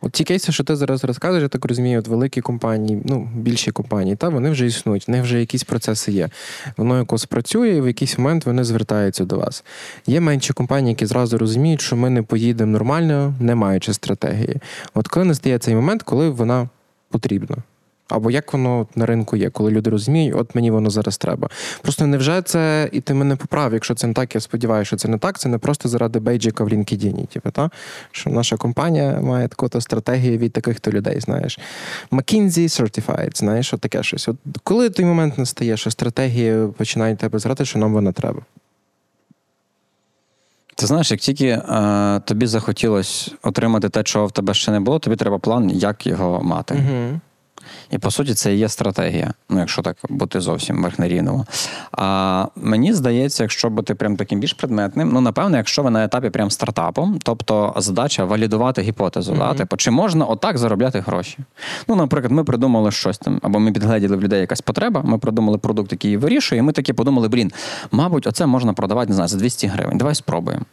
От 0.00 0.12
ті 0.12 0.24
кейси, 0.24 0.52
що 0.52 0.64
ти 0.64 0.76
зараз 0.76 1.04
розказуєш, 1.04 1.42
я 1.42 1.48
так 1.48 1.64
розумію, 1.64 1.98
от 1.98 2.08
великі 2.08 2.40
компанії, 2.40 3.02
ну, 3.04 3.28
більші 3.34 3.70
компанії, 3.70 4.16
та 4.16 4.28
вони 4.28 4.50
вже 4.50 4.66
існують, 4.66 5.08
в 5.08 5.10
них 5.10 5.22
вже 5.22 5.40
якісь 5.40 5.64
процеси 5.64 6.12
є. 6.12 6.28
Воно 6.76 6.98
якось 6.98 7.24
працює, 7.24 7.68
і 7.68 7.80
в 7.80 7.86
якийсь 7.86 8.18
момент 8.18 8.46
вони 8.46 8.64
звертаються 8.64 9.24
до 9.24 9.38
вас. 9.38 9.64
Є 10.06 10.20
менші 10.20 10.52
компанії, 10.52 10.90
які 10.90 11.06
зразу 11.06 11.38
розуміють, 11.38 11.80
що 11.80 11.96
ми 11.96 12.10
не 12.10 12.22
поїдемо 12.22 12.72
нормально, 12.72 13.34
не 13.40 13.54
маючи 13.54 13.92
стратегії. 13.92 14.56
От 14.94 15.08
коли 15.08 15.26
настає 15.26 15.58
цей 15.58 15.74
момент, 15.74 16.02
коли 16.02 16.30
вона 16.30 16.68
потрібна. 17.10 17.56
Або 18.08 18.30
як 18.30 18.52
воно 18.52 18.86
на 18.94 19.06
ринку 19.06 19.36
є, 19.36 19.50
коли 19.50 19.70
люди 19.70 19.90
розуміють, 19.90 20.34
от 20.36 20.54
мені 20.54 20.70
воно 20.70 20.90
зараз 20.90 21.18
треба. 21.18 21.48
Просто 21.82 22.06
невже 22.06 22.42
це, 22.42 22.88
і 22.92 23.00
ти 23.00 23.14
мене 23.14 23.36
поправ, 23.36 23.72
якщо 23.72 23.94
це 23.94 24.06
не 24.06 24.14
так, 24.14 24.34
я 24.34 24.40
сподіваюся, 24.40 24.86
що 24.86 24.96
це 24.96 25.08
не 25.08 25.18
так. 25.18 25.38
Це 25.38 25.48
не 25.48 25.58
просто 25.58 25.88
заради 25.88 26.18
бейджика 26.18 26.64
в 26.64 26.68
LinkedIn, 26.68 27.26
типу, 27.26 27.50
та? 27.50 27.70
що 28.10 28.30
наша 28.30 28.56
компанія 28.56 29.20
має 29.20 29.48
таку-то 29.48 29.80
стратегію 29.80 30.38
від 30.38 30.52
таких-то 30.52 30.90
людей, 30.90 31.20
знаєш. 31.20 31.58
McKinsey 32.10 32.82
Certified, 32.82 33.38
знаєш, 33.38 33.74
от 33.74 33.80
таке 33.80 34.02
щось. 34.02 34.28
От 34.28 34.36
коли 34.64 34.90
той 34.90 35.04
момент 35.04 35.38
настає, 35.38 35.76
що 35.76 35.90
стратегія 35.90 36.68
починає 36.76 37.16
тебе 37.16 37.38
зрати, 37.38 37.64
що 37.64 37.78
нам 37.78 37.92
вона 37.92 38.12
треба? 38.12 38.40
Ти 40.74 40.86
знаєш, 40.86 41.10
як 41.10 41.20
тільки 41.20 41.46
е, 41.46 42.20
тобі 42.24 42.46
захотілося 42.46 43.30
отримати 43.42 43.88
те, 43.88 44.02
чого 44.02 44.26
в 44.26 44.32
тебе 44.32 44.54
ще 44.54 44.72
не 44.72 44.80
було, 44.80 44.98
тобі 44.98 45.16
треба 45.16 45.38
план, 45.38 45.70
як 45.70 46.06
його 46.06 46.42
мати. 46.42 46.74
Угу. 46.74 47.20
І 47.90 47.98
по 47.98 48.10
суті, 48.10 48.34
це 48.34 48.54
і 48.54 48.58
є 48.58 48.68
стратегія, 48.68 49.34
ну 49.50 49.58
якщо 49.58 49.82
так 49.82 49.96
бути 50.08 50.40
зовсім 50.40 50.82
верхнерівново. 50.82 51.46
А 51.92 52.46
мені 52.56 52.92
здається, 52.92 53.44
якщо 53.44 53.70
бути 53.70 53.94
прям 53.94 54.16
таким 54.16 54.40
більш 54.40 54.52
предметним, 54.52 55.10
ну 55.12 55.20
напевно, 55.20 55.56
якщо 55.56 55.82
ви 55.82 55.90
на 55.90 56.04
етапі 56.04 56.30
прям 56.30 56.50
стартапу, 56.50 57.08
тобто 57.22 57.74
задача 57.76 58.24
валідувати 58.24 58.82
гіпотезу, 58.82 59.34
да? 59.34 59.54
типу, 59.54 59.76
чи 59.76 59.90
можна 59.90 60.24
отак 60.24 60.58
заробляти 60.58 61.00
гроші? 61.00 61.38
Ну, 61.88 61.96
наприклад, 61.96 62.32
ми 62.32 62.44
придумали 62.44 62.90
щось 62.90 63.18
там, 63.18 63.40
або 63.42 63.58
ми 63.58 63.72
підгледіли 63.72 64.16
в 64.16 64.22
людей 64.22 64.40
якась 64.40 64.60
потреба, 64.60 65.02
ми 65.04 65.18
придумали 65.18 65.58
продукт, 65.58 65.92
який 65.92 66.08
її 66.08 66.16
вирішує, 66.16 66.58
і 66.58 66.62
ми 66.62 66.72
такі 66.72 66.92
подумали: 66.92 67.28
блін, 67.28 67.52
мабуть, 67.92 68.26
оце 68.26 68.46
можна 68.46 68.72
продавати 68.72 69.08
не 69.08 69.14
знаю, 69.14 69.28
за 69.28 69.38
200 69.38 69.66
гривень. 69.66 69.98
Давай 69.98 70.14
спробуємо. 70.14 70.64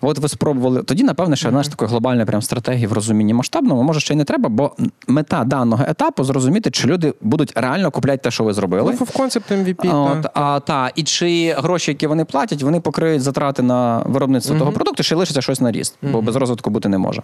От 0.00 0.18
ви 0.18 0.28
спробували. 0.28 0.82
Тоді, 0.82 1.02
напевне, 1.02 1.36
що 1.36 1.48
знаєш, 1.48 1.68
такої 1.68 1.88
глобальної 1.88 2.26
прям 2.26 2.42
стратегії 2.42 2.86
в 2.86 2.92
розумінні 2.92 3.34
масштабному, 3.34 3.82
може, 3.82 4.00
ще 4.00 4.14
й 4.14 4.16
не 4.16 4.24
треба, 4.24 4.48
бо 4.48 4.72
мета 5.08 5.44
даного 5.44 5.84
етапу 5.88 6.24
зрозуміти, 6.24 6.70
чи 6.70 6.88
люди 6.88 7.14
будуть 7.20 7.52
реально 7.56 7.90
купляти 7.90 8.18
те, 8.18 8.30
що 8.30 8.44
ви 8.44 8.52
зробили. 8.52 8.96
Ну, 9.00 9.04
в 9.04 9.12
концепт 9.12 9.52
MVP. 9.52 10.12
От, 10.12 10.22
та. 10.22 10.30
а, 10.34 10.60
та, 10.60 10.90
і 10.96 11.02
чи 11.02 11.54
гроші, 11.58 11.90
які 11.90 12.06
вони 12.06 12.24
платять, 12.24 12.62
вони 12.62 12.80
покриють 12.80 13.22
затрати 13.22 13.62
на 13.62 13.98
виробництво 13.98 14.58
того 14.58 14.72
продукту, 14.72 15.02
чи 15.02 15.14
лишиться 15.14 15.42
щось 15.42 15.60
на 15.60 15.72
ріст, 15.72 15.98
бо 16.02 16.22
без 16.22 16.36
розвитку 16.36 16.70
бути 16.70 16.88
не 16.88 16.98
може. 16.98 17.22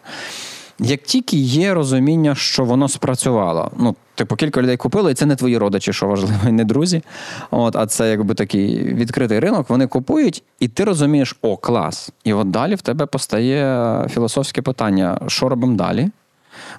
Як 0.81 1.03
тільки 1.03 1.37
є 1.37 1.75
розуміння, 1.75 2.35
що 2.35 2.65
воно 2.65 2.89
спрацювало, 2.89 3.71
ну, 3.79 3.95
типу, 4.15 4.37
кілька 4.37 4.63
людей 4.63 4.77
купили, 4.77 5.13
і 5.13 5.15
це 5.15 5.27
не 5.27 5.37
твої 5.37 5.59
родичі, 5.59 5.93
що 5.93 6.07
важливо, 6.07 6.49
і 6.49 6.53
не 6.53 6.65
друзі. 6.65 7.03
От, 7.51 7.77
а 7.77 7.87
це 7.87 8.11
якби 8.11 8.35
такий 8.35 8.95
відкритий 8.95 9.41
ринок, 9.41 9.71
вони 9.71 9.87
купують, 9.87 10.43
і 10.61 10.69
ти 10.69 10.85
розумієш, 10.85 11.37
о, 11.43 11.57
клас. 11.57 12.13
І 12.25 12.33
от 12.33 12.51
далі 12.51 12.75
в 12.75 12.83
тебе 12.83 13.07
постає 13.07 14.07
філософське 14.11 14.63
питання: 14.63 15.21
що 15.27 15.49
робимо 15.49 15.77
далі? 15.77 16.11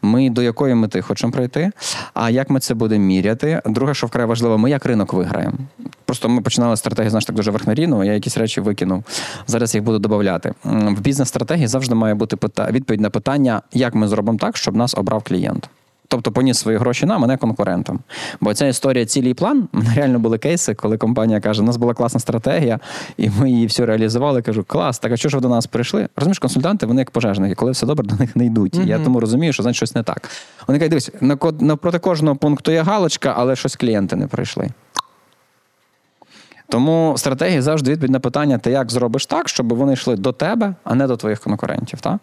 Ми 0.02 0.30
до 0.30 0.42
якої 0.42 0.76
мети 0.76 1.02
хочемо 1.02 1.34
прийти, 1.34 1.72
а 2.13 2.30
як 2.30 2.50
ми 2.50 2.60
це 2.60 2.74
будемо 2.74 3.06
міряти? 3.06 3.62
Друге, 3.65 3.94
що 3.94 4.08
вкрай 4.08 4.26
важливо, 4.26 4.58
ми 4.58 4.70
як 4.70 4.86
ринок 4.86 5.13
виграємо. 5.13 5.58
Просто 6.06 6.30
ми 6.30 6.42
починали 6.42 6.78
стратегію, 6.78 7.10
знаєш, 7.10 7.26
так 7.26 7.36
дуже 7.36 7.52
верхнорівно, 7.52 8.04
я 8.04 8.13
якісь 8.13 8.38
речі 8.38 8.62
викинув. 8.62 9.04
Зараз 9.48 9.76
їх 9.76 9.84
буду 9.84 10.00
додати. 10.00 10.54
В 10.63 11.00
бізнес-стратегії 11.00 11.68
завжди 11.68 11.96
має 11.96 12.13
бути 12.13 12.38
відповідь 12.72 13.02
на 13.02 13.10
питання, 13.10 13.62
як 13.74 13.96
ми 13.96 14.08
зробимо 14.08 14.38
так, 14.38 14.58
щоб 14.58 14.76
нас 14.76 14.96
обрав 14.98 15.24
клієнт. 15.24 15.70
Тобто 16.12 16.32
поніс 16.32 16.58
свої 16.58 16.78
гроші 16.78 17.06
нам, 17.06 17.24
а 17.24 17.28
не 17.28 17.38
конкурентам. 17.38 18.00
Бо 18.41 18.54
ця 18.54 18.67
історія 18.67 19.06
цілий 19.06 19.34
план. 19.34 19.67
У 19.74 19.78
мене 19.78 19.93
реально 19.95 20.19
були 20.19 20.38
кейси, 20.38 20.74
коли 20.74 20.98
компанія 20.98 21.39
каже, 21.39 21.62
у 21.62 21.65
нас 21.65 21.78
була 21.78 21.93
класна 21.93 22.19
стратегія, 22.19 22.80
і 23.17 23.30
ми 23.30 23.52
її 23.52 23.65
все 23.65 23.86
реалізували. 23.86 24.41
Кажу, 24.41 24.63
клас, 24.63 25.00
так 25.00 25.12
а 25.12 25.17
чого 25.17 25.30
ж 25.30 25.38
ви 25.38 25.41
до 25.41 25.50
нас 25.50 25.67
прийшли? 25.67 26.08
Розумієш, 26.15 26.39
консультанти, 26.39 26.86
вони 26.86 27.02
як 27.02 27.12
пожежники, 27.12 27.56
коли 27.56 27.72
все 27.72 27.86
добре, 27.86 28.08
до 28.08 28.15
них 28.15 28.36
не 28.36 28.45
йдуть. 28.45 28.76
І 28.76 28.86
Я 28.86 29.00
тому 29.00 29.19
розумію, 29.19 29.54
що 29.54 29.63
значить 29.63 29.78
щось 29.78 29.95
не 29.95 30.04
так. 30.04 30.30
Вони 30.67 30.80
кажуть, 30.80 30.89
дивись, 30.89 31.12
на 31.22 31.38
навпроти 31.60 32.00
кожного 32.00 32.36
пункту 32.36 32.72
є 32.72 32.82
галочка, 32.82 33.34
але 33.38 33.56
щось 33.56 33.76
клієнти 33.76 34.15
не 34.15 34.28
прийшли. 34.28 34.69
Тому 36.69 37.13
стратегія 37.17 37.62
завжди 37.62 37.91
відповідь 37.91 38.12
на 38.12 38.19
питання: 38.19 38.58
ти 38.58 38.71
як 38.71 38.91
зробиш 38.91 39.25
так, 39.25 39.49
щоб 39.49 39.73
вони 39.73 39.93
йшли 39.93 40.15
до 40.15 40.32
тебе, 40.32 40.75
а 40.84 40.95
не 40.95 41.08
до 41.08 41.17
твоїх 41.17 41.39
конкурентів. 41.39 42.01
Та? 42.01 42.19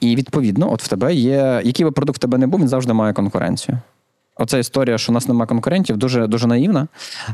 І 0.00 0.16
відповідно, 0.16 0.72
от 0.72 0.82
в 0.82 0.88
тебе 0.88 1.14
є, 1.14 1.60
який 1.64 1.84
би 1.84 1.92
продукт 1.92 2.18
в 2.18 2.20
тебе 2.20 2.38
не 2.38 2.46
був, 2.46 2.60
він 2.60 2.68
завжди 2.68 2.92
має 2.92 3.12
конкуренцію. 3.12 3.78
Оця 4.36 4.58
історія, 4.58 4.98
що 4.98 5.12
у 5.12 5.14
нас 5.14 5.28
немає 5.28 5.46
конкурентів, 5.46 5.96
дуже 5.96 6.26
дуже 6.26 6.46
наївна. 6.46 6.86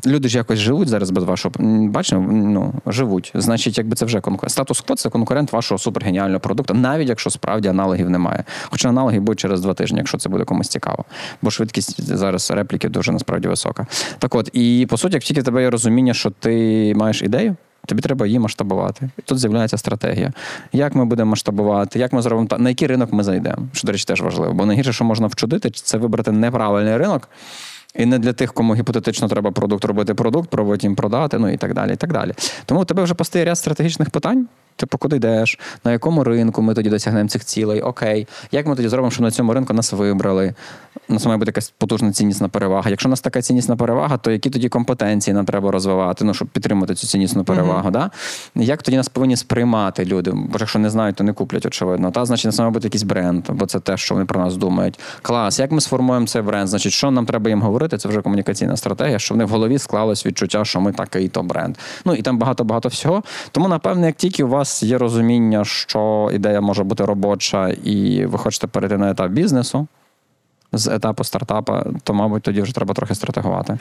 Люди 0.06 0.28
ж 0.28 0.38
якось 0.38 0.58
живуть 0.58 0.88
зараз 0.88 1.10
без 1.10 1.24
вашого. 1.24 1.54
Бачимо, 1.88 2.32
ну 2.32 2.74
живуть. 2.86 3.32
Значить, 3.34 3.78
якби 3.78 3.96
це 3.96 4.04
вже 4.04 4.20
конкурент. 4.20 4.52
Статус-кво 4.52 4.94
це 4.94 5.10
конкурент 5.10 5.52
вашого 5.52 5.78
супергеніального 5.78 6.40
продукту, 6.40 6.74
навіть 6.74 7.08
якщо 7.08 7.30
справді 7.30 7.68
аналогів 7.68 8.10
немає. 8.10 8.44
Хоча 8.70 8.88
аналоги 8.88 9.20
будуть 9.20 9.40
через 9.40 9.60
два 9.60 9.74
тижні, 9.74 9.98
якщо 9.98 10.18
це 10.18 10.28
буде 10.28 10.44
комусь 10.44 10.68
цікаво. 10.68 11.04
Бо 11.42 11.50
швидкість 11.50 12.16
зараз 12.16 12.50
репліки 12.50 12.88
дуже 12.88 13.12
насправді 13.12 13.48
висока. 13.48 13.86
Так 14.18 14.34
от, 14.34 14.50
і 14.52 14.86
по 14.90 14.96
суті, 14.96 15.14
як 15.14 15.22
тільки 15.22 15.42
тебе 15.42 15.62
є 15.62 15.70
розуміння, 15.70 16.14
що 16.14 16.30
ти 16.30 16.92
маєш 16.96 17.22
ідею. 17.22 17.56
Тобі 17.90 18.02
треба 18.02 18.26
її 18.26 18.38
масштабувати. 18.38 19.10
І 19.18 19.22
тут 19.22 19.38
з'являється 19.38 19.78
стратегія. 19.78 20.32
Як 20.72 20.94
ми 20.94 21.04
будемо 21.04 21.30
масштабувати, 21.30 21.98
як 21.98 22.12
ми 22.12 22.22
зробимо 22.22 22.48
на 22.58 22.68
який 22.68 22.88
ринок 22.88 23.12
ми 23.12 23.24
зайдемо? 23.24 23.68
Що, 23.72 23.86
до 23.86 23.92
речі, 23.92 24.04
теж 24.04 24.20
важливо. 24.20 24.52
Бо 24.52 24.66
найгірше, 24.66 24.92
що 24.92 25.04
можна 25.04 25.26
вчудити, 25.26 25.70
це 25.70 25.98
вибрати 25.98 26.32
неправильний 26.32 26.96
ринок. 26.96 27.28
І 27.94 28.06
не 28.06 28.18
для 28.18 28.32
тих, 28.32 28.52
кому 28.52 28.74
гіпотетично 28.74 29.28
треба 29.28 29.50
продукт 29.50 29.84
робити 29.84 30.14
продукт, 30.14 30.50
пробувати 30.50 30.86
їм 30.86 30.96
продати, 30.96 31.38
ну 31.38 31.48
і 31.48 31.56
так 31.56 31.74
далі. 31.74 31.92
і 31.92 31.96
так 31.96 32.12
далі. 32.12 32.32
Тому 32.66 32.80
у 32.80 32.84
тебе 32.84 33.02
вже 33.02 33.14
постає 33.14 33.44
ряд 33.44 33.58
стратегічних 33.58 34.10
питань. 34.10 34.48
Типу, 34.80 34.98
куди 34.98 35.16
йдеш, 35.16 35.58
на 35.84 35.92
якому 35.92 36.24
ринку 36.24 36.62
ми 36.62 36.74
тоді 36.74 36.90
досягнемо 36.90 37.28
цих 37.28 37.44
цілей? 37.44 37.80
Окей, 37.80 38.26
як 38.52 38.66
ми 38.66 38.76
тоді 38.76 38.88
зробимо, 38.88 39.10
щоб 39.10 39.22
на 39.24 39.30
цьому 39.30 39.54
ринку 39.54 39.72
нас 39.72 39.92
вибрали? 39.92 40.54
У 41.08 41.12
нас 41.12 41.26
має 41.26 41.38
бути 41.38 41.48
якась 41.48 41.72
потужна 41.78 42.12
ціннісна 42.12 42.48
перевага. 42.48 42.90
Якщо 42.90 43.08
у 43.08 43.10
нас 43.10 43.20
така 43.20 43.42
ціннісна 43.42 43.76
перевага, 43.76 44.16
то 44.16 44.30
які 44.30 44.50
тоді 44.50 44.68
компетенції 44.68 45.34
нам 45.34 45.44
треба 45.44 45.70
розвивати, 45.70 46.24
ну 46.24 46.34
щоб 46.34 46.48
підтримати 46.48 46.94
цю 46.94 47.06
ціннісну 47.06 47.44
перевагу? 47.44 47.88
Uh-huh. 47.88 47.92
Да? 47.92 48.10
Як 48.54 48.82
тоді 48.82 48.96
нас 48.96 49.08
повинні 49.08 49.36
сприймати 49.36 50.04
люди? 50.04 50.30
Бо 50.30 50.56
якщо 50.60 50.78
не 50.78 50.90
знають, 50.90 51.16
то 51.16 51.24
не 51.24 51.32
куплять, 51.32 51.66
очевидно. 51.66 52.10
Та 52.10 52.24
значить, 52.24 52.46
нас 52.46 52.58
має 52.58 52.70
бути 52.70 52.86
якийсь 52.86 53.02
бренд, 53.02 53.44
бо 53.48 53.66
це 53.66 53.80
те, 53.80 53.96
що 53.96 54.14
вони 54.14 54.26
про 54.26 54.40
нас 54.40 54.56
думають. 54.56 55.00
Клас, 55.22 55.58
як 55.58 55.70
ми 55.72 55.80
сформуємо 55.80 56.26
цей 56.26 56.42
бренд? 56.42 56.68
Значить, 56.68 56.92
що 56.92 57.10
нам 57.10 57.26
треба 57.26 57.50
їм 57.50 57.62
говорити? 57.62 57.79
Це 57.88 58.08
вже 58.08 58.22
комунікаційна 58.22 58.76
стратегія, 58.76 59.18
щоб 59.18 59.36
в 59.36 59.38
них 59.38 59.48
в 59.48 59.50
голові 59.50 59.78
склалось 59.78 60.26
відчуття, 60.26 60.64
що 60.64 60.80
ми 60.80 60.92
такий 60.92 61.28
то 61.28 61.42
бренд. 61.42 61.76
Ну 62.04 62.14
і 62.14 62.22
там 62.22 62.38
багато 62.38 62.64
багато 62.64 62.88
всього. 62.88 63.22
Тому, 63.52 63.68
напевне, 63.68 64.06
як 64.06 64.16
тільки 64.16 64.44
у 64.44 64.48
вас 64.48 64.82
є 64.82 64.98
розуміння, 64.98 65.64
що 65.64 66.30
ідея 66.32 66.60
може 66.60 66.84
бути 66.84 67.04
робоча, 67.04 67.68
і 67.68 68.26
ви 68.26 68.38
хочете 68.38 68.66
перейти 68.66 68.98
на 68.98 69.10
етап 69.10 69.30
бізнесу 69.30 69.86
з 70.72 70.88
етапу 70.88 71.24
стартапа, 71.24 71.86
то, 72.02 72.14
мабуть, 72.14 72.42
тоді 72.42 72.62
вже 72.62 72.74
треба 72.74 72.94
трохи 72.94 73.14
стратегувати. 73.14 73.78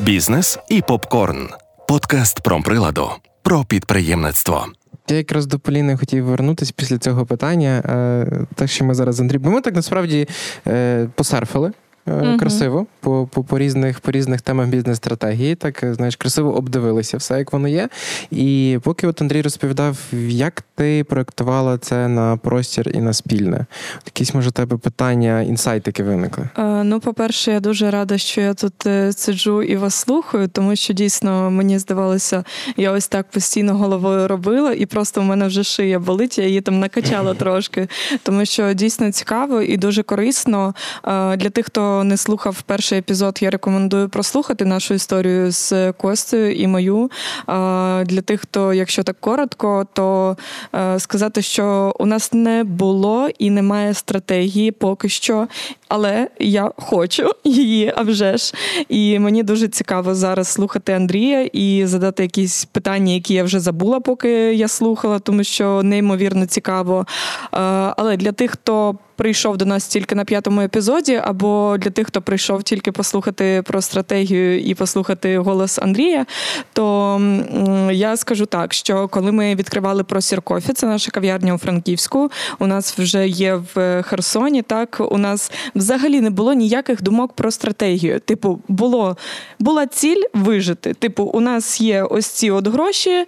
Бізнес 0.00 0.58
і 0.68 0.82
попкорн. 0.82 1.48
Подкаст 1.88 2.40
про 2.40 2.62
приладу 2.62 3.10
про 3.42 3.64
підприємництво. 3.64 4.66
Я 5.08 5.16
якраз 5.16 5.46
до 5.46 5.58
Поліни 5.58 5.96
хотів 5.96 6.24
вернутися 6.24 6.72
після 6.76 6.98
цього 6.98 7.26
питання. 7.26 7.82
Е, 7.86 8.46
Так 8.54 8.70
що 8.70 8.84
ми 8.84 8.94
зараз 8.94 9.14
з. 9.20 9.38
Бо 9.38 9.50
ми 9.50 9.60
так 9.60 9.74
насправді 9.74 10.28
е, 10.66 11.08
посерфили. 11.14 11.72
Угу. 12.06 12.36
Красиво 12.38 12.86
по 13.00 13.28
по, 13.32 13.44
по 13.44 13.58
різних 13.58 14.00
по 14.00 14.10
різних 14.10 14.40
темах 14.40 14.68
бізнес-стратегії, 14.68 15.54
так 15.54 15.82
е, 15.82 15.94
знаєш, 15.94 16.16
красиво 16.16 16.56
обдивилися 16.56 17.16
все, 17.16 17.38
як 17.38 17.52
воно 17.52 17.68
є. 17.68 17.88
І 18.30 18.78
поки 18.82 19.06
от 19.06 19.22
Андрій 19.22 19.42
розповідав, 19.42 19.98
як 20.28 20.62
ти 20.74 21.04
проектувала 21.04 21.78
це 21.78 22.08
на 22.08 22.36
простір 22.36 22.90
і 22.94 23.00
на 23.00 23.12
спільне, 23.12 23.66
якісь 24.06 24.34
може 24.34 24.50
тебе 24.50 24.76
питання, 24.76 25.42
інсайтики 25.42 26.02
виникли? 26.02 26.48
А, 26.54 26.62
ну, 26.84 27.00
по-перше, 27.00 27.52
я 27.52 27.60
дуже 27.60 27.90
рада, 27.90 28.18
що 28.18 28.40
я 28.40 28.54
тут 28.54 28.86
е, 28.86 29.12
сиджу 29.12 29.62
і 29.62 29.76
вас 29.76 29.94
слухаю, 29.94 30.48
тому 30.48 30.76
що 30.76 30.92
дійсно 30.92 31.50
мені 31.50 31.78
здавалося, 31.78 32.44
я 32.76 32.92
ось 32.92 33.08
так 33.08 33.30
постійно 33.30 33.76
головою 33.76 34.28
робила, 34.28 34.72
і 34.72 34.86
просто 34.86 35.20
в 35.20 35.24
мене 35.24 35.46
вже 35.46 35.64
шия 35.64 35.98
болить, 35.98 36.38
я 36.38 36.46
її 36.46 36.60
там 36.60 36.80
накачала 36.80 37.34
трошки, 37.42 37.88
тому 38.22 38.44
що 38.44 38.72
дійсно 38.72 39.12
цікаво 39.12 39.62
і 39.62 39.76
дуже 39.76 40.02
корисно 40.02 40.74
для 41.36 41.50
тих, 41.50 41.66
хто 41.66 41.91
не 42.04 42.16
слухав 42.16 42.62
перший 42.62 42.98
епізод, 42.98 43.38
я 43.40 43.50
рекомендую 43.50 44.08
прослухати 44.08 44.64
нашу 44.64 44.94
історію 44.94 45.50
з 45.50 45.92
Костею 45.92 46.54
і 46.54 46.66
мою. 46.66 47.10
Для 48.04 48.20
тих, 48.24 48.40
хто, 48.40 48.72
якщо 48.72 49.02
так 49.02 49.16
коротко, 49.20 49.86
то 49.92 50.36
сказати, 50.98 51.42
що 51.42 51.94
у 51.98 52.06
нас 52.06 52.32
не 52.32 52.64
було 52.64 53.28
і 53.38 53.50
немає 53.50 53.94
стратегії 53.94 54.70
поки 54.70 55.08
що. 55.08 55.48
Але 55.88 56.28
я 56.38 56.70
хочу 56.76 57.30
її, 57.44 57.92
а 57.96 58.02
вже 58.02 58.36
ж. 58.36 58.54
І 58.88 59.18
мені 59.18 59.42
дуже 59.42 59.68
цікаво 59.68 60.14
зараз 60.14 60.48
слухати 60.48 60.92
Андрія 60.92 61.48
і 61.52 61.86
задати 61.86 62.22
якісь 62.22 62.64
питання, 62.64 63.12
які 63.12 63.34
я 63.34 63.44
вже 63.44 63.60
забула, 63.60 64.00
поки 64.00 64.30
я 64.54 64.68
слухала, 64.68 65.18
тому 65.18 65.44
що 65.44 65.82
неймовірно 65.82 66.46
цікаво. 66.46 67.06
Але 67.96 68.16
для 68.16 68.32
тих, 68.32 68.50
хто 68.50 68.96
прийшов 69.16 69.56
до 69.56 69.64
нас 69.64 69.86
тільки 69.86 70.14
на 70.14 70.24
п'ятому 70.24 70.60
епізоді, 70.60 71.20
або 71.24 71.76
для 71.78 71.90
тих, 71.90 72.06
хто 72.06 72.22
прийшов 72.22 72.62
тільки 72.62 72.92
послухати 72.92 73.62
про 73.66 73.82
стратегію 73.82 74.60
і 74.60 74.74
послухати 74.74 75.38
голос 75.38 75.78
Андрія, 75.78 76.26
то 76.72 77.20
я 77.92 78.16
скажу 78.16 78.46
так, 78.46 78.74
що 78.74 79.08
коли 79.08 79.32
ми 79.32 79.54
відкривали 79.54 80.04
про 80.04 80.20
Сіркофі, 80.20 80.72
це 80.72 80.86
наша 80.86 81.10
кав'ярня 81.10 81.54
у 81.54 81.58
Франківську, 81.58 82.30
у 82.58 82.66
нас 82.66 82.98
вже 82.98 83.28
є 83.28 83.60
в 83.74 84.02
Херсоні. 84.02 84.62
Так, 84.62 85.00
у 85.10 85.18
нас 85.18 85.52
взагалі 85.74 86.20
не 86.20 86.30
було 86.30 86.52
ніяких 86.52 87.02
думок 87.02 87.32
про 87.32 87.50
стратегію. 87.50 88.20
Типу, 88.20 88.60
було 88.68 89.16
була 89.58 89.86
ціль 89.86 90.22
вижити. 90.34 90.94
Типу, 90.94 91.24
у 91.24 91.40
нас 91.40 91.80
є 91.80 92.02
ось 92.02 92.26
ці 92.26 92.50
от 92.50 92.66
гроші. 92.66 93.26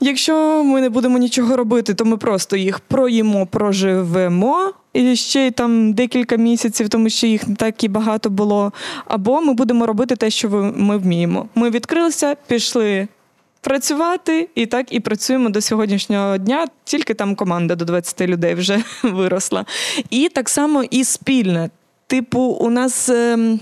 Якщо 0.00 0.64
ми 0.64 0.80
не 0.80 0.88
будемо 0.88 1.18
нічого 1.18 1.56
робити, 1.56 1.94
то 1.94 2.04
ми 2.04 2.16
просто 2.16 2.56
їх 2.56 2.80
проїмо, 2.80 3.46
проживемо. 3.46 4.72
І 4.92 5.16
ще 5.16 5.50
там 5.50 5.92
декілька 5.92 6.36
місяців, 6.36 6.88
тому 6.88 7.10
що 7.10 7.26
їх 7.26 7.48
не 7.48 7.54
так 7.54 7.84
і 7.84 7.88
багато 7.88 8.30
було. 8.30 8.72
Або 9.06 9.40
ми 9.40 9.54
будемо 9.54 9.86
робити 9.86 10.16
те, 10.16 10.30
що 10.30 10.72
ми 10.76 10.96
вміємо. 10.96 11.48
Ми 11.54 11.70
відкрилися, 11.70 12.36
пішли 12.46 13.08
працювати, 13.60 14.48
і 14.54 14.66
так 14.66 14.92
і 14.92 15.00
працюємо 15.00 15.50
до 15.50 15.60
сьогоднішнього 15.60 16.38
дня. 16.38 16.66
Тільки 16.84 17.14
там 17.14 17.34
команда 17.34 17.74
до 17.74 17.84
20 17.84 18.20
людей 18.20 18.54
вже 18.54 18.82
виросла. 19.02 19.64
І 20.10 20.28
так 20.28 20.48
само 20.48 20.82
і 20.82 21.04
спільне. 21.04 21.70
Типу, 22.06 22.40
у 22.40 22.70
нас. 22.70 23.08
Ем, 23.08 23.60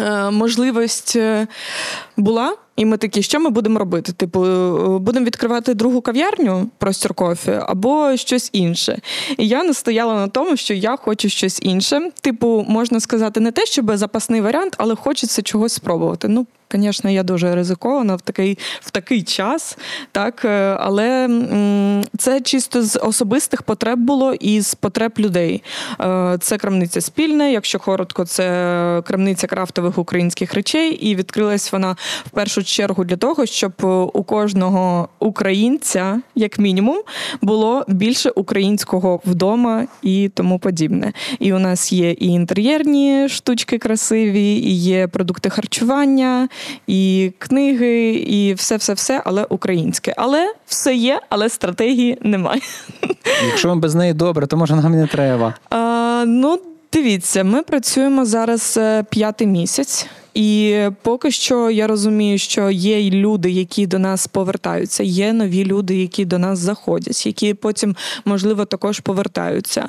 Е, 0.00 0.30
можливість 0.30 1.16
е, 1.16 1.46
була. 2.20 2.56
І 2.76 2.84
ми 2.84 2.96
такі, 2.96 3.22
що 3.22 3.40
ми 3.40 3.50
будемо 3.50 3.78
робити? 3.78 4.12
Типу, 4.12 4.46
е, 4.46 4.98
будемо 4.98 5.26
відкривати 5.26 5.74
другу 5.74 6.00
кав'ярню 6.00 6.70
простір 6.78 7.14
кофі 7.14 7.52
або 7.66 8.16
щось 8.16 8.50
інше. 8.52 8.98
І 9.38 9.48
я 9.48 9.64
настояла 9.64 10.14
на 10.14 10.28
тому, 10.28 10.56
що 10.56 10.74
я 10.74 10.96
хочу 10.96 11.28
щось 11.28 11.58
інше. 11.62 12.10
Типу, 12.20 12.64
можна 12.68 13.00
сказати, 13.00 13.40
не 13.40 13.52
те, 13.52 13.66
щоб 13.66 13.96
запасний 13.96 14.40
варіант, 14.40 14.74
але 14.78 14.94
хочеться 14.94 15.42
чогось 15.42 15.72
спробувати. 15.72 16.28
Ну, 16.28 16.46
Звісно, 16.72 17.10
я 17.10 17.22
дуже 17.22 17.54
ризикована 17.54 18.16
в 18.16 18.20
такий 18.20 18.58
в 18.80 18.90
такий 18.90 19.22
час, 19.22 19.78
так 20.12 20.44
е, 20.44 20.76
але 20.80 21.28
це 22.18 22.40
чисто 22.40 22.82
з 22.82 22.98
особистих 22.98 23.62
потреб 23.62 23.98
було 23.98 24.34
і 24.34 24.60
з 24.60 24.74
потреб 24.74 25.12
людей. 25.18 25.62
Е, 26.00 26.38
Це 26.40 26.58
крамниця 26.58 27.00
спільна, 27.00 27.48
якщо 27.48 27.78
коротко, 27.78 28.24
це 28.24 29.02
крамниця 29.06 29.46
крафтових 29.46 29.98
українських 29.98 30.54
речей, 30.54 30.92
і 30.92 31.14
відкрилась 31.14 31.72
вона 31.72 31.96
в 32.26 32.30
першу 32.30 32.64
чергу 32.64 33.04
для 33.04 33.16
того, 33.16 33.46
щоб 33.46 33.72
у 34.12 34.22
кожного 34.22 35.08
українця, 35.18 36.20
як 36.34 36.58
мінімум, 36.58 37.02
було 37.42 37.84
більше 37.88 38.30
українського 38.30 39.20
вдома 39.26 39.86
і 40.02 40.30
тому 40.34 40.58
подібне. 40.58 41.12
І 41.38 41.52
у 41.52 41.58
нас 41.58 41.92
є 41.92 42.10
і 42.10 42.26
інтер'єрні 42.26 43.28
штучки 43.28 43.78
красиві, 43.78 44.54
і 44.54 44.72
є 44.72 45.06
продукти 45.06 45.50
харчування 45.50 46.48
і 46.86 47.32
книги, 47.38 48.10
і 48.10 48.54
все-все-все, 48.54 49.22
але 49.24 49.44
українське. 49.44 50.14
Але 50.16 50.54
все 50.66 50.94
є, 50.94 51.20
але 51.28 51.48
стратегії 51.48 52.18
немає. 52.22 52.60
Якщо 53.46 53.68
вам 53.68 53.80
без 53.80 53.94
неї 53.94 54.12
добре, 54.12 54.46
то 54.46 54.56
може 54.56 54.76
нам 54.76 54.92
не 54.92 55.06
треба. 55.06 55.54
А, 55.70 56.24
ну, 56.26 56.58
дивіться, 56.92 57.44
ми 57.44 57.62
працюємо 57.62 58.24
зараз 58.24 58.76
е, 58.76 59.04
п'ятий 59.10 59.46
місяць. 59.46 60.06
І 60.34 60.80
поки 61.02 61.30
що 61.30 61.70
я 61.70 61.86
розумію, 61.86 62.38
що 62.38 62.70
є 62.70 63.10
люди, 63.10 63.50
які 63.50 63.86
до 63.86 63.98
нас 63.98 64.26
повертаються, 64.26 65.02
є 65.02 65.32
нові 65.32 65.64
люди, 65.64 65.96
які 65.96 66.24
до 66.24 66.38
нас 66.38 66.58
заходять, 66.58 67.26
які 67.26 67.54
потім, 67.54 67.96
можливо, 68.24 68.64
також 68.64 69.00
повертаються. 69.00 69.88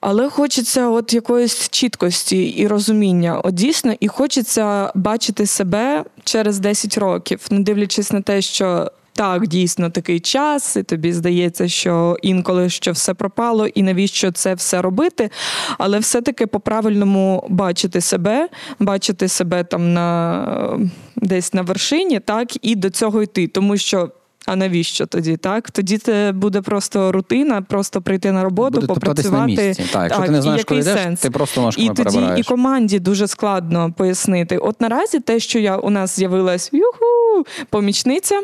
Але 0.00 0.30
хочеться 0.30 0.88
от 0.88 1.12
якоїсь 1.12 1.68
чіткості 1.68 2.42
і 2.42 2.66
розуміння. 2.66 3.40
От 3.44 3.54
дійсно, 3.54 3.94
і 4.00 4.08
хочеться 4.08 4.92
бачити 4.94 5.46
себе 5.46 6.04
через 6.24 6.58
10 6.58 6.98
років, 6.98 7.40
не 7.50 7.60
дивлячись 7.60 8.12
на 8.12 8.20
те, 8.20 8.42
що. 8.42 8.90
Так, 9.16 9.46
дійсно 9.46 9.90
такий 9.90 10.20
час, 10.20 10.76
і 10.76 10.82
тобі 10.82 11.12
здається, 11.12 11.68
що 11.68 12.16
інколи 12.22 12.68
що 12.68 12.92
все 12.92 13.14
пропало, 13.14 13.66
і 13.66 13.82
навіщо 13.82 14.32
це 14.32 14.54
все 14.54 14.82
робити. 14.82 15.30
Але 15.78 15.98
все-таки 15.98 16.46
по-правильному 16.46 17.46
бачити 17.50 18.00
себе, 18.00 18.48
бачити 18.78 19.28
себе 19.28 19.64
там 19.64 19.92
на 19.92 20.78
десь 21.16 21.54
на 21.54 21.62
вершині, 21.62 22.20
так, 22.20 22.64
і 22.66 22.74
до 22.74 22.90
цього 22.90 23.22
йти. 23.22 23.48
Тому 23.48 23.76
що 23.76 24.10
а 24.46 24.56
навіщо 24.56 25.06
тоді? 25.06 25.36
Так 25.36 25.70
тоді 25.70 25.98
це 25.98 26.32
буде 26.32 26.60
просто 26.60 27.12
рутина, 27.12 27.62
просто 27.62 28.02
прийти 28.02 28.32
на 28.32 28.44
роботу, 28.44 28.74
буде 28.74 28.86
попрацювати. 28.86 29.36
На 29.36 29.46
місці. 29.46 29.84
Так, 29.92 30.02
якщо 30.02 30.18
так, 30.18 30.26
ти 30.26 30.32
не 30.32 30.42
знаєш, 30.42 30.64
коли 30.64 30.80
йдеш, 30.80 31.02
сенс? 31.02 31.20
ти 31.20 31.30
просто 31.30 31.60
ножками 31.62 31.86
і 31.86 31.88
тоді 31.88 32.02
перебираєш. 32.02 32.46
і 32.46 32.48
команді 32.48 32.98
дуже 32.98 33.26
складно 33.26 33.92
пояснити. 33.96 34.58
От 34.58 34.80
наразі 34.80 35.20
те, 35.20 35.40
що 35.40 35.58
я 35.58 35.76
у 35.76 35.90
нас 35.90 36.16
з'явилась 36.16 36.70
юху, 36.72 37.46
помічниця 37.70 38.40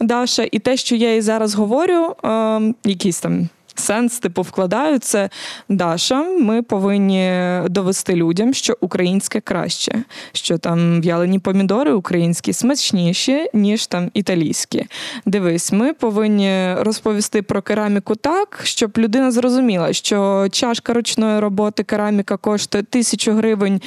Даша, 0.00 0.48
і 0.52 0.58
те, 0.58 0.76
що 0.76 0.96
я 0.96 1.14
їй 1.14 1.20
зараз 1.20 1.54
говорю, 1.54 2.14
е, 2.24 2.74
якісь 2.84 3.20
там 3.20 3.48
сенс, 3.74 4.18
типу, 4.18 4.42
вкладаю, 4.42 4.98
це 4.98 5.30
Даша. 5.68 6.22
Ми 6.22 6.62
повинні 6.62 7.32
довести 7.68 8.16
людям, 8.16 8.54
що 8.54 8.76
українське 8.80 9.40
краще, 9.40 10.04
що 10.32 10.58
там 10.58 11.00
в'ялені 11.00 11.38
помідори 11.38 11.92
українські 11.92 12.52
смачніші, 12.52 13.50
ніж 13.54 13.86
там 13.86 14.10
італійські. 14.14 14.86
Дивись, 15.26 15.72
ми 15.72 15.92
повинні 15.92 16.74
розповісти 16.74 17.42
про 17.42 17.62
кераміку 17.62 18.14
так, 18.14 18.60
щоб 18.64 18.92
людина 18.98 19.30
зрозуміла, 19.30 19.92
що 19.92 20.48
чашка 20.52 20.92
ручної 20.92 21.40
роботи 21.40 21.82
кераміка 21.82 22.36
коштує 22.36 22.84
тисячу 22.84 23.32
гривень, 23.32 23.80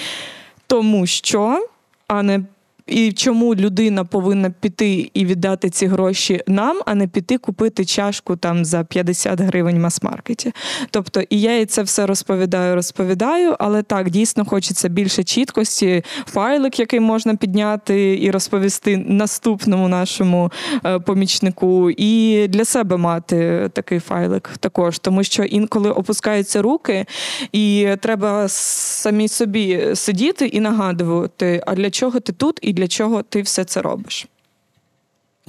тому 0.67 1.05
що, 1.05 1.67
а 2.07 2.23
не 2.23 2.41
і 2.87 3.11
чому 3.11 3.55
людина 3.55 4.05
повинна 4.05 4.49
піти 4.49 5.11
і 5.13 5.25
віддати 5.25 5.69
ці 5.69 5.87
гроші 5.87 6.41
нам, 6.47 6.79
а 6.85 6.95
не 6.95 7.07
піти 7.07 7.37
купити 7.37 7.85
чашку 7.85 8.35
там 8.35 8.65
за 8.65 8.83
50 8.83 9.41
гривень 9.41 9.77
в 9.77 9.79
мас-маркеті. 9.79 10.51
Тобто, 10.91 11.21
і 11.29 11.41
я 11.41 11.59
їй 11.59 11.65
це 11.65 11.83
все 11.83 12.05
розповідаю, 12.05 12.75
розповідаю, 12.75 13.55
але 13.59 13.83
так 13.83 14.09
дійсно 14.09 14.45
хочеться 14.45 14.89
більше 14.89 15.23
чіткості, 15.23 16.03
файлик, 16.25 16.79
який 16.79 16.99
можна 16.99 17.35
підняти 17.35 18.19
і 18.21 18.31
розповісти 18.31 18.97
наступному 18.97 19.87
нашому 19.87 20.51
е, 20.85 20.99
помічнику, 20.99 21.89
і 21.89 22.47
для 22.47 22.65
себе 22.65 22.97
мати 22.97 23.69
такий 23.73 23.99
файлик 23.99 24.49
також, 24.59 24.99
тому 24.99 25.23
що 25.23 25.43
інколи 25.43 25.91
опускаються 25.91 26.61
руки, 26.61 27.05
і 27.51 27.87
треба 28.01 28.47
самі 28.47 29.27
собі 29.27 29.95
сидіти 29.95 30.45
і 30.45 30.59
нагадувати, 30.59 31.63
а 31.67 31.75
для 31.75 31.89
чого 31.89 32.19
ти 32.19 32.33
тут 32.33 32.59
і 32.61 32.74
для 32.75 32.87
чого 32.87 33.23
ти 33.23 33.41
все 33.41 33.63
це 33.63 33.81
робиш. 33.81 34.27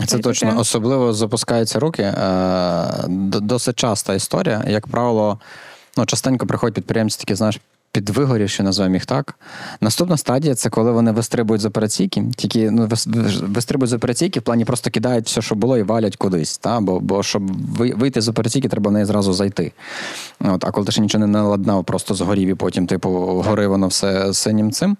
Це 0.07 0.19
точно 0.19 0.59
особливо 0.59 1.12
запускаються 1.12 1.79
руки. 1.79 2.03
Е, 2.03 3.05
Досить 3.41 3.77
часта 3.77 4.15
історія. 4.15 4.65
Як 4.69 4.87
правило, 4.87 5.39
ну, 5.97 6.07
частенько 6.07 6.47
приходять 6.47 6.75
підприємці, 6.75 7.19
такі, 7.19 7.35
знаєш, 7.35 7.61
підвигорівши, 7.93 8.62
називаємо 8.62 8.95
їх 8.95 9.07
так. 9.07 9.39
Наступна 9.81 10.17
стадія 10.17 10.55
це 10.55 10.71
коли 10.71 10.93
вони 10.93 11.12
вистрибують 11.12 11.62
з 11.62 11.65
операційки, 11.65 12.25
тільки 12.37 12.71
ну, 12.71 12.89
вистрибують 13.43 13.91
з 13.91 13.93
операційки, 13.93 14.41
в 14.41 14.43
плані 14.43 14.65
просто 14.65 14.91
кидають 14.91 15.27
все, 15.27 15.43
що 15.43 15.55
було, 15.55 15.79
і 15.79 15.83
валять 15.83 16.17
кудись. 16.17 16.59
Та? 16.59 16.81
Бо, 16.81 17.01
бо 17.01 17.23
щоб 17.23 17.43
вийти 17.99 18.21
з 18.21 18.29
операційки, 18.29 18.69
треба 18.69 18.91
в 18.91 18.93
неї 18.93 19.05
зразу 19.05 19.33
зайти. 19.33 19.73
От, 20.41 20.65
а 20.65 20.71
коли 20.71 20.87
ти 20.87 20.93
ще 20.93 21.01
нічого 21.01 21.27
не 21.27 21.33
наладнав, 21.33 21.85
просто 21.85 22.15
згорів 22.15 22.49
і 22.49 22.55
потім, 22.55 22.87
типу, 22.87 23.11
гори 23.47 23.67
воно 23.67 23.87
все 23.89 24.35
синім 24.35 24.73
цим. 24.73 24.97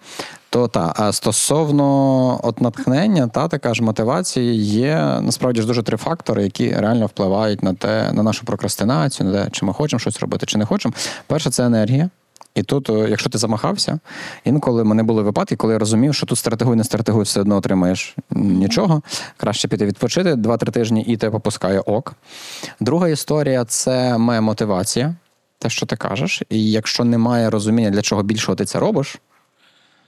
То 0.57 0.69
та, 0.69 1.13
стосовно 1.13 2.41
от 2.43 2.61
натхнення, 2.61 3.29
та 3.29 3.49
така 3.49 3.75
ж 3.75 3.83
мотивації 3.83 4.57
є 4.65 5.19
насправді 5.21 5.61
ж 5.61 5.67
дуже 5.67 5.83
три 5.83 5.97
фактори, 5.97 6.43
які 6.43 6.71
реально 6.71 7.07
впливають 7.07 7.63
на 7.63 7.75
те, 7.75 8.13
на 8.13 8.23
нашу 8.23 8.45
прокрастинацію, 8.45 9.31
на 9.31 9.45
те, 9.45 9.51
чи 9.51 9.65
ми 9.67 9.73
хочемо 9.73 10.01
щось 10.01 10.21
робити, 10.21 10.47
чи 10.47 10.59
не 10.59 10.65
хочемо. 10.65 10.95
Перше, 11.27 11.51
це 11.51 11.65
енергія. 11.65 12.11
І 12.55 12.63
тут, 12.63 12.89
якщо 12.89 13.31
ти 13.31 13.39
замахався, 13.39 13.99
інколи 14.45 14.85
мене 14.85 15.03
були 15.03 15.23
випадки, 15.23 15.57
коли 15.57 15.73
я 15.73 15.79
розумів, 15.79 16.15
що 16.15 16.27
тут 16.27 16.39
стратегуй, 16.39 16.77
не 16.77 16.85
стратегуй, 16.85 17.25
все 17.25 17.41
одно 17.41 17.57
отримаєш 17.57 18.17
нічого. 18.31 19.03
Краще 19.37 19.69
піти 19.69 19.87
відпочити 19.87 20.35
2-3 20.35 20.71
тижні 20.71 21.03
і 21.03 21.17
тебе 21.17 21.33
попускає 21.33 21.81
ok. 21.81 22.15
Друга 22.81 23.09
історія 23.09 23.65
це 23.65 24.19
моя 24.19 24.41
мотивація, 24.41 25.15
те, 25.59 25.71
що 25.71 25.87
ти 25.87 25.97
кажеш. 25.97 26.43
І 26.51 26.71
якщо 26.71 27.05
немає 27.05 27.51
розуміння, 27.51 27.91
для 27.91 28.03
чого 28.03 28.23
більшого 28.23 28.57
ти 28.57 28.65
це 28.65 28.79
робиш, 28.79 29.19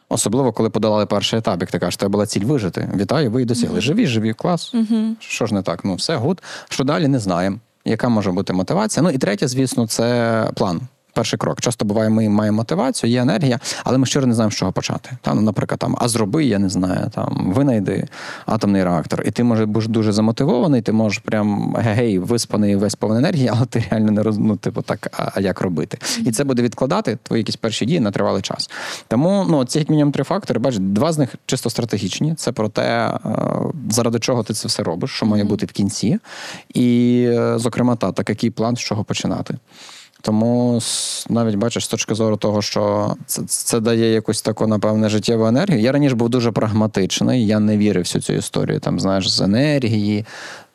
Особливо, 0.09 0.53
коли 0.53 0.71
подолали 0.71 1.07
перший 1.07 1.39
етап, 1.39 1.61
як 1.61 1.71
ти 1.71 1.79
кажеш, 1.79 1.97
тебе 1.97 2.09
була 2.09 2.27
ціль 2.27 2.41
вижити. 2.45 2.91
Вітаю, 2.97 3.31
ви 3.31 3.43
і 3.43 3.45
досягли. 3.45 3.81
Живі, 3.81 4.07
живі, 4.07 4.33
клас. 4.33 4.75
Що 5.21 5.47
ж 5.47 5.55
не 5.55 5.63
так? 5.63 5.85
Ну, 5.85 5.95
все, 5.95 6.17
good. 6.17 6.43
Що 6.69 6.85
далі, 6.85 7.09
не 7.09 7.19
знаємо. 7.19 7.59
Яка 7.85 8.09
може 8.09 8.33
бути 8.33 8.53
мотивація? 8.53 9.03
Ну 9.03 9.11
і 9.11 9.19
третє, 9.19 9.49
звісно, 9.49 9.87
це 9.87 10.51
план. 10.55 10.81
Перший 11.19 11.39
крок. 11.39 11.61
Часто 11.61 11.85
буває, 11.85 12.11
ми 12.11 12.29
маємо 12.29 12.57
мотивацію, 12.57 13.11
є 13.11 13.21
енергія, 13.21 13.61
але 13.85 13.99
ми 13.99 14.07
щиро 14.07 14.27
не 14.27 14.35
знаємо, 14.35 14.51
з 14.51 14.55
чого 14.55 14.73
почати. 14.73 15.11
Та, 15.21 15.35
ну, 15.35 15.41
наприклад, 15.41 15.79
там, 15.79 15.97
а 16.01 16.09
зроби, 16.09 16.45
я 16.45 16.59
не 16.59 16.69
знаю, 16.69 17.11
там, 17.15 17.53
винайди 17.55 18.09
атомний 18.47 18.85
реактор. 18.85 19.23
І 19.27 19.31
ти 19.31 19.45
може 19.45 19.67
будеш 19.67 19.89
дуже 19.89 20.13
замотивований, 20.13 20.83
ти 20.83 20.93
можеш 20.93 21.19
прям 21.19 21.77
гей, 21.79 22.19
виспаний 22.19 22.77
весь 22.77 22.95
повний 22.95 23.19
енергії, 23.19 23.51
але 23.55 23.67
ти 23.67 23.85
реально 23.91 24.11
не 24.11 24.23
роз... 24.23 24.39
ну, 24.39 24.57
типу, 24.57 24.83
так, 24.83 25.09
а, 25.19 25.31
а 25.35 25.41
як 25.41 25.61
робити? 25.61 25.99
І 26.25 26.33
це 26.33 26.45
буде 26.45 26.63
відкладати 26.63 27.19
твої 27.23 27.41
якісь 27.41 27.57
перші 27.57 27.87
дії 27.87 28.01
на 28.01 28.11
тривалий 28.11 28.43
час. 28.43 28.71
Тому 29.09 29.47
ну, 29.49 29.65
ці 29.65 29.79
як 29.79 29.89
мінімум 29.89 30.13
три 30.13 30.25
фактори, 30.25 30.61
бачиш, 30.61 30.81
два 30.81 31.13
з 31.13 31.19
них 31.19 31.35
чисто 31.47 31.71
стратегічні. 31.71 32.35
Це 32.35 32.53
про 32.53 32.69
те, 32.69 32.83
е, 32.83 33.19
заради 33.91 34.19
чого 34.19 34.43
ти 34.43 34.55
це 34.55 34.69
все 34.69 34.83
робиш, 34.83 35.11
що 35.11 35.27
має 35.27 35.45
бути 35.45 35.67
в 35.67 35.73
кінці. 35.73 36.19
І, 36.75 37.25
е, 37.29 37.59
зокрема, 37.59 37.97
та, 37.97 38.13
так 38.13 38.29
який 38.29 38.51
план, 38.51 38.77
з 38.77 38.81
чого 38.81 39.05
починати. 39.05 39.55
Тому 40.23 40.81
навіть 41.29 41.55
бачиш, 41.55 41.85
з 41.85 41.89
точки 41.89 42.15
зору 42.15 42.37
того, 42.37 42.63
що 42.63 43.15
це, 43.27 43.43
це 43.47 43.81
дає 43.81 44.13
якусь 44.13 44.43
таку, 44.43 44.67
напевне, 44.67 45.09
життєву 45.09 45.47
енергію. 45.47 45.81
Я 45.81 45.93
раніше 45.93 46.15
був 46.15 46.29
дуже 46.29 46.53
прагматичний, 46.53 47.47
я 47.47 47.61
не 47.61 47.77
вірив 47.77 48.03
всю 48.03 48.23
цю 48.23 48.33
історію, 48.33 48.81
там, 48.81 49.01
знаєш, 49.01 49.31
з 49.31 49.41
енергії, 49.41 50.25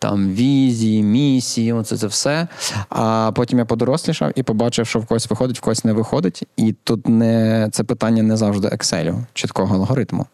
там 0.03 0.33
візії, 0.33 1.03
місії, 1.03 1.73
оце 1.73 1.97
це 1.97 2.07
все. 2.07 2.47
А 2.89 3.31
потім 3.35 3.59
я 3.59 3.65
подорослішав 3.65 4.31
і 4.35 4.43
побачив, 4.43 4.87
що 4.87 4.99
в 4.99 5.05
когось 5.05 5.29
виходить, 5.29 5.57
в 5.57 5.61
когось 5.61 5.85
не 5.85 5.93
виходить. 5.93 6.43
І 6.57 6.75
тут 6.83 7.07
не 7.07 7.67
це 7.71 7.83
питання 7.83 8.23
не 8.23 8.37
завжди 8.37 8.67
Excel, 8.67 9.15
чіткого 9.33 9.75
алгоритму. 9.75 10.25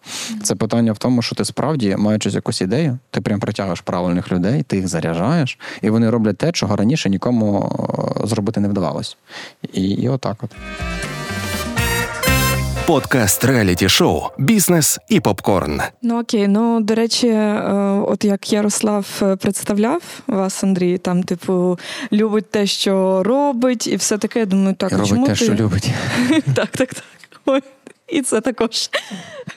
Це 0.43 0.55
питання 0.55 0.91
в 0.91 0.97
тому, 0.97 1.21
що 1.21 1.35
ти 1.35 1.45
справді, 1.45 1.95
маючи 1.99 2.29
якусь 2.29 2.61
ідею, 2.61 2.97
ти 3.11 3.21
прям 3.21 3.39
притягуєш 3.39 3.81
правильних 3.81 4.31
людей, 4.31 4.63
ти 4.63 4.77
їх 4.77 4.87
заряджаєш, 4.87 5.59
і 5.81 5.89
вони 5.89 6.09
роблять 6.09 6.37
те, 6.37 6.51
чого 6.51 6.75
раніше 6.75 7.09
нікому 7.09 7.71
е, 8.23 8.27
зробити 8.27 8.59
не 8.59 8.67
вдавалось. 8.67 9.17
І, 9.73 9.83
і 9.83 10.09
отак 10.09 10.37
от. 10.43 10.51
Подкаст 12.89 13.45
реаліті 13.45 13.89
шоу 13.89 14.21
Бізнес 14.37 14.99
і 15.09 15.19
попкорн. 15.19 15.81
Ну 16.01 16.19
окей, 16.19 16.47
ну 16.47 16.81
до 16.81 16.95
речі, 16.95 17.27
е, 17.27 17.63
от 18.07 18.25
як 18.25 18.53
Ярослав 18.53 19.19
е, 19.21 19.35
представляв 19.35 20.01
вас, 20.27 20.63
Андрій, 20.63 20.97
там, 20.97 21.23
типу, 21.23 21.79
любить 22.11 22.51
те, 22.51 22.65
що 22.65 23.23
робить, 23.23 23.87
і 23.87 23.95
все 23.95 24.17
таке. 24.17 24.39
Я 24.39 24.45
думаю, 24.45 24.75
так, 24.75 24.91
Робить 24.91 25.07
чому 25.07 25.25
те, 25.25 25.31
ти... 25.31 25.45
що 25.45 25.53
любить. 25.53 25.91
Так, 26.55 26.67
так, 26.67 26.93
так. 26.93 27.03
Ой. 27.45 27.61
І 28.11 28.21
це 28.21 28.41
також. 28.41 28.89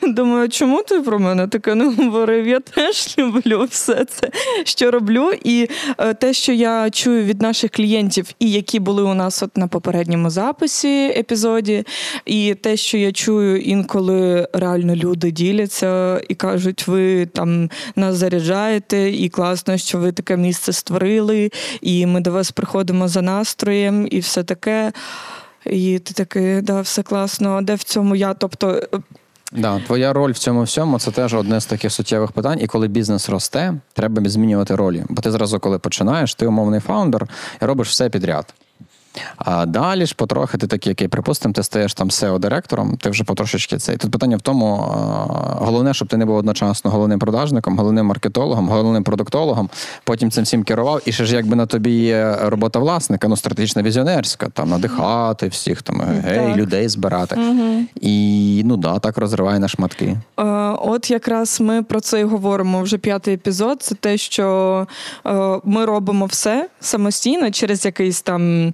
Думаю, 0.02 0.48
чому 0.48 0.82
ти 0.82 1.00
про 1.00 1.18
мене 1.18 1.48
таке 1.48 1.74
не 1.74 1.94
говорив? 1.94 2.46
Я 2.46 2.60
теж 2.60 3.18
люблю 3.18 3.66
все 3.70 4.04
це, 4.04 4.30
що 4.64 4.90
роблю. 4.90 5.32
І 5.44 5.68
е, 5.98 6.14
те, 6.14 6.32
що 6.32 6.52
я 6.52 6.90
чую 6.90 7.24
від 7.24 7.42
наших 7.42 7.70
клієнтів, 7.70 8.30
і 8.38 8.50
які 8.50 8.80
були 8.80 9.02
у 9.02 9.14
нас 9.14 9.42
от 9.42 9.56
на 9.56 9.68
попередньому 9.68 10.30
записі 10.30 11.14
епізоді, 11.16 11.84
і 12.26 12.54
те, 12.54 12.76
що 12.76 12.98
я 12.98 13.12
чую 13.12 13.60
інколи 13.60 14.48
реально 14.52 14.94
люди 14.94 15.30
діляться 15.30 16.20
і 16.28 16.34
кажуть, 16.34 16.88
ви 16.88 17.26
там 17.26 17.70
нас 17.96 18.16
заряджаєте, 18.16 19.10
і 19.10 19.28
класно, 19.28 19.78
що 19.78 19.98
ви 19.98 20.12
таке 20.12 20.36
місце 20.36 20.72
створили, 20.72 21.50
і 21.80 22.06
ми 22.06 22.20
до 22.20 22.30
вас 22.30 22.50
приходимо 22.50 23.08
за 23.08 23.22
настроєм, 23.22 24.08
і 24.10 24.18
все 24.18 24.42
таке. 24.42 24.92
І 25.66 25.98
ти 25.98 26.14
такий, 26.14 26.60
да, 26.60 26.80
все 26.80 27.02
класно, 27.02 27.50
а 27.50 27.62
де 27.62 27.74
в 27.74 27.82
цьому 27.82 28.16
я? 28.16 28.34
Тобто, 28.34 28.70
е, 28.94 28.98
Да, 29.52 29.80
твоя 29.86 30.12
роль 30.12 30.32
в 30.32 30.38
цьому 30.38 30.62
всьому 30.62 30.98
це 30.98 31.10
теж 31.10 31.34
одне 31.34 31.60
з 31.60 31.66
таких 31.66 31.92
суттєвих 31.92 32.32
питань. 32.32 32.60
І 32.60 32.66
коли 32.66 32.88
бізнес 32.88 33.28
росте, 33.28 33.74
треба 33.92 34.28
змінювати 34.28 34.76
ролі. 34.76 35.04
Бо 35.08 35.22
ти 35.22 35.30
зразу, 35.30 35.60
коли 35.60 35.78
починаєш, 35.78 36.34
ти 36.34 36.46
умовний 36.46 36.80
фаундер 36.80 37.26
і 37.62 37.64
робиш 37.64 37.88
все 37.88 38.10
підряд. 38.10 38.54
А 39.36 39.66
далі 39.66 40.06
ж 40.06 40.14
потрохи 40.14 40.58
ти 40.58 40.66
такий, 40.66 40.90
який, 40.90 41.08
припустимо, 41.08 41.54
ти 41.54 41.62
стаєш 41.62 41.94
там 41.94 42.08
SEO-директором, 42.08 42.96
ти 42.96 43.10
вже 43.10 43.24
потрошечки 43.24 43.76
цей. 43.76 43.96
Тут 43.96 44.10
питання 44.10 44.36
в 44.36 44.40
тому, 44.40 44.76
головне, 45.60 45.94
щоб 45.94 46.08
ти 46.08 46.16
не 46.16 46.26
був 46.26 46.36
одночасно 46.36 46.90
головним 46.90 47.18
продажником, 47.18 47.78
головним 47.78 48.06
маркетологом, 48.06 48.68
головним 48.68 49.04
продуктологом, 49.04 49.70
потім 50.04 50.30
цим 50.30 50.44
всім 50.44 50.64
керував. 50.64 51.00
І 51.06 51.12
ще 51.12 51.24
ж 51.24 51.36
якби 51.36 51.56
на 51.56 51.66
тобі 51.66 51.90
є 51.90 52.36
робота 52.42 52.78
власника, 52.78 53.28
ну 53.28 53.36
стратегічна 53.36 53.82
візіонерська, 53.82 54.48
там 54.48 54.68
надихати 54.70 55.48
всіх, 55.48 55.82
там 55.82 56.00
гей, 56.00 56.46
Так. 56.46 56.56
людей 56.56 56.88
збирати. 56.88 57.38
І 58.00 58.62
ну 58.64 58.76
да, 58.76 58.98
так 58.98 59.18
розриває 59.18 59.58
на 59.58 59.68
шматки. 59.68 60.16
Е, 60.40 60.42
От 60.84 61.10
якраз 61.10 61.60
ми 61.60 61.82
про 61.82 62.00
це 62.00 62.20
і 62.20 62.24
говоримо 62.24 62.82
вже 62.82 62.98
п'ятий 62.98 63.34
епізод. 63.34 63.82
Це 63.82 63.94
те, 63.94 64.16
що 64.16 64.86
е, 65.26 65.60
ми 65.64 65.84
робимо 65.84 66.26
все 66.26 66.68
самостійно 66.80 67.50
через 67.50 67.84
якийсь 67.84 68.22
там 68.22 68.72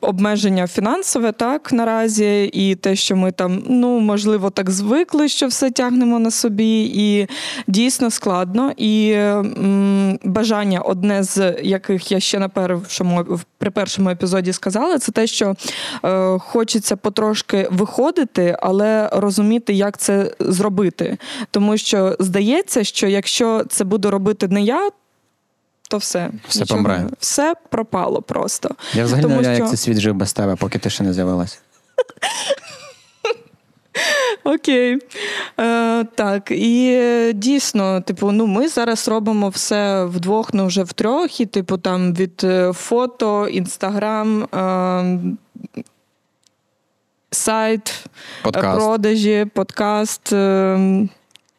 обмеження 0.00 0.66
фінансове, 0.66 1.32
так 1.32 1.72
наразі, 1.72 2.50
і 2.52 2.74
те, 2.74 2.96
що 2.96 3.16
ми 3.16 3.32
там, 3.32 3.62
ну 3.66 4.00
можливо, 4.00 4.50
так 4.50 4.70
звикли, 4.70 5.28
що 5.28 5.46
все 5.46 5.70
тягнемо 5.70 6.18
на 6.18 6.30
собі, 6.30 6.92
і 6.94 7.28
дійсно 7.66 8.10
складно. 8.10 8.72
І 8.76 9.10
м, 9.12 10.18
бажання, 10.24 10.80
одне 10.80 11.22
з 11.22 11.56
яких 11.62 12.12
я 12.12 12.20
ще 12.20 12.38
на 12.38 12.48
першому 12.48 13.24
при 13.58 13.70
першому 13.70 14.10
епізоді 14.10 14.52
сказала, 14.52 14.98
це 14.98 15.12
те, 15.12 15.26
що 15.26 15.54
е, 16.04 16.38
хочеться 16.38 16.96
потрошки 16.96 17.68
виходити, 17.70 18.56
але 18.62 19.08
розуміти, 19.12 19.72
як 19.72 19.98
це 19.98 20.30
зробити. 20.40 21.18
Тому 21.50 21.76
що 21.76 22.16
здається, 22.18 22.84
що 22.84 23.06
якщо 23.06 23.64
це 23.68 23.84
буду 23.84 24.10
робити 24.10 24.48
не 24.48 24.62
я. 24.62 24.90
То 25.90 25.98
все, 25.98 26.30
Все 26.48 26.60
Нічого 26.60 26.78
помре. 26.82 27.06
все 27.18 27.54
пропало 27.70 28.22
просто. 28.22 28.70
Я 28.94 29.04
взагалі 29.04 29.22
Тому 29.22 29.34
не 29.34 29.38
уявляю, 29.40 29.56
що- 29.56 29.64
як 29.64 29.70
цей 29.70 29.78
світ 29.78 29.98
жив 29.98 30.14
без 30.14 30.32
тебе, 30.32 30.56
поки 30.56 30.78
ти 30.78 30.90
ще 30.90 31.04
не 31.04 31.12
з'явилась. 31.12 31.60
Окей. 34.44 34.98
Е, 35.60 36.04
так, 36.04 36.50
і 36.50 36.90
е, 36.92 37.32
дійсно, 37.32 38.00
типу, 38.00 38.32
ну 38.32 38.46
ми 38.46 38.68
зараз 38.68 39.08
робимо 39.08 39.48
все 39.48 40.04
вдвох, 40.04 40.54
ну 40.54 40.66
вже 40.66 40.82
втрьох, 40.82 41.40
і 41.40 41.46
типу 41.46 41.78
там 41.78 42.14
від 42.14 42.40
е, 42.44 42.72
фото, 42.72 43.48
інстаграм, 43.48 44.42
е, 44.42 45.34
сайт, 47.30 48.04
Подкаст. 48.42 48.78
продажі, 48.78 49.46
подкаст. 49.54 50.32
е, 50.32 51.08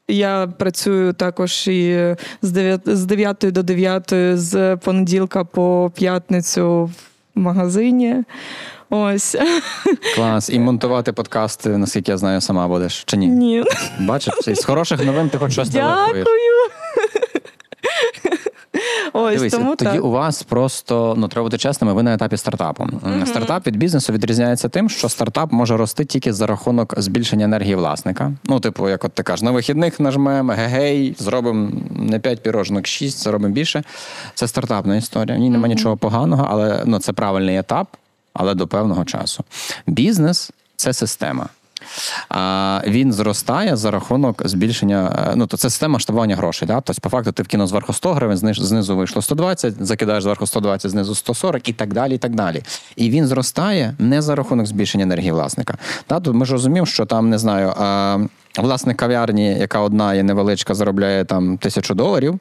Я 0.07 0.47
працюю 0.57 1.13
також 1.13 1.67
і 1.67 2.15
з 2.41 2.51
9, 2.51 2.81
з 2.85 3.05
9 3.05 3.37
до 3.39 3.63
9, 3.63 4.13
з 4.33 4.75
понеділка 4.77 5.43
по 5.43 5.91
п'ятницю 5.95 6.83
в 7.35 7.39
магазині. 7.39 8.23
Ось. 8.89 9.35
Клас. 10.15 10.49
І 10.49 10.59
монтувати 10.59 11.13
подкасти, 11.13 11.69
наскільки 11.69 12.11
я 12.11 12.17
знаю, 12.17 12.41
сама 12.41 12.67
будеш. 12.67 13.03
Чи 13.03 13.17
ні? 13.17 13.27
Ні. 13.27 13.63
Бачиш, 13.99 14.33
з 14.47 14.65
хороших 14.65 15.05
новин 15.05 15.29
ти 15.29 15.37
хоч 15.37 15.51
щось 15.51 15.69
Дякую. 15.69 16.25
Ось 19.17 19.36
Дивись, 19.36 19.54
тому 19.54 19.75
тоді 19.75 19.91
так. 19.91 20.04
у 20.04 20.10
вас 20.10 20.43
просто 20.43 21.15
ну 21.17 21.28
треба 21.28 21.43
бути 21.45 21.58
чесними. 21.58 21.93
Ви 21.93 22.04
на 22.04 22.13
етапі 22.13 22.38
стартапу. 22.38 22.88
Стартап 23.25 23.67
від 23.67 23.75
бізнесу 23.75 24.13
відрізняється 24.13 24.69
тим, 24.69 24.89
що 24.89 25.10
стартап 25.10 25.51
може 25.51 25.78
рости 25.78 26.06
тільки 26.06 26.34
за 26.34 26.47
рахунок 26.47 26.93
збільшення 26.97 27.45
енергії 27.45 27.75
власника. 27.75 28.32
Ну, 28.43 28.60
типу, 28.60 28.89
як 28.89 29.06
от 29.06 29.13
ти 29.13 29.23
кажеш, 29.23 29.41
на 29.41 29.51
вихідних 29.51 29.99
нажмемо, 29.99 30.54
гегей, 30.54 31.15
зробимо 31.19 31.71
не 31.89 32.19
5 32.19 32.43
пірожнок, 32.43 32.88
6, 32.88 33.23
зробимо 33.23 33.54
більше. 33.54 33.84
Це 34.34 34.47
стартапна 34.47 34.95
історія. 34.95 35.38
В 35.38 35.39
ній 35.39 35.49
немає 35.49 35.75
нічого 35.75 35.97
поганого, 35.97 36.47
але 36.49 36.84
ну 36.86 36.99
це 36.99 37.13
правильний 37.13 37.58
етап, 37.58 37.88
але 38.34 38.54
до 38.54 38.67
певного 38.67 39.06
часу. 39.06 39.43
Бізнес 39.88 40.51
це 40.75 40.93
система. 40.93 41.49
А 42.29 42.81
він 42.87 43.13
зростає 43.13 43.75
за 43.75 43.91
рахунок 43.91 44.47
збільшення. 44.47 45.27
е, 45.31 45.33
Ну 45.35 45.47
то 45.47 45.57
це 45.57 45.69
система 45.69 45.93
масштабування 45.93 46.35
грошей. 46.35 46.67
Да? 46.67 46.81
Тобто, 46.81 47.01
по 47.01 47.09
факту, 47.09 47.31
ти 47.31 47.43
вкинув 47.43 47.67
зверху 47.67 47.93
100 47.93 48.13
гривень, 48.13 48.37
знизу 48.37 48.97
вийшло 48.97 49.21
120, 49.21 49.85
закидаєш 49.85 50.23
зверху 50.23 50.47
120, 50.47 50.91
знизу 50.91 51.15
140 51.15 51.69
і 51.69 51.73
так 51.73 51.93
далі. 51.93 52.15
І 52.15 52.17
так 52.17 52.35
далі. 52.35 52.63
І 52.95 53.09
він 53.09 53.27
зростає 53.27 53.95
не 53.99 54.21
за 54.21 54.35
рахунок 54.35 54.65
збільшення 54.67 55.03
енергії 55.03 55.31
власника. 55.31 55.77
Да? 56.09 56.19
Тут 56.19 56.35
ми 56.35 56.45
ж 56.45 56.51
розуміємо, 56.51 56.85
що 56.85 57.05
там 57.05 57.29
не 57.29 57.37
знаю. 57.37 57.73
А... 57.79 58.17
Власник 58.59 58.97
кав'ярні, 58.97 59.59
яка 59.59 59.79
одна 59.79 60.13
є 60.13 60.23
невеличка, 60.23 60.73
заробляє 60.73 61.25
там 61.25 61.57
тисячу 61.57 61.93
доларів. 61.93 62.39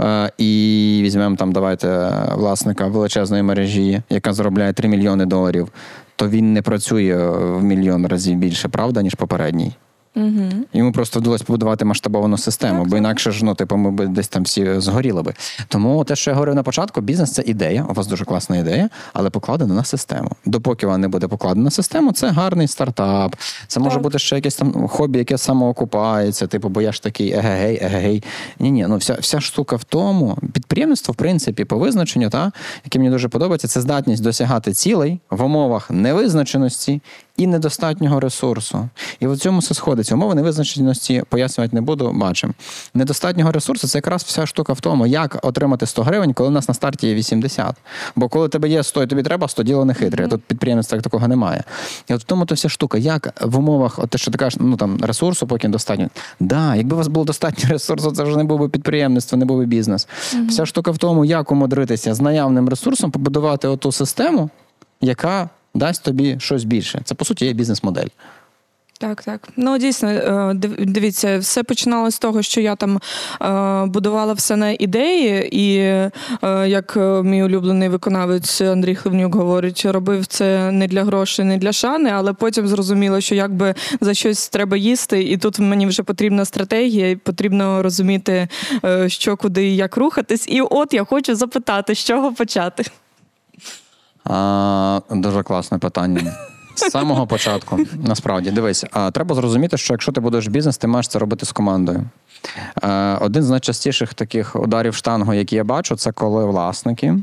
Е, 0.00 0.30
і 0.38 1.00
візьмемо 1.04 1.36
там, 1.36 1.52
давайте 1.52 2.12
власника 2.34 2.86
величезної 2.86 3.42
мережі, 3.42 4.02
яка 4.10 4.32
заробляє 4.32 4.72
3 4.72 4.88
мільйони 4.88 5.26
доларів, 5.26 5.68
то 6.20 6.28
він 6.28 6.52
не 6.52 6.62
працює 6.62 7.16
в 7.30 7.64
мільйон 7.64 8.06
разів 8.06 8.38
більше, 8.38 8.68
правда, 8.68 9.02
ніж 9.02 9.14
попередній. 9.14 9.72
Угу. 10.16 10.48
Йому 10.72 10.92
просто 10.92 11.20
вдалося 11.20 11.44
побудувати 11.44 11.84
масштабовану 11.84 12.38
систему, 12.38 12.84
бо 12.84 12.96
інакше 12.96 13.30
ж 13.30 13.44
ну, 13.44 13.54
типу, 13.54 13.76
ми 13.76 13.90
б 13.90 14.08
десь 14.08 14.28
там 14.28 14.42
всі 14.42 14.80
згоріли 14.80 15.22
би. 15.22 15.34
Тому 15.68 16.04
те, 16.04 16.16
що 16.16 16.30
я 16.30 16.34
говорив 16.34 16.54
на 16.54 16.62
початку, 16.62 17.00
бізнес 17.00 17.32
це 17.32 17.42
ідея. 17.42 17.86
У 17.90 17.92
вас 17.92 18.06
дуже 18.06 18.24
класна 18.24 18.56
ідея, 18.56 18.88
але 19.12 19.30
покладена 19.30 19.74
на 19.74 19.84
систему. 19.84 20.30
Допоки 20.44 20.86
вона 20.86 20.98
не 20.98 21.08
буде 21.08 21.28
покладена 21.28 21.64
на 21.64 21.70
систему, 21.70 22.12
це 22.12 22.28
гарний 22.28 22.68
стартап. 22.68 23.36
Це 23.66 23.80
може 23.80 23.94
Так. 23.94 24.02
бути 24.02 24.18
ще 24.18 24.36
якесь 24.36 24.56
там 24.56 24.88
хобі, 24.88 25.18
яке 25.18 25.38
самоокупається. 25.38 26.46
Типу, 26.46 26.68
бо 26.68 26.82
я 26.82 26.92
ж 26.92 27.02
такий 27.02 27.32
егегей, 27.32 27.78
егегей. 27.82 28.24
Ні, 28.58 28.70
ні, 28.70 28.86
ну 28.88 28.96
вся, 28.96 29.14
вся 29.20 29.40
штука 29.40 29.76
в 29.76 29.84
тому. 29.84 30.38
Підприємництво, 30.52 31.12
в 31.12 31.16
принципі, 31.16 31.64
по 31.64 31.78
визначенню, 31.78 32.30
та, 32.30 32.52
яке 32.84 32.98
мені 32.98 33.10
дуже 33.10 33.28
подобається, 33.28 33.68
це 33.68 33.80
здатність 33.80 34.22
досягати 34.22 34.72
цілей 34.72 35.20
в 35.30 35.44
умовах 35.44 35.90
невизначеності 35.90 37.00
і 37.36 37.46
недостатнього 37.46 38.20
ресурсу. 38.20 38.88
І 39.20 39.26
в 39.26 39.36
цьому 39.36 39.58
все 39.58 39.74
сходиться. 39.74 40.14
Умови 40.14 40.34
невизначеності 40.34 41.22
пояснювати 41.28 41.76
не 41.76 41.80
буду, 41.80 42.12
бачимо. 42.14 42.52
Недостатнього 42.94 43.52
ресурсу 43.52 43.88
це 43.88 43.98
якраз 43.98 44.22
вся 44.22 44.46
штука 44.46 44.72
в 44.72 44.80
тому, 44.80 45.06
як 45.06 45.38
отримати 45.42 45.86
100 45.86 46.02
гривень, 46.02 46.32
коли 46.32 46.48
у 46.48 46.52
нас 46.52 46.68
на 46.68 46.74
старті 46.74 47.06
є 47.06 47.14
80. 47.14 47.76
Бо 48.16 48.28
коли 48.28 48.48
тебе 48.48 48.68
є 48.68 48.82
100 48.82 49.02
і 49.02 49.06
тобі 49.06 49.22
треба 49.22 49.48
100, 49.48 49.62
діло 49.62 49.84
не 49.84 49.94
хитре. 49.94 50.28
Тут 50.28 50.42
підприємництва 50.42 51.00
такого 51.00 51.28
немає. 51.28 51.64
І 52.08 52.14
от 52.14 52.20
в 52.20 52.24
тому 52.24 52.46
то 52.46 52.54
вся 52.54 52.68
штука, 52.68 52.98
як 52.98 53.34
в 53.40 53.58
умовах, 53.58 53.98
от 53.98 54.10
те, 54.10 54.18
що 54.18 54.30
ти 54.30 54.38
кажеш, 54.38 54.60
ну 54.60 54.76
там 54.76 54.98
ресурсу, 55.02 55.46
поки 55.46 55.68
достатньо. 55.68 56.08
Да, 56.40 56.76
якби 56.76 56.94
у 56.94 56.98
вас 56.98 57.08
було 57.08 57.26
достатньо 57.26 57.70
ресурсу, 57.70 58.12
це 58.12 58.24
вже 58.24 58.36
не 58.36 58.44
був 58.44 58.58
би 58.58 58.68
підприємництво, 58.68 59.38
не 59.38 59.44
був 59.44 59.58
би 59.58 59.66
бізнес. 59.66 60.08
Вся 60.48 60.66
штука 60.66 60.90
в 60.90 60.98
тому, 60.98 61.24
як 61.24 61.52
умудритися 61.52 62.14
з 62.14 62.20
наявним 62.20 62.68
ресурсом 62.68 63.10
побудувати 63.10 63.68
оту 63.68 63.92
систему, 63.92 64.50
яка 65.00 65.48
дасть 65.74 66.04
тобі 66.04 66.36
щось 66.40 66.64
більше. 66.64 67.00
Це 67.04 67.14
по 67.14 67.24
суті 67.24 67.46
є 67.46 67.52
бізнес-модель. 67.52 68.08
Так, 69.00 69.22
так. 69.22 69.48
Ну 69.56 69.78
дійсно, 69.78 70.08
е, 70.08 70.54
дивіться, 70.78 71.38
все 71.38 71.62
починалося 71.62 72.16
з 72.16 72.18
того, 72.18 72.42
що 72.42 72.60
я 72.60 72.76
там 72.76 73.00
е, 73.42 73.86
будувала 73.86 74.32
все 74.32 74.56
на 74.56 74.70
ідеї, 74.70 75.48
і 75.52 75.76
е, 75.78 76.10
як 76.66 76.96
мій 77.24 77.42
улюблений 77.42 77.88
виконавець 77.88 78.60
Андрій 78.60 78.94
Хливнюк 78.94 79.34
говорить, 79.34 79.84
робив 79.84 80.26
це 80.26 80.72
не 80.72 80.86
для 80.86 81.04
грошей, 81.04 81.44
не 81.44 81.58
для 81.58 81.72
шани, 81.72 82.10
але 82.14 82.32
потім 82.32 82.68
зрозуміло, 82.68 83.20
що 83.20 83.34
якби 83.34 83.74
за 84.00 84.14
щось 84.14 84.48
треба 84.48 84.76
їсти, 84.76 85.22
і 85.22 85.36
тут 85.36 85.58
мені 85.58 85.86
вже 85.86 86.02
потрібна 86.02 86.44
стратегія, 86.44 87.10
і 87.10 87.16
потрібно 87.16 87.82
розуміти, 87.82 88.48
що 89.06 89.36
куди 89.36 89.66
і 89.66 89.76
як 89.76 89.96
рухатись. 89.96 90.48
І 90.48 90.60
от 90.60 90.94
я 90.94 91.04
хочу 91.04 91.34
запитати, 91.34 91.94
з 91.94 91.98
чого 91.98 92.32
почати. 92.32 92.84
А, 94.24 95.00
дуже 95.10 95.42
класне 95.42 95.78
питання. 95.78 96.32
З 96.74 96.90
самого 96.90 97.26
початку, 97.26 97.78
насправді, 98.04 98.50
дивись, 98.50 98.84
а, 98.92 99.10
треба 99.10 99.34
зрозуміти, 99.34 99.76
що 99.76 99.94
якщо 99.94 100.12
ти 100.12 100.20
будеш 100.20 100.46
бізнес, 100.46 100.78
ти 100.78 100.86
маєш 100.86 101.08
це 101.08 101.18
робити 101.18 101.46
з 101.46 101.52
командою. 101.52 102.04
Е, 102.82 103.16
Один 103.20 103.42
з 103.42 103.50
найчастіших 103.50 104.14
таких 104.14 104.56
ударів 104.56 104.94
штангу, 104.94 105.34
які 105.34 105.56
я 105.56 105.64
бачу, 105.64 105.96
це 105.96 106.12
коли 106.12 106.44
власники 106.44 107.16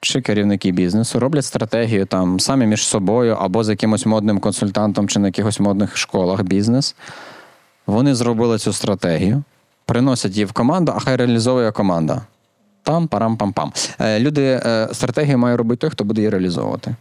чи 0.00 0.20
керівники 0.20 0.72
бізнесу 0.72 1.20
роблять 1.20 1.44
стратегію 1.44 2.06
там 2.06 2.40
самі 2.40 2.66
між 2.66 2.86
собою 2.86 3.36
або 3.40 3.64
з 3.64 3.68
якимось 3.68 4.06
модним 4.06 4.40
консультантом 4.40 5.08
чи 5.08 5.18
на 5.18 5.28
якихось 5.28 5.60
модних 5.60 5.96
школах 5.96 6.42
бізнес. 6.42 6.94
Вони 7.86 8.14
зробили 8.14 8.58
цю 8.58 8.72
стратегію, 8.72 9.42
приносять 9.86 10.32
її 10.32 10.44
в 10.44 10.52
команду, 10.52 10.92
а 10.96 11.00
хай 11.00 11.16
реалізовує 11.16 11.72
команда. 11.72 12.22
Там, 12.82 13.08
парам, 13.08 13.36
пам 13.36 13.52
пам 13.52 13.72
Е, 14.00 14.20
Люди 14.20 14.60
е, 14.64 14.88
стратегію 14.92 15.38
має 15.38 15.56
робити 15.56 15.80
той, 15.80 15.90
хто 15.90 16.04
буде 16.04 16.20
її 16.20 16.30
реалізовувати. 16.30 16.96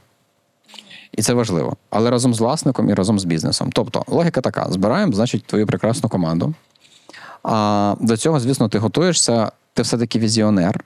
І 1.12 1.22
це 1.22 1.34
важливо. 1.34 1.76
Але 1.90 2.10
разом 2.10 2.34
з 2.34 2.40
власником 2.40 2.90
і 2.90 2.94
разом 2.94 3.20
з 3.20 3.24
бізнесом. 3.24 3.70
Тобто, 3.74 4.04
логіка 4.08 4.42
така: 4.42 4.68
збираємо, 4.70 5.14
значить, 5.14 5.46
твою 5.46 5.68
прекрасну 5.68 6.10
команду. 6.10 6.54
А 7.44 7.96
до 8.00 8.18
цього, 8.18 8.40
звісно, 8.40 8.70
ти 8.70 8.80
готуєшся, 8.80 9.52
ти 9.74 9.82
все-таки 9.82 10.20
візіонер, 10.20 10.84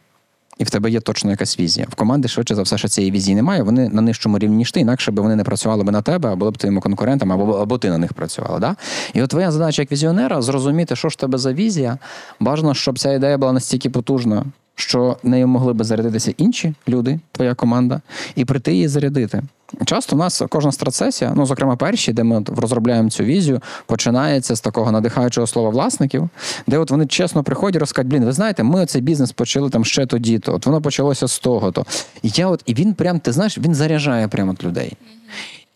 і 0.57 0.63
в 0.63 0.69
тебе 0.69 0.91
є 0.91 0.99
точно 0.99 1.31
якась 1.31 1.59
візія. 1.59 1.87
В 1.89 1.95
команди 1.95 2.27
швидше 2.27 2.55
за 2.55 2.61
все, 2.61 2.77
що 2.77 2.87
цієї 2.87 3.11
візії 3.11 3.35
немає. 3.35 3.63
Вони 3.63 3.89
на 3.89 4.01
нижчому 4.01 4.39
рівні 4.39 4.55
ніж 4.55 4.71
ти, 4.71 4.79
інакше 4.79 5.11
би 5.11 5.21
вони 5.21 5.35
не 5.35 5.43
працювали 5.43 5.83
би 5.83 5.91
на 5.91 6.01
тебе, 6.01 6.31
а 6.31 6.35
були 6.35 6.51
б 6.51 6.57
твоїми 6.57 6.81
конкурентами, 6.81 7.35
або, 7.35 7.53
або 7.53 7.77
ти 7.77 7.89
на 7.89 7.97
них 7.97 8.13
працювала. 8.13 8.59
Да? 8.59 8.75
І 9.13 9.21
от 9.21 9.29
твоя 9.29 9.51
задача 9.51 9.81
як 9.81 9.91
візіонера 9.91 10.41
зрозуміти, 10.41 10.95
що 10.95 11.09
ж 11.09 11.17
тебе 11.19 11.37
за 11.37 11.53
візія. 11.53 11.97
Бажано, 12.39 12.73
щоб 12.73 12.99
ця 12.99 13.13
ідея 13.13 13.37
була 13.37 13.53
настільки 13.53 13.89
потужна, 13.89 14.45
що 14.75 15.17
нею 15.23 15.47
могли 15.47 15.73
би 15.73 15.85
зарядитися 15.85 16.33
інші 16.37 16.73
люди, 16.87 17.19
твоя 17.31 17.53
команда, 17.53 18.01
і 18.35 18.45
прийти 18.45 18.73
її 18.73 18.87
зарядити. 18.87 19.41
Часто 19.85 20.15
у 20.15 20.19
нас 20.19 20.41
кожна 20.49 20.71
стратсесія, 20.71 21.33
ну 21.35 21.45
зокрема 21.45 21.75
перші, 21.75 22.13
де 22.13 22.23
ми 22.23 22.43
розробляємо 22.57 23.09
цю 23.09 23.23
візію, 23.23 23.61
починається 23.85 24.55
з 24.55 24.61
такого 24.61 24.91
надихаючого 24.91 25.47
слова 25.47 25.69
власників, 25.69 26.29
де 26.67 26.77
от 26.77 26.91
вони 26.91 27.05
чесно 27.05 27.43
приходять 27.43 27.75
і 27.75 27.79
розкажуть, 27.79 28.11
блін, 28.11 28.25
ви 28.25 28.31
знаєте, 28.31 28.63
ми 28.63 28.85
цей 28.85 29.01
бізнес 29.01 29.31
почали 29.31 29.69
там 29.69 29.85
ще 29.85 30.05
тоді-то, 30.05 30.53
от 30.53 30.65
воно 30.65 30.81
почалося 30.81 31.27
з 31.27 31.39
того-то. 31.39 31.85
І 32.23 32.31
я 32.35 32.47
от, 32.47 32.63
і 32.65 32.73
він 32.73 32.93
прям, 32.93 33.19
ти 33.19 33.31
знаєш, 33.31 33.57
він 33.57 33.75
заряджає 33.75 34.27
прямо 34.27 34.55
людей. 34.63 34.93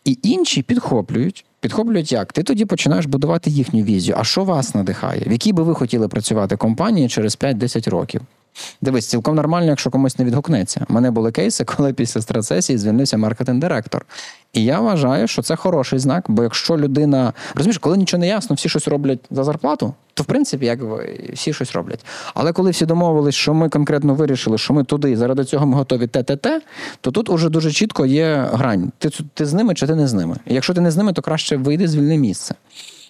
І 0.04 0.18
інші 0.22 0.62
підхоплюють. 0.62 1.44
Підхоплюють 1.60 2.12
як? 2.12 2.32
Ти 2.32 2.42
тоді 2.42 2.64
починаєш 2.64 3.06
будувати 3.06 3.50
їхню 3.50 3.82
візію. 3.82 4.16
А 4.18 4.24
що 4.24 4.44
вас 4.44 4.74
надихає? 4.74 5.22
В 5.26 5.32
якій 5.32 5.52
би 5.52 5.62
ви 5.62 5.74
хотіли 5.74 6.08
працювати 6.08 6.56
компанії 6.56 7.08
через 7.08 7.38
5-10 7.38 7.90
років? 7.90 8.20
Дивись, 8.80 9.06
цілком 9.06 9.34
нормально, 9.34 9.66
якщо 9.66 9.90
комусь 9.90 10.18
не 10.18 10.24
відгукнеться. 10.24 10.86
У 10.88 10.92
мене 10.92 11.10
були 11.10 11.32
кейси, 11.32 11.64
коли 11.64 11.92
після 11.92 12.20
страцесії 12.20 12.78
звільнився 12.78 13.16
маркетинг-директор. 13.16 14.06
І 14.52 14.64
я 14.64 14.80
вважаю, 14.80 15.26
що 15.26 15.42
це 15.42 15.56
хороший 15.56 15.98
знак, 15.98 16.24
бо 16.28 16.42
якщо 16.42 16.76
людина 16.78 17.32
розумієш, 17.54 17.78
коли 17.78 17.96
нічого 17.96 18.20
не 18.20 18.28
ясно, 18.28 18.56
всі 18.56 18.68
щось 18.68 18.88
роблять 18.88 19.20
за 19.30 19.44
зарплату, 19.44 19.94
то 20.14 20.22
в 20.22 20.26
принципі 20.26 20.66
як 20.66 20.80
всі 21.32 21.52
щось 21.52 21.72
роблять. 21.72 22.04
Але 22.34 22.52
коли 22.52 22.70
всі 22.70 22.86
домовились, 22.86 23.34
що 23.34 23.54
ми 23.54 23.68
конкретно 23.68 24.14
вирішили, 24.14 24.58
що 24.58 24.74
ми 24.74 24.84
туди, 24.84 25.16
заради 25.16 25.44
цього 25.44 25.66
ми 25.66 25.76
готові 25.76 26.06
те-те-те, 26.06 26.60
то 27.00 27.10
тут 27.10 27.30
уже 27.30 27.48
дуже 27.48 27.72
чітко 27.72 28.06
є 28.06 28.48
грань. 28.52 28.92
Ти, 28.98 29.10
ти 29.34 29.46
з 29.46 29.52
ними 29.52 29.74
чи 29.74 29.86
ти 29.86 29.94
не 29.94 30.08
з 30.08 30.12
ними? 30.12 30.36
І 30.46 30.54
якщо 30.54 30.74
ти 30.74 30.80
не 30.80 30.90
з 30.90 30.96
ними, 30.96 31.12
то 31.12 31.22
краще 31.22 31.56
вийди, 31.56 31.88
звільни 31.88 32.18
місце. 32.18 32.54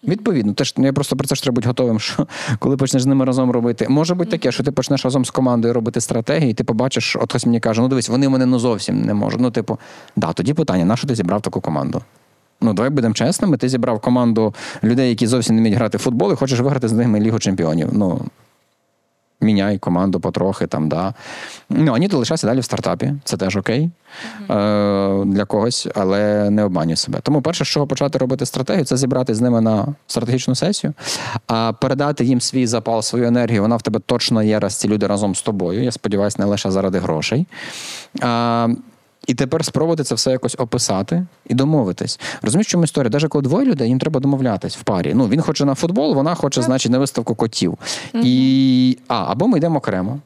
Відповідно, 0.08 0.52
теж 0.52 0.74
я 0.76 0.92
просто 0.92 1.16
про 1.16 1.26
це 1.26 1.34
ж 1.34 1.42
треба 1.42 1.54
бути 1.54 1.68
готовим, 1.68 2.00
що 2.00 2.26
коли 2.58 2.76
почнеш 2.76 3.02
з 3.02 3.06
ними 3.06 3.24
разом 3.24 3.50
робити, 3.50 3.86
може 3.88 4.14
бути 4.14 4.30
таке, 4.30 4.52
що 4.52 4.62
ти 4.62 4.72
почнеш 4.72 5.04
разом 5.04 5.24
з 5.24 5.30
командою 5.30 5.74
робити 5.74 6.00
стратегії, 6.00 6.50
і 6.50 6.54
ти 6.54 6.64
побачиш, 6.64 7.16
от 7.16 7.30
хтось 7.30 7.46
мені 7.46 7.60
каже, 7.60 7.80
ну 7.80 7.88
дивись, 7.88 8.08
вони 8.08 8.28
мене 8.28 8.46
ну 8.46 8.58
зовсім 8.58 9.02
не 9.02 9.14
можуть. 9.14 9.40
Ну, 9.40 9.50
типу, 9.50 9.78
да, 10.16 10.32
тоді 10.32 10.54
питання, 10.54 10.84
на 10.84 10.96
що 10.96 11.06
ти 11.06 11.14
зібрав 11.14 11.40
таку 11.40 11.60
команду? 11.60 12.02
Ну, 12.60 12.74
давай 12.74 12.90
будемо 12.90 13.14
чесними. 13.14 13.56
Ти 13.56 13.68
зібрав 13.68 14.00
команду 14.00 14.54
людей, 14.84 15.08
які 15.08 15.26
зовсім 15.26 15.56
не 15.56 15.62
вміють 15.62 15.78
грати 15.78 15.98
в 15.98 16.00
футбол, 16.00 16.32
і 16.32 16.36
хочеш 16.36 16.60
виграти 16.60 16.88
з 16.88 16.92
ними 16.92 17.20
Лігу 17.20 17.38
Чемпіонів. 17.38 17.88
Ну, 17.92 18.20
міняй 19.40 19.78
команду 19.78 20.20
потрохи 20.20 20.66
там, 20.66 20.88
да. 20.88 21.14
Ну, 21.70 21.94
Ані 21.94 22.08
ти 22.08 22.16
лишайся 22.16 22.46
далі 22.46 22.60
в 22.60 22.64
стартапі, 22.64 23.14
це 23.24 23.36
теж 23.36 23.56
окей 23.56 23.82
е, 23.82 23.90
для 25.24 25.44
когось, 25.44 25.88
але 25.94 26.50
не 26.50 26.64
обманюй 26.64 26.96
себе. 26.96 27.18
Тому 27.22 27.42
перше, 27.42 27.64
з 27.64 27.68
чого 27.68 27.86
почати 27.86 28.18
робити 28.18 28.46
стратегію, 28.46 28.84
це 28.84 28.96
зібрати 28.96 29.34
з 29.34 29.40
ними 29.40 29.60
на 29.60 29.94
стратегічну 30.06 30.54
сесію, 30.54 30.92
а 31.46 31.72
передати 31.72 32.24
їм 32.24 32.40
свій 32.40 32.66
запал, 32.66 33.02
свою 33.02 33.26
енергію. 33.26 33.62
Вона 33.62 33.76
в 33.76 33.82
тебе 33.82 34.00
точно 34.06 34.42
є, 34.42 34.58
раз 34.58 34.74
ці 34.74 34.88
люди 34.88 35.06
разом 35.06 35.34
з 35.34 35.42
тобою. 35.42 35.82
Я 35.82 35.92
сподіваюся, 35.92 36.36
не 36.38 36.44
лише 36.44 36.70
заради 36.70 36.98
грошей. 36.98 37.46
А, 38.20 38.68
і 39.30 39.34
тепер 39.34 39.64
спробувати 39.64 40.04
це 40.04 40.14
все 40.14 40.30
якось 40.30 40.54
описати 40.58 41.26
і 41.46 41.54
домовитись. 41.54 42.20
Розумієш, 42.42 42.66
чому 42.66 42.84
історія? 42.84 43.10
Навіть 43.10 43.28
коли 43.28 43.42
двоє 43.42 43.66
людей, 43.66 43.88
їм 43.88 43.98
треба 43.98 44.20
домовлятись 44.20 44.76
в 44.76 44.82
парі. 44.82 45.12
Ну, 45.14 45.28
він 45.28 45.40
хоче 45.40 45.64
на 45.64 45.74
футбол, 45.74 46.14
вона 46.14 46.34
хоче, 46.34 46.62
значить, 46.62 46.92
на 46.92 46.98
виставку 46.98 47.34
котів. 47.34 47.78
І, 48.14 48.98
а, 49.08 49.24
або 49.32 49.48
ми 49.48 49.58
йдемо 49.58 49.78
окремо. 49.78 50.18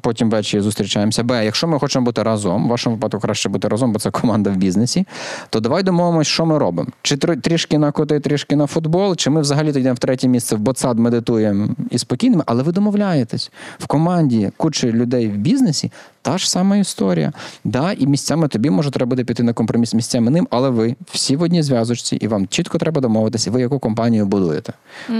Потім 0.00 0.30
ввечері 0.30 0.60
зустрічаємося. 0.60 1.22
Б, 1.22 1.44
якщо 1.44 1.68
ми 1.68 1.78
хочемо 1.78 2.04
бути 2.04 2.22
разом, 2.22 2.64
в 2.64 2.68
вашому 2.68 2.96
випадку 2.96 3.20
краще 3.20 3.48
бути 3.48 3.68
разом, 3.68 3.92
бо 3.92 3.98
це 3.98 4.10
команда 4.10 4.50
в 4.50 4.56
бізнесі, 4.56 5.06
то 5.50 5.60
давай 5.60 5.82
домовимось, 5.82 6.26
що 6.26 6.46
ми 6.46 6.58
робимо. 6.58 6.88
Чи 7.02 7.16
трішки 7.16 7.78
на 7.78 7.92
коти, 7.92 8.20
трішки 8.20 8.56
на 8.56 8.66
футбол, 8.66 9.16
чи 9.16 9.30
ми 9.30 9.40
взагалі 9.40 9.68
йдемо 9.68 9.94
в 9.94 9.98
третє 9.98 10.28
місце 10.28 10.56
в 10.56 10.58
боцад, 10.58 10.98
медитуємо 10.98 11.68
і 11.90 11.98
спокійними, 11.98 12.42
але 12.46 12.62
ви 12.62 12.72
домовляєтесь 12.72 13.50
в 13.78 13.86
команді 13.86 14.50
кучі 14.56 14.92
людей 14.92 15.28
в 15.28 15.36
бізнесі. 15.36 15.92
Та 16.22 16.38
ж 16.38 16.50
сама 16.50 16.76
історія. 16.76 17.32
Да, 17.64 17.92
і 17.92 18.06
місцями 18.06 18.48
тобі 18.48 18.70
може 18.70 18.90
треба 18.90 19.10
буде 19.10 19.24
піти 19.24 19.42
на 19.42 19.52
компроміс 19.52 19.94
місцями 19.94 20.30
ним, 20.30 20.48
але 20.50 20.70
ви 20.70 20.96
всі 21.12 21.36
в 21.36 21.42
одній 21.42 21.62
зв'язочці, 21.62 22.16
і 22.16 22.28
вам 22.28 22.46
чітко 22.46 22.78
треба 22.78 23.00
домовитися, 23.00 23.50
ви 23.50 23.60
яку 23.60 23.78
компанію 23.78 24.26
будуєте. 24.26 24.72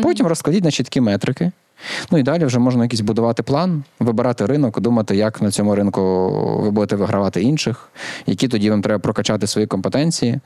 Потім 0.03 0.27
розкладіть 0.27 0.65
на 0.65 0.71
чіткі 0.71 1.01
метрики. 1.01 1.53
Ну 2.11 2.19
і 2.19 2.23
далі 2.23 2.45
вже 2.45 2.59
можна 2.59 2.83
якийсь 2.83 3.01
будувати 3.01 3.43
план, 3.43 3.85
вибирати 4.01 4.47
ринок, 4.47 4.81
думати, 4.81 5.17
як 5.17 5.43
на 5.43 5.51
цьому 5.51 5.75
ринку 5.75 6.31
ви 6.63 6.71
будете 6.71 6.97
вигравати 6.97 7.43
інших, 7.43 7.89
які 8.27 8.49
тоді 8.49 8.71
вам 8.71 8.83
треба 8.83 8.99
прокачати 8.99 9.47
свої 9.47 9.67
компетенції. 9.67 10.41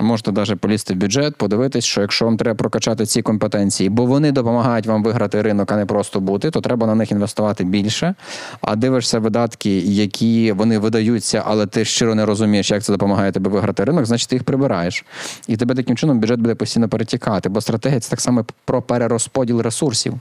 Можете 0.00 0.32
навіть 0.32 0.60
полізти 0.60 0.94
в 0.94 0.96
бюджет, 0.96 1.36
подивитись, 1.36 1.84
що 1.84 2.00
якщо 2.00 2.24
вам 2.24 2.36
треба 2.36 2.56
прокачати 2.56 3.06
ці 3.06 3.22
компетенції, 3.22 3.88
бо 3.88 4.06
вони 4.06 4.32
допомагають 4.32 4.86
вам 4.86 5.02
виграти 5.02 5.42
ринок, 5.42 5.72
а 5.72 5.76
не 5.76 5.86
просто 5.86 6.20
бути, 6.20 6.50
то 6.50 6.60
треба 6.60 6.86
на 6.86 6.94
них 6.94 7.12
інвестувати 7.12 7.64
більше. 7.64 8.14
А 8.60 8.76
дивишся 8.76 9.18
видатки, 9.18 9.78
які 9.78 10.52
вони 10.52 10.78
видаються, 10.78 11.42
але 11.46 11.66
ти 11.66 11.84
щиро 11.84 12.14
не 12.14 12.26
розумієш, 12.26 12.70
як 12.70 12.82
це 12.82 12.92
допомагає 12.92 13.32
тобі 13.32 13.48
виграти 13.48 13.84
ринок, 13.84 14.06
значить 14.06 14.28
ти 14.28 14.36
їх 14.36 14.44
прибираєш. 14.44 15.04
І 15.48 15.56
тебе 15.56 15.74
таким 15.74 15.96
чином 15.96 16.20
бюджет 16.20 16.40
буде 16.40 16.54
постійно 16.54 16.88
перетікати, 16.88 17.48
бо 17.48 17.60
стратегія 17.60 18.00
це 18.00 18.10
так 18.10 18.20
само 18.20 18.44
про 18.64 18.82
перерозподіл 18.82 19.60
ресурсів. 19.60 20.14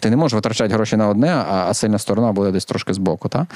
Ти 0.00 0.10
не 0.10 0.16
можеш 0.16 0.34
витрачати 0.34 0.74
гроші 0.74 0.96
на 0.96 1.08
одне, 1.08 1.28
а, 1.28 1.66
а 1.68 1.74
сильна 1.74 1.98
сторона 1.98 2.32
буде 2.32 2.50
десь 2.50 2.64
трошки 2.64 2.94
збоку. 2.94 3.28
Та? 3.28 3.46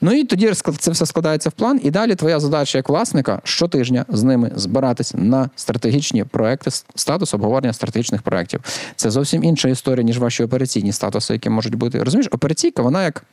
Ну 0.00 0.12
і 0.12 0.24
тоді 0.24 0.52
це 0.78 0.90
все 0.90 1.06
складається 1.06 1.48
в 1.48 1.52
план. 1.52 1.80
І 1.82 1.90
далі 1.90 2.14
твоя 2.14 2.40
задача 2.40 2.78
як 2.78 2.88
власника 2.88 3.40
щотижня 3.44 4.04
з 4.08 4.22
ними 4.22 4.50
збиратись 4.56 5.14
на 5.16 5.50
стратегічні 5.56 6.24
проекти, 6.24 6.70
статус 6.94 7.34
обговорення 7.34 7.72
стратегічних 7.72 8.22
проєктів. 8.22 8.60
Це 8.96 9.10
зовсім 9.10 9.44
інша 9.44 9.68
історія, 9.68 10.04
ніж 10.04 10.18
ваші 10.18 10.42
операційні 10.42 10.92
статуси, 10.92 11.32
які 11.32 11.50
можуть 11.50 11.74
бути. 11.74 12.02
Розумієш, 12.02 12.28
операційка, 12.32 12.82
вона 12.82 13.04
як. 13.04 13.24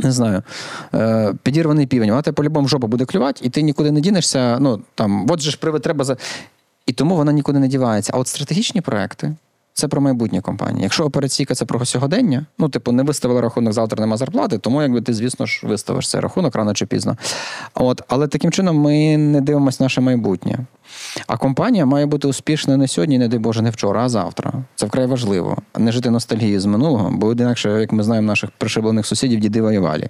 Не 0.00 0.12
знаю, 0.12 0.42
е, 0.94 1.34
підірваний 1.42 1.86
півень, 1.86 2.10
вона 2.10 2.22
тебе 2.22 2.34
по-любому 2.34 2.66
в 2.66 2.68
жопу 2.68 2.86
буде 2.86 3.04
клювати, 3.04 3.40
і 3.46 3.50
ти 3.50 3.62
нікуди 3.62 3.90
не 3.90 4.00
дінешся. 4.00 4.58
Ну 4.60 4.82
там, 4.94 5.26
от 5.30 5.40
же 5.40 5.50
ж 5.50 5.58
привид 5.58 5.82
треба 5.82 6.04
за. 6.04 6.16
І 6.86 6.92
тому 6.92 7.16
вона 7.16 7.32
нікуди 7.32 7.58
не 7.58 7.68
дівається. 7.68 8.12
А 8.14 8.18
от 8.18 8.28
стратегічні 8.28 8.80
проекти 8.80 9.34
це 9.78 9.88
про 9.88 10.00
майбутнє 10.00 10.40
компанії. 10.40 10.82
Якщо 10.82 11.04
операційка 11.04 11.54
це 11.54 11.64
про 11.64 11.84
сьогодення, 11.84 12.46
ну, 12.58 12.68
типу, 12.68 12.92
не 12.92 13.02
виставили 13.02 13.40
рахунок, 13.40 13.72
завтра 13.72 14.00
нема 14.00 14.16
зарплати, 14.16 14.58
тому 14.58 14.82
якби 14.82 15.00
ти, 15.00 15.14
звісно 15.14 15.46
ж, 15.46 15.66
виставиш 15.66 16.08
цей 16.08 16.20
рахунок 16.20 16.54
рано 16.54 16.74
чи 16.74 16.86
пізно. 16.86 17.16
От, 17.74 18.02
але 18.08 18.28
таким 18.28 18.52
чином 18.52 18.76
ми 18.76 19.16
не 19.16 19.40
дивимося 19.40 19.82
наше 19.82 20.00
майбутнє. 20.00 20.58
А 21.26 21.36
компанія 21.36 21.86
має 21.86 22.06
бути 22.06 22.28
успішною 22.28 22.78
не 22.78 22.88
сьогодні, 22.88 23.18
не 23.18 23.28
дай 23.28 23.38
Боже, 23.38 23.62
не 23.62 23.70
вчора, 23.70 24.04
а 24.04 24.08
завтра. 24.08 24.52
Це 24.74 24.86
вкрай 24.86 25.06
важливо. 25.06 25.56
Не 25.78 25.92
жити 25.92 26.10
ностальгією 26.10 26.60
з 26.60 26.66
минулого, 26.66 27.10
бо 27.12 27.32
інакше, 27.32 27.80
як 27.80 27.92
ми 27.92 28.02
знаємо, 28.02 28.26
наших 28.26 28.50
пришиблених 28.50 29.06
сусідів, 29.06 29.40
діди 29.40 29.62
воювали. 29.62 30.08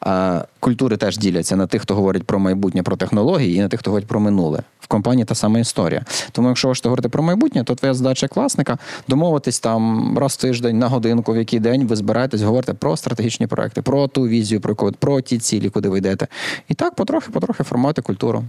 А 0.00 0.44
культури 0.60 0.96
теж 0.96 1.18
діляться 1.18 1.56
на 1.56 1.66
тих, 1.66 1.82
хто 1.82 1.94
говорить 1.94 2.24
про 2.24 2.38
майбутнє, 2.38 2.82
про 2.82 2.96
технології, 2.96 3.56
і 3.56 3.60
на 3.60 3.68
тих, 3.68 3.80
хто 3.80 3.90
говорить 3.90 4.08
про 4.08 4.20
минуле. 4.20 4.62
В 4.80 4.86
компанії 4.86 5.24
та 5.24 5.34
сама 5.34 5.58
історія. 5.58 6.04
Тому, 6.32 6.48
якщо 6.48 6.68
ви 6.68 6.70
хочете 6.70 6.88
говорити 6.88 7.08
про 7.08 7.22
майбутнє, 7.22 7.64
то 7.64 7.74
твоя 7.74 7.94
задача 7.94 8.26
як 8.26 8.36
власника 8.36 8.78
домовитись 9.08 9.60
там 9.60 10.14
раз 10.18 10.32
в 10.32 10.40
тиждень 10.40 10.78
на 10.78 10.88
годинку, 10.88 11.32
в 11.32 11.36
який 11.36 11.60
день 11.60 11.86
ви 11.86 11.96
збираєтесь 11.96 12.42
говорити 12.42 12.74
про 12.74 12.96
стратегічні 12.96 13.46
проекти, 13.46 13.82
про 13.82 14.08
ту 14.08 14.28
візію, 14.28 14.60
про 14.60 14.74
про 14.74 15.20
ті 15.20 15.38
цілі, 15.38 15.70
куди 15.70 15.88
ви 15.88 15.98
йдете. 15.98 16.28
І 16.68 16.74
так 16.74 16.94
потрохи-потрохи 16.94 17.64
формувати 17.64 18.02
культуру. 18.02 18.44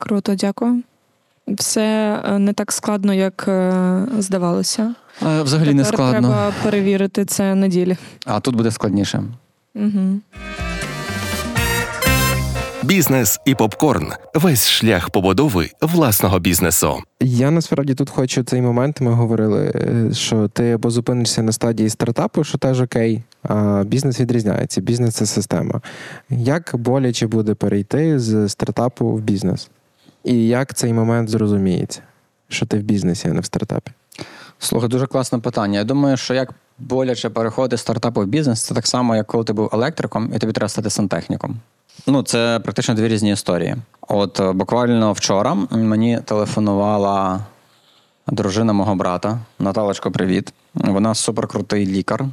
Круто, 0.00 0.34
дякую. 0.34 0.82
Все 1.48 2.20
е, 2.24 2.38
не 2.38 2.52
так 2.52 2.72
складно, 2.72 3.14
як 3.14 3.44
е, 3.48 4.02
здавалося. 4.18 4.94
Взагалі 5.22 5.74
не 5.74 5.84
складно. 5.84 6.28
Треба 6.28 6.52
перевірити 6.62 7.24
це 7.24 7.54
неділі. 7.54 7.96
А 8.26 8.40
тут 8.40 8.56
буде 8.56 8.70
складніше. 8.70 9.22
Угу. 9.74 10.20
Бізнес 12.82 13.40
і 13.44 13.54
попкорн 13.54 14.12
весь 14.34 14.68
шлях 14.68 15.10
побудови 15.10 15.70
власного 15.80 16.38
бізнесу. 16.38 17.02
Я 17.20 17.50
насправді 17.50 17.94
тут 17.94 18.10
хочу 18.10 18.42
цей 18.42 18.62
момент. 18.62 19.00
Ми 19.00 19.12
говорили, 19.12 19.72
е, 19.74 20.14
що 20.14 20.48
ти 20.48 20.72
або 20.72 20.90
зупинишся 20.90 21.42
на 21.42 21.52
стадії 21.52 21.88
стартапу, 21.88 22.44
що 22.44 22.58
теж 22.58 22.80
окей, 22.80 23.22
а 23.42 23.84
бізнес 23.86 24.20
відрізняється. 24.20 24.80
Бізнес 24.80 25.14
це 25.14 25.26
система. 25.26 25.80
Як 26.30 26.70
боляче 26.74 27.26
буде 27.26 27.54
перейти 27.54 28.18
з 28.18 28.48
стартапу 28.48 29.06
в 29.06 29.20
бізнес? 29.20 29.70
І 30.24 30.46
як 30.46 30.74
цей 30.74 30.92
момент 30.92 31.28
зрозуміється, 31.28 32.00
що 32.48 32.66
ти 32.66 32.78
в 32.78 32.82
бізнесі, 32.82 33.28
а 33.28 33.32
не 33.32 33.40
в 33.40 33.44
стартапі? 33.44 33.90
Слухай, 34.58 34.88
дуже 34.88 35.06
класне 35.06 35.38
питання. 35.38 35.78
Я 35.78 35.84
думаю, 35.84 36.16
що 36.16 36.34
як 36.34 36.54
боляче 36.78 37.30
переходити 37.30 37.76
з 37.76 37.80
стартапу 37.80 38.20
в 38.20 38.26
бізнес, 38.26 38.62
це 38.62 38.74
так 38.74 38.86
само, 38.86 39.16
як 39.16 39.26
коли 39.26 39.44
ти 39.44 39.52
був 39.52 39.70
електриком, 39.72 40.32
і 40.34 40.38
тобі 40.38 40.52
треба 40.52 40.68
стати 40.68 40.90
сантехніком. 40.90 41.56
Ну, 42.06 42.22
це 42.22 42.60
практично 42.62 42.94
дві 42.94 43.08
різні 43.08 43.32
історії. 43.32 43.76
От 44.00 44.40
е, 44.40 44.52
буквально 44.52 45.12
вчора 45.12 45.54
мені 45.70 46.20
телефонувала 46.24 47.40
дружина 48.26 48.72
мого 48.72 48.94
брата. 48.94 49.38
Наталочко, 49.58 50.10
привіт. 50.10 50.52
Вона 50.74 51.14
суперкрутий 51.14 51.86
лікар, 51.86 52.24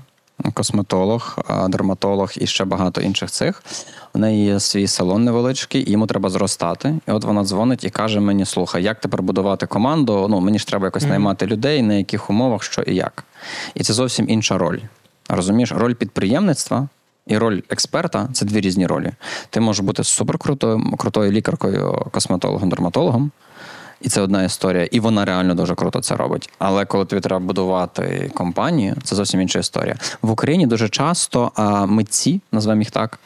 косметолог, 0.54 1.40
дерматолог 1.70 2.32
і 2.36 2.48
ще 2.48 2.66
багато 2.66 3.02
інших 3.02 3.32
цих. 3.32 3.64
У 4.14 4.20
неї 4.20 4.46
є 4.46 4.60
свій 4.60 4.88
салон 4.88 5.24
невеличкий, 5.24 5.90
і 5.90 5.92
йому 5.92 6.08
треба 6.08 6.30
зростати. 6.30 7.00
І 7.08 7.12
от 7.12 7.24
вона 7.24 7.44
дзвонить 7.44 7.84
і 7.84 7.90
каже 7.90 8.20
мені: 8.20 8.46
слухай, 8.46 8.84
як 8.84 9.00
тепер 9.00 9.22
будувати 9.22 9.66
команду? 9.66 10.28
Ну, 10.30 10.40
мені 10.40 10.60
ж 10.60 10.68
треба 10.68 10.88
якось 10.88 11.04
наймати 11.04 11.46
людей, 11.46 11.82
на 11.82 11.94
яких 11.94 12.30
умовах, 12.30 12.64
що 12.64 12.82
і 12.82 12.96
як. 12.96 13.24
І 13.76 13.84
це 13.84 13.94
зовсім 13.94 14.30
інша 14.30 14.58
роль. 14.58 14.80
Розумієш, 15.30 15.72
роль 15.72 15.94
підприємництва 15.94 16.88
і 17.28 17.38
роль 17.38 17.62
експерта 17.70 18.30
це 18.34 18.46
дві 18.46 18.62
різні 18.62 18.88
ролі. 18.88 19.12
Ти 19.50 19.60
можеш 19.60 19.86
бути 19.86 20.04
суперкрутою 20.04 20.92
крутою 20.98 21.32
лікаркою, 21.32 22.06
косметологом, 22.12 22.70
дерматологом. 22.70 23.32
І 24.02 24.10
це 24.10 24.22
одна 24.22 24.43
історія, 24.43 24.88
і 24.91 25.00
вона 25.00 25.26
реально 25.26 25.56
дуже 25.56 25.76
круто 25.76 26.00
це 26.00 26.16
робить. 26.16 26.50
Але 26.60 26.86
коли 26.86 27.06
тобі 27.06 27.22
треба 27.22 27.45
будувати 27.45 28.32
компанію, 28.36 28.95
це 29.04 29.16
зовсім 29.16 29.41
інша 29.41 29.60
історія. 29.60 29.95
В 30.22 30.32
Україні 30.32 30.68
дуже 30.68 30.89
часто 30.89 31.52
а, 31.56 31.86
митці, 31.86 32.41
назвемо 32.52 32.82
їх 32.82 32.91
так, 32.91 33.20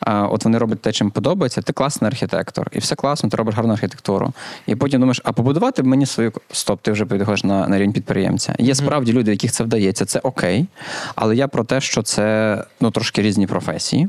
а, 0.00 0.26
от 0.26 0.44
вони 0.44 0.58
роблять 0.58 0.80
те, 0.82 0.92
чим 0.92 1.10
подобається. 1.10 1.62
Ти 1.62 1.72
класний 1.72 2.08
архітектор, 2.08 2.70
і 2.72 2.78
все 2.78 2.94
класно, 2.94 3.30
ти 3.30 3.36
робиш 3.36 3.54
гарну 3.54 3.72
архітектуру. 3.72 4.32
І 4.66 4.76
потім 4.76 5.00
думаєш, 5.00 5.20
а 5.24 5.32
побудувати 5.32 5.82
б 5.82 5.86
мені 5.86 6.06
свою 6.06 6.32
стоп, 6.52 6.80
ти 6.82 6.92
вже 6.92 7.04
підходиш 7.04 7.44
на, 7.44 7.68
на 7.68 7.78
рівень 7.78 7.92
підприємця. 7.92 8.54
Є 8.58 8.74
справді 8.74 9.12
люди, 9.12 9.30
яких 9.30 9.52
це 9.52 9.64
вдається, 9.64 10.04
це 10.04 10.18
окей. 10.18 10.66
Але 11.14 11.36
я 11.36 11.48
про 11.48 11.64
те, 11.64 11.80
що 11.80 12.02
це 12.02 12.64
ну 12.80 12.90
трошки 12.90 13.22
різні 13.22 13.46
професії. 13.46 14.08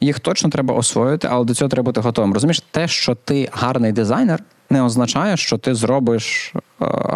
Їх 0.00 0.20
точно 0.20 0.50
треба 0.50 0.74
освоїти, 0.74 1.28
але 1.30 1.44
до 1.44 1.54
цього 1.54 1.68
треба 1.68 1.84
бути 1.84 2.00
готовим. 2.00 2.34
Розумієш, 2.34 2.62
те, 2.70 2.88
що 2.88 3.14
ти 3.14 3.48
гарний 3.52 3.92
дизайнер, 3.92 4.40
не 4.74 4.82
означає, 4.82 5.36
що 5.36 5.58
ти 5.58 5.74
зробиш 5.74 6.52
е, 6.54 6.60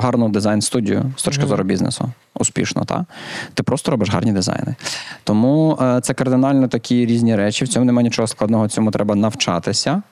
гарну 0.03 0.29
дизайн-студію 0.29 1.13
з 1.17 1.23
точки 1.23 1.47
зору 1.47 1.65
бізнесу. 1.65 2.11
Успішно, 2.35 2.85
так? 2.85 3.03
Ти 3.55 3.63
просто 3.63 3.91
робиш 3.91 4.11
гарні 4.11 4.33
дизайни. 4.33 4.75
Тому 5.25 5.79
е, 5.83 6.01
це 6.01 6.15
кардинально 6.15 6.69
такі 6.69 7.07
різні 7.07 7.37
речі. 7.37 7.65
В 7.65 7.69
цьому 7.69 7.87
немає 7.87 8.05
нічого 8.05 8.29
складного, 8.29 8.69
цьому 8.69 8.91
треба 8.91 9.15
навчатися. 9.15 10.03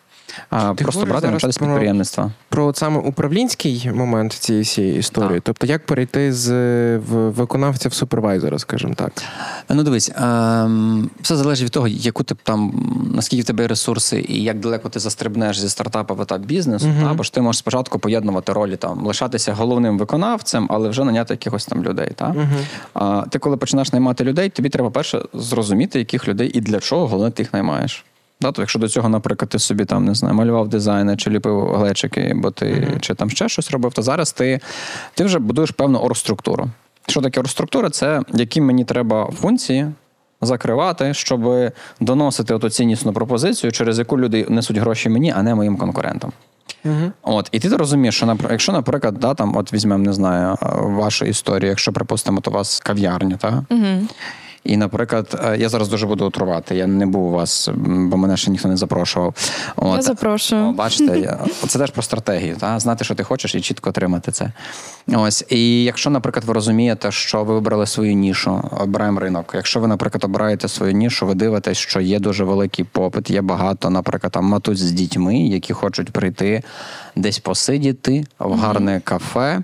А, 0.51 0.75
Ти 0.75 0.85
просто 0.85 1.07
брати 1.07 1.27
навчатися 1.31 1.59
про- 1.59 1.69
підприємництва. 1.69 2.31
Про 2.49 2.75
саме 2.75 2.99
управлінський 2.99 3.91
момент 3.95 4.33
цієї 4.33 4.63
всієї 4.65 4.99
історії. 4.99 5.35
Так. 5.35 5.43
Тобто, 5.45 5.67
як 5.67 5.87
перейти 5.87 6.33
з 6.33 6.51
е, 6.53 7.01
виконавця 7.09 7.89
в 7.89 7.93
супервайзера, 7.93 8.59
скажімо 8.59 8.95
так. 8.95 9.13
Ну, 9.69 9.83
дивись, 9.83 10.13
ем, 10.17 11.11
все 11.23 11.37
залежить 11.37 11.65
від 11.65 11.71
того, 11.73 11.89
яку 11.89 12.23
ти 12.23 12.35
там, 12.43 12.73
наскільки 13.15 13.43
в 13.43 13.47
тебе 13.47 13.65
є 13.65 13.69
ресурси, 13.69 14.27
і 14.29 14.43
як 14.43 14.61
далеко 14.61 14.89
ти 14.89 14.99
застрибнеш 15.01 15.59
зі 15.61 15.69
стартапа 15.69 16.15
в 16.15 16.21
етап 16.21 16.41
бізнесу. 16.41 16.89
Та? 17.03 17.15
Бо 17.15 17.23
ж 17.23 17.33
ти 17.33 17.41
можеш 17.41 17.59
спочатку 17.59 17.99
поєднувати 17.99 18.53
ролі, 18.53 18.77
там, 18.77 19.07
лишатися 19.07 19.55
головним 19.55 19.99
виконавцем, 19.99 20.67
але 20.71 20.89
вже 20.89 21.05
наняти 21.05 21.35
якихось 21.35 21.67
там 21.67 21.83
людей. 21.85 22.11
Та? 22.15 22.35
А, 22.95 23.25
ти, 23.31 23.39
коли 23.39 23.57
починаєш 23.57 23.93
наймати 23.93 24.25
людей, 24.25 24.49
тобі 24.49 24.69
треба 24.69 24.91
перше 24.91 25.23
зрозуміти, 25.35 25.99
яких 25.99 26.29
людей 26.29 26.51
і 26.55 26.61
для 26.61 26.81
чого 26.81 27.07
головне 27.07 27.31
ти 27.31 27.43
їх 27.43 27.53
наймаєш. 27.53 28.05
Да, 28.41 28.53
то 28.53 28.63
якщо 28.63 28.79
до 28.79 28.89
цього, 28.89 29.09
наприклад, 29.09 29.49
ти 29.49 29.59
собі 29.59 29.85
там 29.85 30.05
не 30.05 30.15
знаю, 30.15 30.35
малював 30.35 30.69
дизайни 30.69 31.17
чи 31.17 31.31
ліпив 31.31 31.75
глечики, 31.75 32.33
бо 32.37 32.51
ти 32.51 32.89
чи 33.01 33.15
там 33.15 33.31
ще 33.31 33.49
щось 33.49 33.71
робив, 33.71 33.93
то 33.93 34.03
зараз 34.03 34.33
ти, 34.33 34.61
ти 35.15 35.25
вже 35.25 35.39
будуєш 35.39 35.71
певну 35.71 35.99
оргструктуру. 35.99 36.69
Що 37.09 37.21
таке 37.21 37.41
оргструктура? 37.41 37.91
Це 37.91 38.23
які 38.35 38.61
мені 38.61 38.85
треба 38.85 39.31
функції 39.41 39.87
закривати, 40.41 41.15
щоб 41.15 41.73
доносити 42.01 42.55
оту 42.55 42.71
ціннісну 42.71 43.13
пропозицію, 43.13 43.73
через 43.73 43.99
яку 43.99 44.19
люди 44.19 44.47
несуть 44.49 44.77
гроші 44.77 45.09
мені, 45.09 45.35
а 45.37 45.43
не 45.43 45.55
моїм 45.55 45.77
конкурентам. 45.77 46.33
От, 47.23 47.49
і 47.53 47.61
ти 47.61 47.69
розумієш, 47.69 48.17
що 48.17 48.37
якщо, 48.51 48.73
наприклад, 48.73 49.15
да, 49.21 49.35
там, 49.35 49.57
от 49.57 49.73
візьмемо, 49.73 50.05
не 50.05 50.13
знаю, 50.13 50.57
вашу 50.83 51.25
історію, 51.25 51.69
якщо 51.69 51.93
припустимо, 51.93 52.41
то 52.41 52.51
у 52.51 52.55
вас 52.55 52.81
кав'ярня, 52.81 53.37
та? 53.37 53.65
І, 54.67 54.77
наприклад, 54.77 55.41
е, 55.45 55.57
я 55.59 55.69
зараз 55.69 55.89
дуже 55.89 56.07
буду 56.07 56.25
отрувати. 56.25 56.77
Я 56.77 56.87
не 56.87 57.07
був 57.07 57.23
у 57.23 57.31
вас, 57.31 57.71
бо 57.87 58.17
мене 58.17 58.37
ще 58.37 58.51
ніхто 58.51 58.69
не 58.69 58.77
запрошував. 58.77 59.35
От. 59.77 59.97
Я 59.97 60.03
запрошую. 60.03 60.69
О, 60.69 60.73
бачите, 60.73 61.39
це 61.69 61.79
теж 61.79 61.91
про 61.91 62.03
стратегію, 62.03 62.57
та? 62.57 62.79
знати, 62.79 63.05
що 63.05 63.15
ти 63.15 63.23
хочеш, 63.25 63.55
і 63.55 63.61
чітко 63.61 63.91
отримати 63.91 64.33
це. 64.33 64.53
Ось. 65.15 65.45
І 65.49 65.85
якщо, 65.85 66.11
наприклад, 66.11 66.45
ви 66.45 66.53
розумієте, 66.53 67.13
що 67.13 67.45
ви 67.45 67.55
вибрали 67.55 67.87
свою 67.87 68.15
нішу, 68.15 68.71
обираємо 68.81 69.21
ринок. 69.21 69.53
Якщо 69.55 69.81
ви, 69.81 69.87
наприклад, 69.87 70.25
обираєте 70.25 70.69
свою 70.69 70.93
нішу, 70.93 71.27
ви 71.27 71.35
дивитесь, 71.35 71.79
що 71.79 72.01
є 72.01 72.19
дуже 72.19 72.45
великий 72.45 72.85
попит, 72.85 73.31
є 73.31 73.43
багато, 73.43 73.91
наприклад, 73.91 74.33
там 74.33 74.45
матусь 74.45 74.79
з 74.79 74.93
дітьми, 74.93 75.39
які 75.39 75.73
хочуть 75.73 76.11
прийти 76.11 76.63
десь 77.17 77.39
посидіти 77.39 78.25
в 78.39 78.59
гарне 78.59 79.01
кафе, 79.05 79.63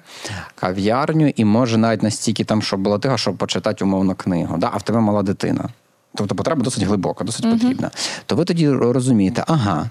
кав'ярню, 0.54 1.32
і 1.36 1.44
може 1.44 1.78
навіть 1.78 2.02
настільки 2.02 2.44
там, 2.44 2.62
щоб 2.62 2.80
була 2.80 2.98
тига, 2.98 3.18
щоб 3.18 3.36
почитати 3.36 3.84
умовно 3.84 4.14
книгу. 4.14 4.56
Да? 4.58 4.70
А 4.74 4.76
в 4.76 4.82
тебе 4.82 5.00
мала 5.00 5.22
дитина. 5.22 5.68
Тобто 6.14 6.34
потреба 6.34 6.62
досить 6.62 6.84
глибока, 6.84 7.24
досить 7.24 7.50
потрібна. 7.50 7.90
То 8.26 8.36
ви 8.36 8.44
тоді 8.44 8.70
розумієте, 8.70 9.44
ага, 9.46 9.90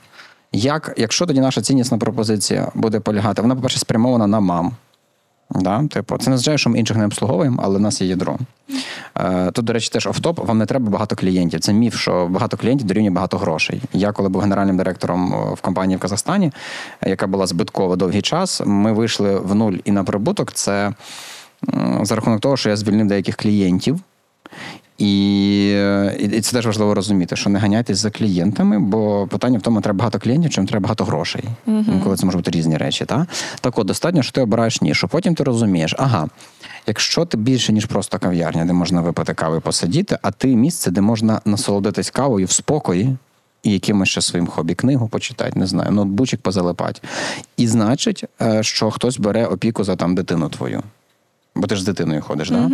як, 0.52 0.93
якщо 0.97 1.26
тоді 1.26 1.39
наша 1.39 1.62
ціннісна 1.62 1.97
пропозиція 1.97 2.72
буде 2.76 2.99
полягати, 2.99 3.41
вона, 3.41 3.56
по-перше, 3.56 3.80
спрямована 3.80 4.28
на 4.28 4.39
мам. 4.39 4.76
Да? 5.56 5.88
Типу, 5.88 6.18
це 6.18 6.30
не 6.30 6.34
означає, 6.34 6.58
що 6.58 6.70
ми 6.70 6.80
інших 6.80 6.97
не 6.97 7.06
обслуговуємо, 7.06 7.62
але 7.66 7.78
в 7.78 7.82
нас 7.82 8.02
є 8.02 8.08
ядро. 8.08 8.38
Е, 9.18 9.52
тут, 9.52 9.66
до 9.66 9.74
речі, 9.74 9.89
теж 9.89 10.08
офтоп, 10.08 10.47
вам 10.47 10.58
не 10.58 10.66
треба 10.66 10.89
багато 10.89 11.16
клієнтів. 11.16 11.60
Це 11.60 11.74
міф, 11.74 11.95
що 11.95 12.28
багато 12.28 12.58
клієнтів 12.58 12.88
дорівнює 12.88 13.12
багато 13.12 13.38
грошей. 13.38 13.82
Я, 13.93 14.12
коли 14.12 14.30
був 14.30 14.41
генеральним 14.41 14.78
директором 14.78 15.54
в 15.54 15.62
компанії 15.62 15.97
в 15.97 15.99
Казахстані, 15.99 16.52
е, 17.02 17.10
яка 17.10 17.28
була 17.28 17.47
збиткова 17.47 17.95
довгий 17.95 18.22
час, 18.22 18.62
ми 18.66 18.93
вийшли 18.93 19.39
в 19.39 19.56
нуль 19.56 19.74
і 19.86 19.91
на 19.91 20.04
прибуток. 20.04 20.52
Це 20.52 20.93
за 22.02 22.16
рахунок 22.16 22.39
того, 22.39 22.58
що 22.58 22.70
я 22.70 22.76
звільнив 22.76 23.08
деяких 23.08 23.36
клієнтів. 23.36 23.99
І, 25.02 25.68
і 26.20 26.41
це 26.41 26.52
теж 26.52 26.66
важливо 26.66 26.93
розуміти, 26.93 27.36
що 27.36 27.49
не 27.49 27.60
ганяйтесь 27.60 27.97
за 27.97 28.10
клієнтами, 28.10 28.80
бо 28.80 29.28
питання 29.28 29.58
в 29.58 29.62
тому, 29.62 29.82
треба 29.82 29.97
багато 29.97 30.20
клієнтів, 30.20 30.52
чим 30.52 30.68
треба 30.68 30.84
багато 30.84 31.04
грошей. 31.04 31.43
Коли 32.04 32.16
це 32.16 32.26
можуть 32.26 32.39
бути 32.39 32.52
різні 32.52 32.78
речі. 32.78 33.06
Та? 33.06 33.26
Так 33.62 33.80
от, 33.80 33.88
достатньо, 33.88 34.24
що 34.24 34.32
ти 34.32 34.41
обираєш 34.41 34.82
нішу. 34.82 35.08
Потім 35.08 35.36
ти 35.36 35.43
розумієш, 35.43 35.95
ага, 35.97 36.28
якщо 36.88 37.26
ти 37.26 37.38
більше, 37.38 37.74
ніж 37.74 37.86
просто 37.86 38.20
кав'ярня, 38.20 38.66
де 38.66 38.74
можна 38.74 39.02
випити 39.02 39.34
кави 39.34 39.58
і 39.58 39.60
посидіти, 39.60 40.18
а 40.22 40.32
ти 40.32 40.47
місце, 40.47 40.91
де 40.91 41.02
можна 41.02 41.41
насолодитись 41.45 42.10
кавою 42.10 42.45
в 42.45 42.52
спокої. 42.52 43.18
І 43.64 43.72
якимось 43.72 44.10
ще 44.10 44.22
своїм 44.22 44.47
хобі 44.47 44.76
книгу 44.76 45.08
почитати, 45.08 45.60
не 45.60 45.68
знаю, 45.68 45.91
ноутбучик 45.91 46.41
позалипати. 46.41 47.02
І 47.58 47.68
значить, 47.68 48.26
е, 48.41 48.64
що 48.64 48.91
хтось 48.91 49.18
бере 49.18 49.45
опіку 49.45 49.84
за 49.84 49.95
там 49.95 50.16
дитину 50.16 50.49
твою. 50.49 50.84
Бо 51.56 51.68
ти 51.68 51.76
ж 51.76 51.82
з 51.82 51.86
дитиною 51.86 52.22
ходиш, 52.22 52.49
да? 52.49 52.72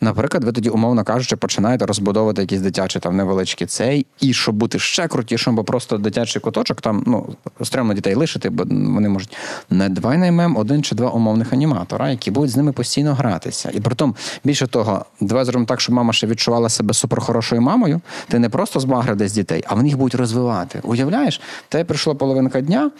Наприклад, 0.00 0.44
ви 0.44 0.52
тоді, 0.52 0.68
умовно 0.68 1.04
кажучи, 1.04 1.36
починаєте 1.36 1.86
розбудовувати 1.86 2.42
якийсь 2.42 2.60
дитячий 2.60 3.02
там 3.02 3.16
невеличкий 3.16 3.66
цей, 3.66 4.06
і 4.20 4.32
щоб 4.32 4.54
бути 4.54 4.78
ще 4.78 5.08
крутішим, 5.08 5.56
бо 5.56 5.64
просто 5.64 5.98
дитячий 5.98 6.42
куточок 6.42 6.80
там 6.80 7.02
ну 7.06 7.36
стрімно 7.62 7.94
дітей 7.94 8.14
лишити, 8.14 8.50
бо 8.50 8.64
вони 8.68 9.08
можуть 9.08 9.36
не 9.70 9.88
давай 9.88 10.18
наймемо 10.18 10.60
один 10.60 10.82
чи 10.82 10.94
два 10.94 11.10
умовних 11.10 11.52
аніматора, 11.52 12.10
які 12.10 12.30
будуть 12.30 12.50
з 12.50 12.56
ними 12.56 12.72
постійно 12.72 13.14
гратися. 13.14 13.70
І 13.74 13.80
притом, 13.80 14.14
більше 14.44 14.66
того, 14.66 15.04
давай 15.20 15.44
зробимо 15.44 15.66
так, 15.66 15.80
щоб 15.80 15.94
мама 15.94 16.12
ще 16.12 16.26
відчувала 16.26 16.68
себе 16.68 16.94
суперхорошою 16.94 17.62
мамою. 17.62 18.00
Ти 18.28 18.38
не 18.38 18.48
просто 18.48 18.80
збагрив 18.80 19.16
десь 19.16 19.32
дітей, 19.32 19.64
а 19.66 19.74
вони 19.74 19.88
їх 19.88 19.98
будуть 19.98 20.14
розвивати. 20.14 20.80
Уявляєш, 20.82 21.40
те 21.68 21.84
прийшло 21.84 22.14
половинка 22.14 22.60
дня. 22.60 22.90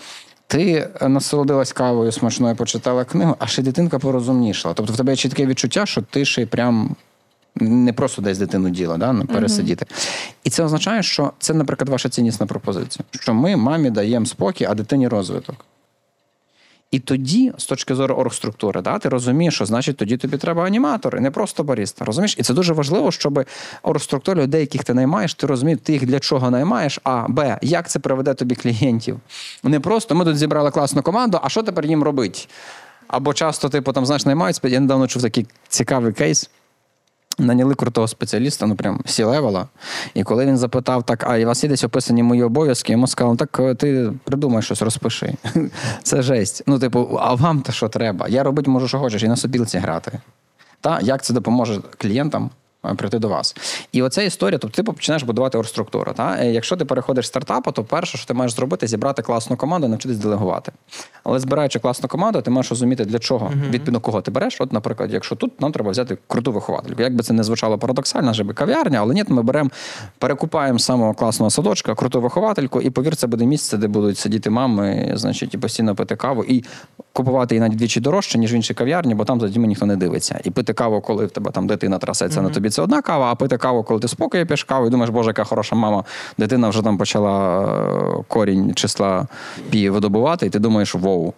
Ти 0.48 0.88
насолодилась 1.00 1.72
кавою 1.72 2.12
смачною, 2.12 2.56
почитала 2.56 3.04
книгу, 3.04 3.36
а 3.38 3.46
ще 3.46 3.62
дитинка 3.62 3.98
порозумнішала. 3.98 4.74
Тобто 4.74 4.92
в 4.92 4.96
тебе 4.96 5.12
є 5.12 5.16
чітке 5.16 5.46
відчуття, 5.46 5.86
що 5.86 6.02
ти 6.02 6.24
ще 6.24 6.42
й 6.42 6.46
прям 6.46 6.96
не 7.60 7.92
просто 7.92 8.22
десь 8.22 8.38
дитину 8.38 8.70
діла, 8.70 8.96
да, 8.96 9.14
пересидіти. 9.32 9.86
І 10.44 10.50
це 10.50 10.64
означає, 10.64 11.02
що 11.02 11.32
це, 11.38 11.54
наприклад, 11.54 11.88
ваша 11.88 12.08
ціннісна 12.08 12.46
пропозиція. 12.46 13.04
Що 13.10 13.34
ми 13.34 13.56
мамі 13.56 13.90
даємо 13.90 14.26
спокій, 14.26 14.64
а 14.64 14.74
дитині 14.74 15.08
розвиток. 15.08 15.64
І 16.90 16.98
тоді, 16.98 17.52
з 17.58 17.66
точки 17.66 17.94
зору 17.94 18.14
оргструктури, 18.14 18.82
да, 18.82 18.98
ти 18.98 19.08
розумієш, 19.08 19.54
що 19.54 19.66
значить 19.66 19.96
тоді 19.96 20.16
тобі 20.16 20.36
треба 20.36 20.64
аніматори, 20.64 21.20
не 21.20 21.30
просто 21.30 21.64
баріста. 21.64 22.04
Розумієш? 22.04 22.36
І 22.38 22.42
це 22.42 22.54
дуже 22.54 22.72
важливо, 22.72 23.10
щоб 23.10 23.44
оргструктура 23.82 24.42
людей, 24.42 24.60
яких 24.60 24.84
ти 24.84 24.94
наймаєш, 24.94 25.34
ти 25.34 25.46
розумів, 25.46 25.78
ти 25.78 25.92
їх 25.92 26.06
для 26.06 26.20
чого 26.20 26.50
наймаєш, 26.50 27.00
а 27.04 27.28
Б, 27.28 27.58
як 27.62 27.90
це 27.90 27.98
приведе 27.98 28.34
тобі 28.34 28.54
клієнтів. 28.54 29.20
Не 29.62 29.80
просто 29.80 30.14
ми 30.14 30.24
тут 30.24 30.38
зібрали 30.38 30.70
класну 30.70 31.02
команду, 31.02 31.40
а 31.42 31.48
що 31.48 31.62
тепер 31.62 31.86
їм 31.86 32.02
робити? 32.02 32.38
Або 33.08 33.34
часто, 33.34 33.68
типу, 33.68 33.92
там, 33.92 34.06
знаєш, 34.06 34.26
наймають. 34.26 34.60
Я 34.64 34.80
недавно 34.80 35.06
чув 35.06 35.22
такий 35.22 35.46
цікавий 35.68 36.12
кейс. 36.12 36.50
Наняли 37.38 37.74
крутого 37.74 38.08
спеціаліста, 38.08 38.66
ну 38.66 38.76
прям 38.76 39.00
C-level 39.06 39.53
а. 39.53 39.66
І 40.14 40.22
коли 40.22 40.46
він 40.46 40.58
запитав, 40.58 41.02
так, 41.02 41.24
а 41.28 41.38
у 41.38 41.46
вас 41.46 41.64
є 41.64 41.70
десь 41.70 41.84
описані 41.84 42.22
мої 42.22 42.42
обов'язки, 42.42 42.92
йому 42.92 43.06
сказали, 43.06 43.36
так 43.36 43.60
е, 43.60 43.74
ти 43.74 44.12
придумай 44.24 44.62
щось, 44.62 44.82
розпиши. 44.82 45.34
Це 46.02 46.22
жесть. 46.22 46.62
Ну, 46.66 46.78
типу, 46.78 47.18
а 47.20 47.34
вам 47.34 47.60
то 47.60 47.72
що 47.72 47.88
треба? 47.88 48.28
Я 48.28 48.42
робити 48.42 48.70
можу, 48.70 48.88
що 48.88 48.98
хочеш, 48.98 49.22
і 49.22 49.28
на 49.28 49.36
сопілці 49.36 49.78
грати. 49.78 50.12
Та 50.80 51.00
як 51.00 51.24
це 51.24 51.34
допоможе 51.34 51.80
клієнтам? 51.98 52.50
Е, 52.90 52.94
Прийти 52.94 53.18
до 53.18 53.28
вас. 53.28 53.56
І 53.92 54.02
оця 54.02 54.22
історія, 54.22 54.58
тобто 54.58 54.76
ти 54.76 54.82
починаєш 54.82 55.22
будувати 55.22 55.58
оргструктуру. 55.58 56.12
Та? 56.12 56.36
Е, 56.40 56.52
Якщо 56.52 56.76
ти 56.76 56.84
переходиш 56.84 57.24
з 57.24 57.28
стартапу, 57.28 57.72
то 57.72 57.84
перше, 57.84 58.18
що 58.18 58.26
ти 58.26 58.34
маєш 58.34 58.52
зробити, 58.52 58.86
зібрати 58.86 59.22
класну 59.22 59.56
команду 59.56 59.88
навчитись 59.88 60.16
делегувати. 60.16 60.72
Але 61.24 61.38
збираючи 61.38 61.78
класну 61.78 62.08
команду, 62.08 62.42
ти 62.42 62.50
маєш 62.50 62.70
розуміти, 62.70 63.04
для 63.04 63.18
чого, 63.18 63.46
uh-huh. 63.46 63.70
відповідно 63.70 64.00
кого 64.00 64.20
ти 64.20 64.30
береш. 64.30 64.60
От, 64.60 64.72
наприклад, 64.72 65.12
якщо 65.12 65.36
тут 65.36 65.60
нам 65.60 65.72
треба 65.72 65.90
взяти 65.90 66.18
круту 66.26 66.52
виховательку. 66.52 67.02
Як 67.02 67.14
би 67.14 67.22
це 67.22 67.32
не 67.32 67.42
звучало 67.42 67.78
парадоксально, 67.78 68.32
же 68.32 68.44
би 68.44 68.54
кав'ярня, 68.54 68.98
але 68.98 69.14
ні, 69.14 69.24
ми 69.28 69.42
беремо, 69.42 69.70
перекупаємо 70.18 70.78
самого 70.78 71.14
класного 71.14 71.50
садочка, 71.50 71.94
круту 71.94 72.20
виховательку, 72.20 72.80
і 72.80 72.90
повір, 72.90 73.16
це 73.16 73.26
буде 73.26 73.46
місце, 73.46 73.76
де 73.76 73.86
будуть 73.88 74.18
сидіти 74.18 74.50
мами, 74.50 75.12
значить, 75.14 75.54
і 75.54 75.58
постійно 75.58 75.94
пити 75.94 76.16
каву, 76.16 76.44
і 76.44 76.64
купувати 77.12 77.54
її 77.54 77.60
навіть 77.60 77.76
двічі 77.76 78.00
дорожче, 78.00 78.38
ніж 78.38 78.52
в 78.52 78.54
іншій 78.54 78.74
кав'ярні, 78.74 79.14
бо 79.14 79.24
там 79.24 79.40
за 79.40 79.48
дітьми 79.48 79.66
ніхто 79.66 79.86
не 79.86 79.96
дивиться. 79.96 80.40
І 80.44 80.50
пити 80.50 80.72
каву, 80.72 81.00
коли 81.00 81.26
в 81.26 81.30
тебе 81.30 81.50
там 81.50 81.66
дитина 81.66 81.98
трасеться 81.98 82.40
uh-huh. 82.40 82.42
на 82.42 82.50
тобі, 82.50 82.70
це 82.78 82.82
одна 82.82 83.02
кава, 83.02 83.32
а 83.32 83.34
пити 83.34 83.56
каву, 83.56 83.82
коли 83.82 84.00
ти 84.00 84.08
спокою 84.08 84.46
п'єш 84.46 84.64
каву, 84.64 84.86
і 84.86 84.90
думаєш, 84.90 85.10
боже, 85.10 85.30
яка 85.30 85.44
хороша 85.44 85.76
мама, 85.76 86.04
дитина 86.38 86.68
вже 86.68 86.82
там 86.82 86.98
почала 86.98 87.64
е, 87.64 88.24
корінь 88.28 88.74
числа 88.74 89.26
пі 89.70 89.90
видобувати, 89.90 90.46
і 90.46 90.50
ти 90.50 90.58
думаєш, 90.58 90.94
воу. 90.94 91.32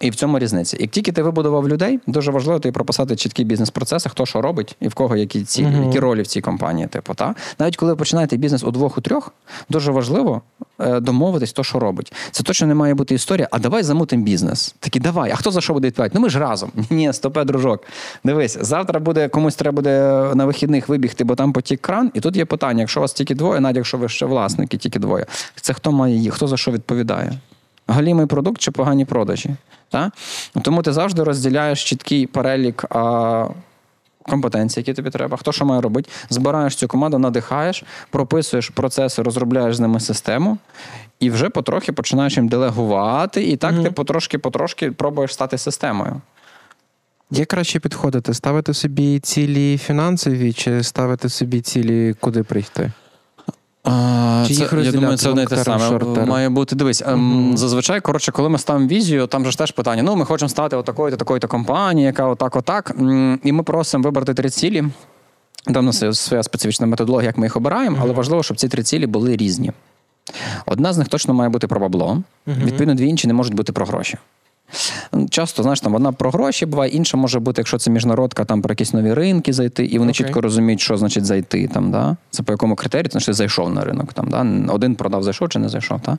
І 0.00 0.10
в 0.10 0.14
цьому 0.14 0.38
різниця. 0.38 0.76
Як 0.80 0.90
тільки 0.90 1.12
ти 1.12 1.22
вибудував 1.22 1.68
людей, 1.68 2.00
дуже 2.06 2.30
важливо 2.30 2.60
тобі 2.60 2.72
прописати 2.72 3.16
чіткі 3.16 3.44
бізнес-процеси, 3.44 4.08
хто 4.08 4.26
що 4.26 4.42
робить 4.42 4.76
і 4.80 4.88
в 4.88 4.94
кого 4.94 5.16
які 5.16 5.44
цілі, 5.44 5.66
uh-huh. 5.66 5.86
які 5.86 5.98
ролі 5.98 6.22
в 6.22 6.26
цій 6.26 6.40
компанії. 6.40 6.86
Типу, 6.86 7.14
та? 7.14 7.34
Навіть 7.58 7.76
коли 7.76 7.92
ви 7.92 7.96
починаєте 7.96 8.36
бізнес 8.36 8.64
у 8.64 8.70
двох, 8.70 8.98
у 8.98 9.00
трьох, 9.00 9.32
дуже 9.68 9.90
важливо 9.90 10.42
е, 10.80 11.00
домовитись, 11.00 11.50
хто 11.50 11.64
що 11.64 11.78
робить. 11.78 12.12
Це 12.30 12.42
точно 12.42 12.66
не 12.66 12.74
має 12.74 12.94
бути 12.94 13.14
історія, 13.14 13.48
а 13.50 13.58
давай 13.58 13.82
замутимо 13.82 14.24
бізнес. 14.24 14.74
Такі, 14.80 15.00
давай, 15.00 15.30
а 15.30 15.36
хто 15.36 15.50
за 15.50 15.60
що 15.60 15.72
буде 15.72 15.86
відповідати? 15.86 16.14
Ну 16.14 16.20
ми 16.20 16.30
ж 16.30 16.38
разом. 16.38 16.72
Ні, 16.90 17.12
стопе, 17.12 17.44
дружок. 17.44 17.84
Дивись, 18.24 18.58
завтра 18.60 19.00
буде 19.00 19.28
комусь 19.28 19.54
треба 19.54 19.76
буде 19.76 20.00
на 20.34 20.44
вихідних 20.44 20.88
вибігти, 20.88 21.24
бо 21.24 21.34
там 21.34 21.52
потік 21.52 21.80
кран. 21.80 22.10
І 22.14 22.20
тут 22.20 22.36
є 22.36 22.44
питання: 22.44 22.80
якщо 22.80 23.00
у 23.00 23.02
вас 23.02 23.12
тільки 23.12 23.34
двоє, 23.34 23.60
навіть 23.60 23.76
якщо 23.76 23.98
ви 23.98 24.08
ще 24.08 24.26
власники, 24.26 24.78
тільки 24.78 24.98
двоє, 24.98 25.26
це 25.60 25.72
хто 25.72 25.92
має 25.92 26.16
їх, 26.16 26.34
хто 26.34 26.48
за 26.48 26.56
що 26.56 26.70
відповідає? 26.70 27.32
Галімий 27.88 28.26
продукт 28.26 28.60
чи 28.60 28.70
погані 28.70 29.04
продажі. 29.04 29.56
Так? 29.88 30.12
Тому 30.62 30.82
ти 30.82 30.92
завжди 30.92 31.22
розділяєш 31.22 31.84
чіткий 31.84 32.26
перелік 32.26 32.84
а, 32.90 33.48
компетенцій, 34.22 34.80
які 34.80 34.94
тобі 34.94 35.10
треба, 35.10 35.36
хто 35.36 35.52
що 35.52 35.64
має 35.64 35.80
робити, 35.80 36.10
збираєш 36.30 36.76
цю 36.76 36.88
команду, 36.88 37.18
надихаєш, 37.18 37.84
прописуєш 38.10 38.68
процеси, 38.68 39.22
розробляєш 39.22 39.76
з 39.76 39.80
ними 39.80 40.00
систему, 40.00 40.58
і 41.20 41.30
вже 41.30 41.50
потрохи 41.50 41.92
починаєш 41.92 42.36
їм 42.36 42.48
делегувати, 42.48 43.44
і 43.44 43.56
так 43.56 43.74
mm-hmm. 43.74 43.82
ти 43.82 43.90
потрошки-потрошки 43.90 44.90
пробуєш 44.90 45.34
стати 45.34 45.58
системою. 45.58 46.20
Як 47.30 47.48
краще 47.48 47.80
підходити? 47.80 48.34
Ставити 48.34 48.74
собі 48.74 49.20
цілі 49.20 49.78
фінансові, 49.78 50.52
чи 50.52 50.82
ставити 50.82 51.28
собі 51.28 51.60
цілі, 51.60 52.14
куди 52.20 52.42
прийти? 52.42 52.92
А, 53.88 54.44
це, 54.46 54.52
їх 54.52 54.72
я 54.82 54.92
думаю, 54.92 55.16
це 55.16 55.28
одне 55.28 55.46
те 55.46 55.56
саме. 55.56 55.88
Шортер. 55.88 56.26
Має 56.26 56.48
бути. 56.48 56.76
Дивись, 56.76 57.02
mm-hmm. 57.02 57.56
зазвичай, 57.56 58.00
коротше, 58.00 58.32
коли 58.32 58.48
ми 58.48 58.58
ставимо 58.58 58.86
візію, 58.86 59.26
там 59.26 59.44
же 59.44 59.50
ж 59.50 59.58
теж 59.58 59.70
питання: 59.70 60.02
ну, 60.02 60.16
ми 60.16 60.24
хочемо 60.24 60.48
стати 60.48 60.76
отакою-то 60.76 61.16
такою-то 61.16 61.48
компанією, 61.48 62.06
яка 62.06 62.26
отак, 62.26 62.56
отак. 62.56 62.94
І 63.44 63.52
ми 63.52 63.62
просимо 63.62 64.04
вибрати 64.04 64.34
три 64.34 64.50
цілі. 64.50 64.84
Там 65.64 65.76
у 65.76 65.82
нас 65.82 66.02
є 66.02 66.12
своя 66.12 66.42
специфічна 66.42 66.86
методологія, 66.86 67.26
як 67.26 67.38
ми 67.38 67.46
їх 67.46 67.56
обираємо, 67.56 67.96
mm-hmm. 67.96 68.02
але 68.02 68.12
важливо, 68.12 68.42
щоб 68.42 68.56
ці 68.56 68.68
три 68.68 68.82
цілі 68.82 69.06
були 69.06 69.36
різні. 69.36 69.72
Одна 70.66 70.92
з 70.92 70.98
них 70.98 71.08
точно 71.08 71.34
має 71.34 71.50
бути 71.50 71.66
про 71.66 71.80
бабло. 71.80 72.22
Mm-hmm. 72.46 72.64
Відповідно, 72.64 72.94
дві 72.94 73.06
інші 73.06 73.28
не 73.28 73.34
можуть 73.34 73.54
бути 73.54 73.72
про 73.72 73.86
гроші. 73.86 74.18
Часто, 75.30 75.62
знаєш, 75.62 75.80
там 75.80 75.94
одна 75.94 76.12
про 76.12 76.30
гроші 76.30 76.66
буває, 76.66 76.90
інша 76.90 77.16
може 77.16 77.40
бути, 77.40 77.60
якщо 77.60 77.78
це 77.78 77.90
міжнародка, 77.90 78.44
там 78.44 78.62
про 78.62 78.72
якісь 78.72 78.92
нові 78.92 79.14
ринки 79.14 79.52
зайти, 79.52 79.84
і 79.84 79.98
вони 79.98 80.12
okay. 80.12 80.14
чітко 80.14 80.40
розуміють, 80.40 80.80
що 80.80 80.96
значить 80.96 81.24
зайти. 81.24 81.68
Там, 81.68 81.90
да? 81.90 82.16
Це 82.30 82.42
по 82.42 82.52
якому 82.52 82.74
критерію, 82.74 83.08
значить 83.10 83.34
зайшов 83.34 83.74
на 83.74 83.84
ринок. 83.84 84.12
Там, 84.12 84.28
да? 84.30 84.72
Один 84.72 84.94
продав, 84.94 85.22
зайшов 85.22 85.48
чи 85.48 85.58
не 85.58 85.68
зайшов. 85.68 86.00
Та? 86.00 86.18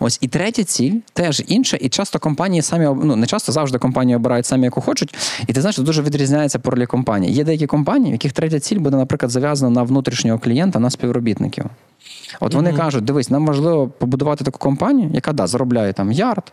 Ось 0.00 0.18
і 0.20 0.28
третя 0.28 0.64
ціль 0.64 0.94
теж 1.12 1.42
інша, 1.46 1.76
і 1.76 1.88
часто 1.88 2.18
компанії 2.18 2.62
самі 2.62 2.88
ну 3.04 3.16
не 3.16 3.26
часто 3.26 3.52
завжди 3.52 3.78
компанії 3.78 4.16
обирають 4.16 4.46
самі, 4.46 4.64
яку 4.64 4.80
хочуть. 4.80 5.14
І 5.46 5.52
ти 5.52 5.60
знаєш, 5.60 5.78
дуже 5.78 6.02
відрізняється 6.02 6.58
по 6.58 6.70
ролі 6.70 6.86
компанії. 6.86 7.34
Є 7.34 7.44
деякі 7.44 7.66
компанії, 7.66 8.10
в 8.10 8.14
яких 8.14 8.32
третя 8.32 8.60
ціль 8.60 8.78
буде, 8.78 8.96
наприклад, 8.96 9.30
зав'язана 9.30 9.70
на 9.70 9.82
внутрішнього 9.82 10.38
клієнта, 10.38 10.78
на 10.78 10.90
співробітників. 10.90 11.64
От 12.40 12.54
вони 12.54 12.70
mm-hmm. 12.70 12.76
кажуть: 12.76 13.04
дивись, 13.04 13.30
нам 13.30 13.46
важливо 13.46 13.88
побудувати 13.88 14.44
таку 14.44 14.58
компанію, 14.58 15.10
яка 15.14 15.32
да, 15.32 15.46
заробляє 15.46 15.92
там 15.92 16.12
ярд, 16.12 16.52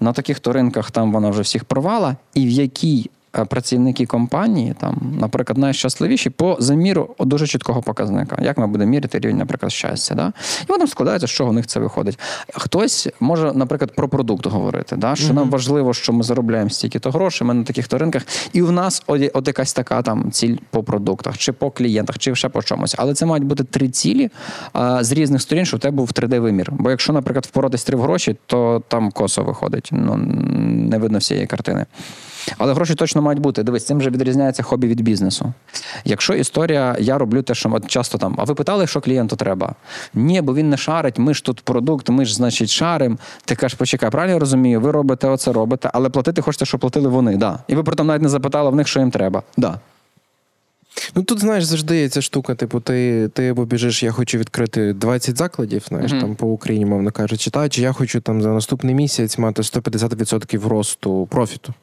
на 0.00 0.12
таких 0.12 0.40
то 0.40 0.52
ринках 0.52 0.90
там 0.90 1.12
вона 1.12 1.30
вже 1.30 1.42
всіх 1.42 1.64
провала, 1.64 2.16
і 2.34 2.46
в 2.46 2.50
якій 2.50 3.10
працівники 3.30 4.06
компанії, 4.06 4.74
там, 4.80 5.16
наприклад, 5.20 5.58
найщасливіші 5.58 6.30
по 6.30 6.56
заміру 6.60 7.14
дуже 7.18 7.46
чіткого 7.46 7.82
показника. 7.82 8.38
Як 8.42 8.58
ми 8.58 8.66
будемо 8.66 8.90
міряти 8.90 9.18
рівень, 9.18 9.36
наприклад, 9.36 9.72
щастя. 9.72 10.14
Да? 10.14 10.32
І 10.68 10.72
воно 10.72 10.86
складається, 10.86 11.26
що 11.26 11.46
у 11.46 11.52
них 11.52 11.66
це 11.66 11.80
виходить. 11.80 12.18
Хтось 12.54 13.08
може, 13.20 13.52
наприклад, 13.54 13.94
про 13.94 14.08
продукт 14.08 14.46
говорити, 14.46 14.96
да? 14.96 15.16
що 15.16 15.26
mm-hmm. 15.26 15.34
нам 15.34 15.50
важливо, 15.50 15.94
що 15.94 16.12
ми 16.12 16.22
заробляємо 16.22 16.70
стільки-то 16.70 17.10
грошей, 17.10 17.46
ми 17.46 17.54
на 17.54 17.64
таких-то 17.64 17.98
ринках, 17.98 18.22
і 18.52 18.62
в 18.62 18.72
нас 18.72 19.02
от, 19.06 19.30
от 19.34 19.46
якась 19.46 19.72
така 19.72 20.02
там 20.02 20.30
ціль 20.30 20.56
по 20.70 20.82
продуктах, 20.82 21.38
чи 21.38 21.52
по 21.52 21.70
клієнтах, 21.70 22.18
чи 22.18 22.34
ще 22.34 22.48
по 22.48 22.62
чомусь. 22.62 22.94
Але 22.98 23.14
це 23.14 23.26
мають 23.26 23.44
бути 23.44 23.64
три 23.64 23.88
цілі 23.88 24.30
а, 24.72 25.04
з 25.04 25.12
різних 25.12 25.42
сторін, 25.42 25.64
щоб 25.64 25.78
у 25.78 25.80
тебе 25.80 25.96
був 25.96 26.08
3D-вимір. 26.08 26.68
Бо 26.70 26.90
якщо, 26.90 27.12
наприклад, 27.12 27.46
впоратись 27.46 27.84
три 27.84 27.96
в 27.96 28.00
гроші, 28.00 28.36
то 28.46 28.82
там 28.88 29.10
косо 29.10 29.42
виходить. 29.42 29.88
Ну, 29.92 30.16
Не 30.16 30.98
видно 30.98 31.18
всієї 31.18 31.46
картини. 31.46 31.86
Але 32.58 32.74
гроші 32.74 32.94
точно 32.94 33.22
мають 33.22 33.40
бути. 33.40 33.62
Дивись, 33.62 33.86
цим 33.86 33.98
вже 33.98 34.10
відрізняється 34.10 34.62
хобі 34.62 34.86
від 34.86 35.00
бізнесу. 35.00 35.52
Якщо 36.04 36.34
історія, 36.34 36.96
я 37.00 37.18
роблю 37.18 37.42
те, 37.42 37.54
що 37.54 37.70
от 37.72 37.86
часто 37.86 38.18
там, 38.18 38.34
а 38.38 38.44
ви 38.44 38.54
питали, 38.54 38.86
що 38.86 39.00
клієнту 39.00 39.36
треба? 39.36 39.74
Ні, 40.14 40.40
бо 40.40 40.54
він 40.54 40.70
не 40.70 40.76
шарить, 40.76 41.18
ми 41.18 41.34
ж 41.34 41.44
тут 41.44 41.60
продукт, 41.60 42.08
ми 42.08 42.24
ж, 42.24 42.34
значить, 42.34 42.70
шарим. 42.70 43.18
Ти 43.44 43.54
кажеш, 43.54 43.78
почекай, 43.78 44.10
правильно 44.10 44.32
я 44.32 44.38
розумію, 44.38 44.80
ви 44.80 44.90
робите 44.90 45.28
оце 45.28 45.52
робите, 45.52 45.90
але 45.94 46.08
платити 46.08 46.42
хочете, 46.42 46.64
щоб 46.64 46.80
платили 46.80 47.08
вони. 47.08 47.36
Да. 47.36 47.58
І 47.68 47.74
ви 47.74 47.82
потім 47.82 48.06
навіть 48.06 48.22
не 48.22 48.28
запитали 48.28 48.70
в 48.70 48.74
них, 48.74 48.88
що 48.88 49.00
їм 49.00 49.10
треба. 49.10 49.42
Да. 49.56 49.78
Ну 51.14 51.22
тут, 51.22 51.40
знаєш, 51.40 51.64
завжди 51.64 52.00
є 52.00 52.08
ця 52.08 52.22
штука. 52.22 52.54
Типу, 52.54 52.80
ти 52.80 53.28
ти 53.28 53.48
або 53.48 53.64
біжиш, 53.64 54.02
я 54.02 54.12
хочу 54.12 54.38
відкрити 54.38 54.92
20 54.92 55.36
закладів, 55.36 55.84
знаєш, 55.88 56.12
mm-hmm. 56.12 56.20
там 56.20 56.34
по 56.34 56.46
Україні, 56.46 56.86
мовно 56.86 57.10
кажучи, 57.10 57.50
та, 57.50 57.68
чи 57.68 57.82
я 57.82 57.92
хочу 57.92 58.20
там 58.20 58.42
за 58.42 58.48
наступний 58.48 58.94
місяць 58.94 59.38
мати 59.38 59.62
150% 59.62 60.68
росту 60.68 61.26
профіту. 61.30 61.74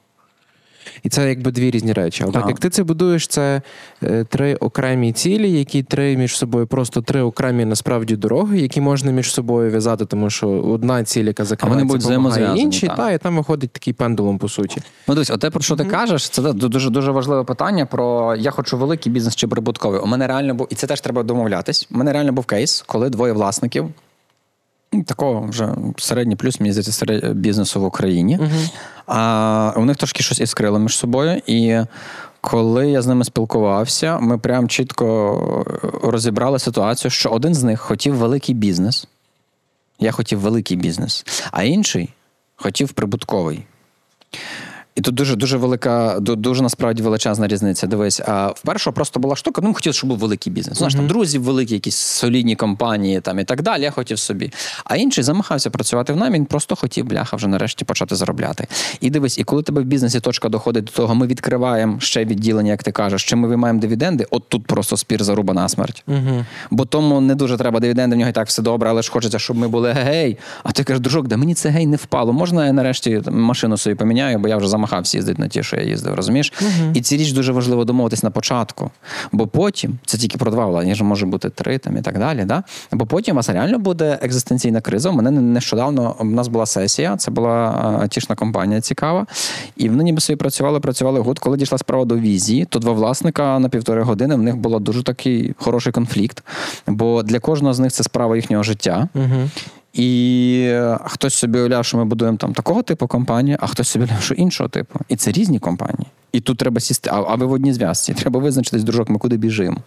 І 1.04 1.10
це 1.10 1.30
якби 1.30 1.52
дві 1.52 1.72
різні 1.72 1.94
речі. 1.94 2.24
Але 2.24 2.34
так 2.34 2.48
як 2.48 2.60
ти 2.60 2.70
це 2.70 2.84
будуєш, 2.84 3.28
це 3.28 3.62
е, 4.04 4.24
три 4.24 4.56
окремі 4.56 5.12
цілі, 5.12 5.52
які 5.52 5.84
три 5.84 6.18
між 6.18 6.38
собою, 6.38 6.68
просто 6.68 7.02
три 7.02 7.22
окремі 7.22 7.66
насправді 7.66 8.16
дороги, 8.16 8.60
які 8.60 8.82
можна 8.82 9.12
між 9.12 9.34
собою 9.34 9.72
в'язати, 9.72 10.06
тому 10.06 10.30
що 10.30 10.50
одна 10.50 11.04
ціль, 11.04 11.26
яка 11.26 11.46
закривається, 11.46 11.98
допомагає 11.98 12.58
іншій, 12.58 12.92
та, 12.98 13.12
і 13.12 13.18
там 13.18 13.38
виходить 13.38 13.72
такий 13.72 13.94
пендулом, 13.94 14.38
по 14.38 14.50
суті. 14.50 14.82
Ну, 15.08 15.14
дивись, 15.14 15.32
оте, 15.32 15.50
про 15.50 15.62
що 15.62 15.76
ти 15.76 15.84
mm-hmm. 15.84 15.92
кажеш, 15.92 16.30
це 16.30 16.54
дуже 16.54 16.90
дуже 16.90 17.12
важливе 17.12 17.44
питання 17.44 17.86
про 17.86 18.36
я 18.36 18.52
хочу 18.52 18.78
великий 18.78 19.12
бізнес 19.12 19.36
чи 19.36 19.48
прибутковий. 19.48 20.00
У 20.00 20.06
мене 20.06 20.28
реально 20.28 20.54
був, 20.54 20.68
і 20.70 20.76
це 20.76 20.88
теж 20.88 21.02
треба 21.02 21.24
домовлятись. 21.24 21.88
У 21.92 21.98
мене 21.98 22.14
реально 22.14 22.32
був 22.32 22.46
кейс, 22.46 22.84
коли 22.88 23.10
двоє 23.10 23.34
власників. 23.34 23.90
Такого 25.06 25.48
вже 25.48 25.76
середній 25.98 26.36
плюс, 26.36 26.60
мені 26.60 26.74
здається, 26.74 27.34
бізнесу 27.34 27.82
в 27.82 27.84
Україні. 27.84 28.38
Uh-huh. 28.38 28.70
А 29.06 29.74
у 29.78 29.86
них 29.86 29.98
трошки 29.98 30.24
щось 30.24 30.40
іскрило 30.40 30.80
між 30.80 30.96
собою. 30.98 31.42
І 31.48 31.80
коли 32.42 32.90
я 32.90 33.02
з 33.02 33.08
ними 33.08 33.26
спілкувався, 33.26 34.20
ми 34.20 34.38
прям 34.38 34.68
чітко 34.68 35.66
розібрали 36.04 36.60
ситуацію, 36.60 37.12
що 37.12 37.30
один 37.30 37.54
з 37.54 37.64
них 37.64 37.82
хотів 37.82 38.16
великий 38.16 38.56
бізнес. 38.56 39.08
Я 40.00 40.12
хотів 40.12 40.40
великий 40.40 40.78
бізнес, 40.78 41.26
а 41.52 41.64
інший 41.64 42.10
хотів 42.56 42.92
прибутковий. 42.92 43.66
І 44.98 45.02
тут 45.02 45.16
дуже 45.16 45.36
дуже 45.36 45.58
велика, 45.58 46.18
дуже 46.20 46.64
насправді 46.64 47.04
величезна 47.04 47.48
різниця. 47.48 47.88
Дивись, 47.88 48.22
а 48.28 48.48
в 48.48 48.62
першого 48.62 48.94
просто 48.94 49.20
була 49.20 49.36
штука. 49.36 49.62
Ну, 49.64 49.74
хотів, 49.74 49.94
щоб 49.94 50.10
був 50.10 50.18
великий 50.18 50.54
бізнес. 50.54 50.78
Знаєш, 50.78 50.96
там 50.96 51.08
друзі, 51.08 51.40
великі, 51.40 51.74
якісь 51.74 51.96
солідні 51.96 52.56
компанії 52.56 53.22
там 53.22 53.40
і 53.40 53.44
так 53.44 53.62
далі. 53.62 53.82
Я 53.84 53.92
хотів 53.92 54.20
собі. 54.20 54.52
А 54.86 54.96
інший 54.96 55.24
замахався 55.24 55.70
працювати 55.70 56.14
в 56.14 56.18
намі, 56.18 56.36
він 56.36 56.46
просто 56.46 56.76
хотів, 56.76 57.06
бляха, 57.06 57.38
вже 57.38 57.48
нарешті 57.48 57.86
почати 57.86 58.16
заробляти. 58.16 58.68
І 59.02 59.10
дивись, 59.10 59.38
і 59.38 59.44
коли 59.44 59.64
тебе 59.64 59.82
в 59.82 59.86
бізнесі 59.86 60.20
точка 60.20 60.50
доходить 60.50 60.84
до 60.84 60.92
того, 60.92 61.16
ми 61.16 61.28
відкриваємо 61.28 62.00
ще 62.00 62.26
відділення, 62.26 62.72
як 62.72 62.84
ти 62.84 62.92
кажеш, 62.92 63.26
чи 63.26 63.36
ми 63.36 63.48
виймаємо 63.48 63.80
дивіденди, 63.80 64.26
от 64.32 64.50
тут 64.50 64.66
просто 64.66 64.98
спір 64.98 65.24
заруба 65.24 65.54
на 65.54 65.70
смерть. 65.70 66.04
Угу. 66.08 66.46
Бо 66.72 66.86
тому 66.86 67.22
не 67.22 67.36
дуже 67.36 67.58
треба 67.58 67.80
дивіденди, 67.80 68.16
в 68.16 68.20
нього 68.20 68.30
і 68.30 68.34
так 68.34 68.48
все 68.48 68.62
добре, 68.62 68.90
але 68.90 69.02
ж 69.02 69.12
хочеться, 69.12 69.40
щоб 69.40 69.58
ми 69.58 69.68
були 69.68 69.92
гей. 69.92 70.38
А 70.64 70.72
ти 70.72 70.84
кажеш, 70.84 71.02
дружок, 71.02 71.28
да 71.28 71.38
мені 71.38 71.54
це 71.54 71.70
гей 71.70 71.86
не 71.86 71.98
впало. 71.98 72.34
Можна 72.34 72.66
я 72.66 72.74
нарешті 72.74 73.22
машину 73.32 73.78
собі 73.78 73.96
поміняю, 73.96 74.40
бо 74.40 74.48
я 74.48 74.58
вже 74.58 74.68
замахався 74.68 74.87
їздити 75.16 75.42
на 75.42 75.48
ті, 75.48 75.64
що 75.64 75.76
я 75.76 75.84
їздив, 75.84 76.14
розумієш? 76.14 76.54
І 76.94 77.02
ці 77.02 77.18
річ 77.18 77.32
дуже 77.32 77.52
важливо 77.52 77.86
домовитись 77.86 78.24
на 78.24 78.30
початку. 78.30 78.92
Бо 79.32 79.48
потім 79.48 80.00
це 80.06 80.18
тільки 80.18 80.38
про 80.38 80.52
два 80.52 80.66
влади, 80.66 80.96
може 81.04 81.26
бути 81.26 81.50
три 81.50 81.78
там 81.78 81.98
і 81.98 82.02
так 82.02 82.20
далі. 82.20 82.46
Да? 82.46 82.64
Бо 82.92 83.06
потім 83.06 83.36
у 83.36 83.38
вас 83.38 83.50
реально 83.50 83.80
буде 83.80 84.20
екзистенційна 84.22 84.82
криза. 84.82 85.10
У 85.10 85.14
мене 85.14 85.32
нещодавно 85.32 86.16
у 86.20 86.26
нас 86.26 86.48
була 86.48 86.66
сесія, 86.66 87.18
це 87.18 87.32
була 87.32 87.50
а, 87.50 88.02
айтішна 88.02 88.36
компанія 88.36 88.82
цікава. 88.82 89.26
І 89.78 89.90
вони 89.90 90.04
ніби 90.04 90.22
собі 90.22 90.38
працювали, 90.38 90.80
працювали 90.80 91.20
год. 91.20 91.40
Коли 91.40 91.58
дійшла 91.58 91.78
справа 91.78 92.06
до 92.06 92.18
візії, 92.18 92.66
то 92.66 92.80
два 92.80 92.92
власника 92.92 93.60
на 93.60 93.70
півтори 93.70 94.02
години 94.02 94.36
в 94.36 94.42
них 94.42 94.58
було 94.58 94.80
дуже 94.80 95.04
такий 95.04 95.56
хороший 95.58 95.94
конфлікт. 95.94 96.44
Бо 96.88 97.24
для 97.24 97.40
кожного 97.40 97.74
з 97.74 97.80
них 97.80 97.92
це 97.92 98.04
справа 98.04 98.36
їхнього 98.36 98.64
життя. 98.64 99.08
Угу. 99.16 99.50
І 99.98 100.62
е, 100.68 101.00
хтось 101.06 101.34
собі 101.34 101.60
уявляв, 101.60 101.86
що 101.86 101.98
ми 101.98 102.06
будуємо 102.06 102.38
там 102.38 102.54
такого 102.54 102.84
типу 102.84 103.08
компанії, 103.08 103.58
а 103.60 103.68
хтось 103.68 103.88
собі 103.88 104.06
уявляв, 104.06 104.24
що 104.24 104.34
іншого 104.34 104.70
типу. 104.70 105.00
І 105.10 105.16
це 105.16 105.32
різні 105.32 105.60
компанії. 105.60 106.08
І 106.32 106.40
тут 106.40 106.58
треба 106.58 106.80
сісти, 106.80 107.10
а, 107.14 107.24
а 107.28 107.36
ви 107.36 107.46
в 107.46 107.52
одній 107.52 107.74
зв'язці. 107.74 108.14
Треба 108.20 108.40
визначитись, 108.40 108.84
дружок, 108.84 109.10
ми 109.10 109.18
куди 109.18 109.38
біжимо. 109.38 109.78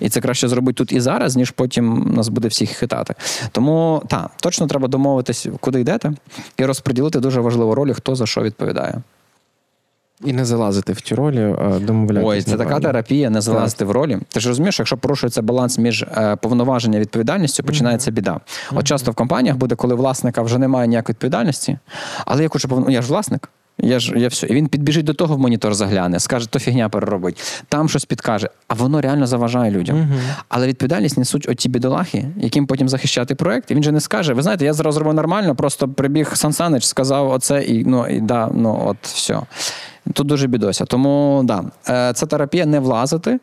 І 0.00 0.08
це 0.08 0.20
краще 0.20 0.48
зробити 0.48 0.76
тут 0.76 0.92
і 0.92 1.00
зараз, 1.00 1.36
ніж 1.36 1.50
потім 1.50 2.12
нас 2.16 2.28
буде 2.28 2.48
всіх 2.48 2.70
хитати. 2.70 3.14
Тому 3.52 4.02
так, 4.08 4.30
точно 4.40 4.66
треба 4.66 4.88
домовитись, 4.88 5.46
куди 5.60 5.80
йдете, 5.80 6.12
і 6.56 6.64
розподілити 6.64 7.20
дуже 7.20 7.40
важливу 7.40 7.74
роль, 7.74 7.92
хто 7.92 8.14
за 8.14 8.26
що 8.26 8.42
відповідає. 8.42 9.02
І 10.24 10.32
не 10.32 10.44
залазити 10.44 10.92
в 10.92 11.00
ті 11.00 11.14
ролі, 11.14 11.54
а 11.58 11.78
домовлятися. 11.78 12.28
Ой, 12.28 12.42
це 12.42 12.56
така 12.56 12.80
терапія, 12.80 13.30
не 13.30 13.40
залазити 13.40 13.84
в 13.84 13.90
ролі. 13.90 14.18
Ти 14.28 14.40
ж 14.40 14.48
розумієш, 14.48 14.78
якщо 14.78 14.96
порушується 14.96 15.42
баланс 15.42 15.78
між 15.78 16.02
е, 16.02 16.36
повноваження 16.36 16.98
і 16.98 17.00
відповідальністю, 17.00 17.62
починається 17.62 18.10
біда. 18.10 18.40
От 18.72 18.86
часто 18.86 19.10
в 19.10 19.14
компаніях 19.14 19.56
буде, 19.56 19.74
коли 19.74 19.94
власника 19.94 20.42
вже 20.42 20.58
немає 20.58 20.88
ніякої 20.88 21.12
відповідальності, 21.14 21.78
але 22.24 22.42
я 22.42 22.48
хочу 22.48 22.68
повно... 22.68 22.90
я 22.90 23.02
ж 23.02 23.08
власник. 23.08 23.48
Я 23.78 23.98
ж 23.98 24.12
я 24.16 24.28
все. 24.28 24.46
І 24.46 24.54
він 24.54 24.66
підбіжить 24.68 25.04
до 25.04 25.14
того 25.14 25.36
в 25.36 25.38
монітор 25.38 25.74
загляне, 25.74 26.20
скаже, 26.20 26.50
то 26.50 26.58
фігня 26.58 26.88
переробить, 26.88 27.62
там 27.68 27.88
щось 27.88 28.04
підкаже, 28.04 28.48
а 28.68 28.74
воно 28.74 29.00
реально 29.00 29.26
заважає 29.26 29.70
людям. 29.70 30.08
Але 30.48 30.66
відповідальність 30.66 31.18
несуть 31.18 31.48
оті 31.48 31.68
бідолахи, 31.68 32.24
яким 32.36 32.66
потім 32.66 32.88
захищати 32.88 33.34
проект. 33.34 33.70
І 33.70 33.74
він 33.74 33.82
же 33.82 33.92
не 33.92 34.00
скаже: 34.00 34.32
ви 34.34 34.42
знаєте, 34.42 34.64
я 34.64 34.72
зараз 34.72 34.94
зробив 34.94 35.14
нормально, 35.14 35.54
просто 35.54 35.88
прибіг 35.88 36.36
Сан 36.36 36.52
Санич, 36.52 36.84
сказав 36.84 37.30
оце, 37.30 37.62
і 37.62 37.84
ну 37.84 38.06
і 38.06 38.20
да, 38.20 38.50
ну 38.54 38.82
от 38.86 38.96
все. 39.02 39.40
Тут 40.12 40.26
дуже 40.26 40.46
бідося. 40.46 40.84
Тому 40.84 41.42
да, 41.44 41.64
е, 41.88 42.12
це 42.12 42.26
терапія 42.26 42.66
не 42.66 42.80
влазити, 42.80 43.38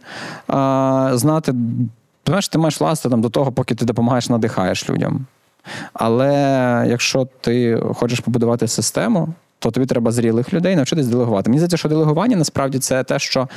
знати, 1.13 1.53
знаєш, 2.25 2.47
ти 2.47 2.57
маєш 2.57 2.81
влазити 2.81 3.09
там 3.09 3.21
до 3.21 3.29
того, 3.29 3.51
поки 3.51 3.75
ти 3.75 3.85
допомагаєш, 3.85 4.29
надихаєш 4.29 4.89
людям. 4.89 5.25
Але 5.93 6.85
якщо 6.89 7.27
ти 7.41 7.81
хочеш 7.93 8.19
побудувати 8.19 8.67
систему, 8.67 9.33
то 9.59 9.71
тобі 9.71 9.85
треба 9.85 10.11
зрілих 10.11 10.53
людей 10.53 10.75
навчитись 10.75 11.07
делегувати. 11.07 11.49
Мені 11.49 11.59
здається, 11.59 11.77
що 11.77 11.89
делегування 11.89 12.37
насправді 12.37 12.79
це 12.79 13.03
те, 13.03 13.19
що 13.19 13.47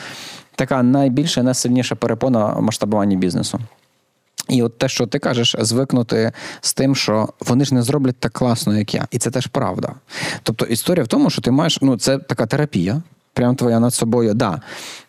така 0.55 0.83
найбільша, 0.83 1.43
найсильніша 1.43 1.95
перепона 1.95 2.61
масштабуванні 2.61 3.17
бізнесу. 3.17 3.59
І 4.49 4.63
от 4.63 4.79
те, 4.79 4.89
що 4.89 5.07
ти 5.07 5.19
кажеш, 5.19 5.57
звикнути 5.59 6.33
з 6.61 6.75
тим, 6.75 6.97
що 6.97 7.29
вони 7.41 7.65
ж 7.65 7.75
не 7.75 7.83
зроблять 7.83 8.17
так 8.19 8.33
класно, 8.33 8.79
як 8.79 8.95
я. 8.95 9.07
І 9.11 9.19
це 9.19 9.31
теж 9.31 9.47
правда. 9.47 9.95
Тобто 10.43 10.65
історія 10.65 11.05
в 11.05 11.09
тому, 11.09 11.31
що 11.31 11.43
ти 11.43 11.51
маєш, 11.51 11.79
ну, 11.83 11.99
це 11.99 12.19
така 12.19 12.47
терапія, 12.47 13.03
прям 13.33 13.57
твоя 13.57 13.81
над 13.81 13.95
собою. 13.95 14.35
Да. 14.35 14.61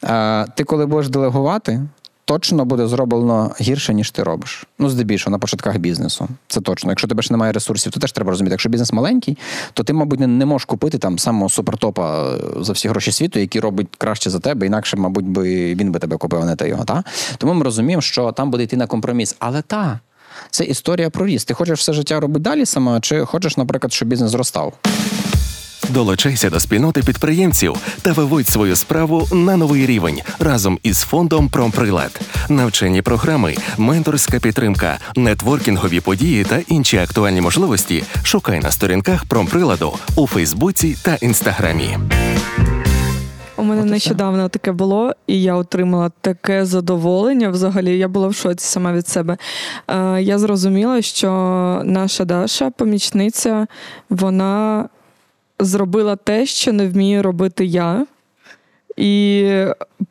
Е, 0.04 0.52
ти, 0.56 0.64
коли 0.64 0.86
будеш 0.86 1.10
делегувати, 1.10 1.82
точно 2.28 2.66
буде 2.66 2.88
зроблено 2.88 3.52
гірше, 3.62 3.94
ніж 3.94 4.12
ти 4.12 4.24
робиш. 4.24 4.66
Ну, 4.80 4.90
здебільшого, 4.90 5.32
на 5.32 5.40
початках 5.40 5.78
бізнесу. 5.78 6.28
Це 6.48 6.62
точно. 6.62 6.92
Якщо 6.92 7.08
тебе 7.08 7.22
ж 7.24 7.34
немає 7.34 7.52
ресурсів, 7.52 7.92
то 7.92 8.00
теж 8.00 8.12
треба 8.12 8.30
розуміти. 8.30 8.54
Якщо 8.54 8.70
бізнес 8.70 8.94
маленький, 8.94 9.38
то 9.74 9.84
ти, 9.84 9.94
мабуть, 9.94 10.20
не, 10.20 10.46
можеш 10.46 10.66
купити 10.66 10.98
там 10.98 11.20
самого 11.20 11.50
супертопа 11.50 12.34
е, 12.34 12.38
за 12.64 12.74
всі 12.74 12.88
гроші 12.88 13.12
світу, 13.12 13.40
який 13.40 13.62
робить 13.62 13.88
краще 13.98 14.30
за 14.30 14.40
тебе, 14.40 14.66
інакше, 14.66 14.98
мабуть, 14.98 15.26
би 15.26 15.76
він 15.76 15.92
би 15.92 16.00
тебе 16.00 16.18
купив, 16.18 16.42
а 16.42 16.46
не 16.46 16.56
ти 16.56 16.68
його. 16.68 16.84
Та? 16.84 17.04
Тому 17.38 17.54
ми 17.54 17.64
розуміємо, 17.64 18.02
що 18.02 18.32
там 18.32 18.52
буде 18.52 18.64
йти 18.64 18.78
на 18.78 18.88
компроміс. 18.88 19.36
Але 19.40 19.62
та. 19.62 20.00
Це 20.50 20.64
історія 20.64 21.10
про 21.10 21.26
ріст. 21.26 21.48
Ти 21.48 21.54
хочеш 21.54 21.80
все 21.80 21.94
життя 21.94 22.20
робити 22.20 22.40
далі 22.40 22.66
сама, 22.66 23.00
чи 23.02 23.26
хочеш, 23.26 23.58
наприклад, 23.58 23.94
щоб 23.94 24.10
бізнес 24.10 24.32
зростав? 24.32 24.74
Долучайся 25.90 26.50
до 26.50 26.60
спільноти 26.60 27.02
підприємців 27.02 27.76
та 28.02 28.12
виводь 28.12 28.48
свою 28.48 28.76
справу 28.76 29.28
на 29.32 29.58
новий 29.58 29.86
рівень 29.86 30.22
разом 30.40 30.80
із 30.84 31.02
фондом 31.02 31.50
Промприлад. 31.50 32.22
Навчальні 32.50 33.02
програми, 33.02 33.56
менторська 33.78 34.40
підтримка, 34.40 35.00
нетворкінгові 35.16 36.00
події 36.00 36.44
та 36.44 36.60
інші 36.68 36.98
актуальні 36.98 37.42
можливості 37.42 38.04
шукай 38.24 38.60
на 38.60 38.72
сторінках 38.72 39.26
Промприладу 39.26 39.94
у 40.16 40.28
Фейсбуці 40.28 40.98
та 41.04 41.16
Інстаграмі. 41.16 41.98
У 43.58 43.64
мене 43.64 43.86
нещодавно 43.86 44.50
таке 44.50 44.72
було, 44.72 45.14
і 45.28 45.42
я 45.42 45.56
отримала 45.56 46.12
таке 46.22 46.66
задоволення. 46.66 47.50
Взагалі, 47.50 47.98
я 47.98 48.08
була 48.08 48.28
в 48.28 48.36
шоці 48.36 48.66
сама 48.66 48.94
від 48.94 49.08
себе. 49.08 49.38
Е, 49.88 50.22
я 50.22 50.40
зрозуміла, 50.40 51.02
що 51.02 51.32
наша 51.86 52.26
Даша, 52.26 52.70
помічниця, 52.70 53.68
вона 54.10 54.86
зробила 55.60 56.16
те, 56.16 56.46
що 56.46 56.74
не 56.74 56.88
вмію 56.88 57.24
робити 57.24 57.66
я. 57.66 58.06
І 58.98 59.52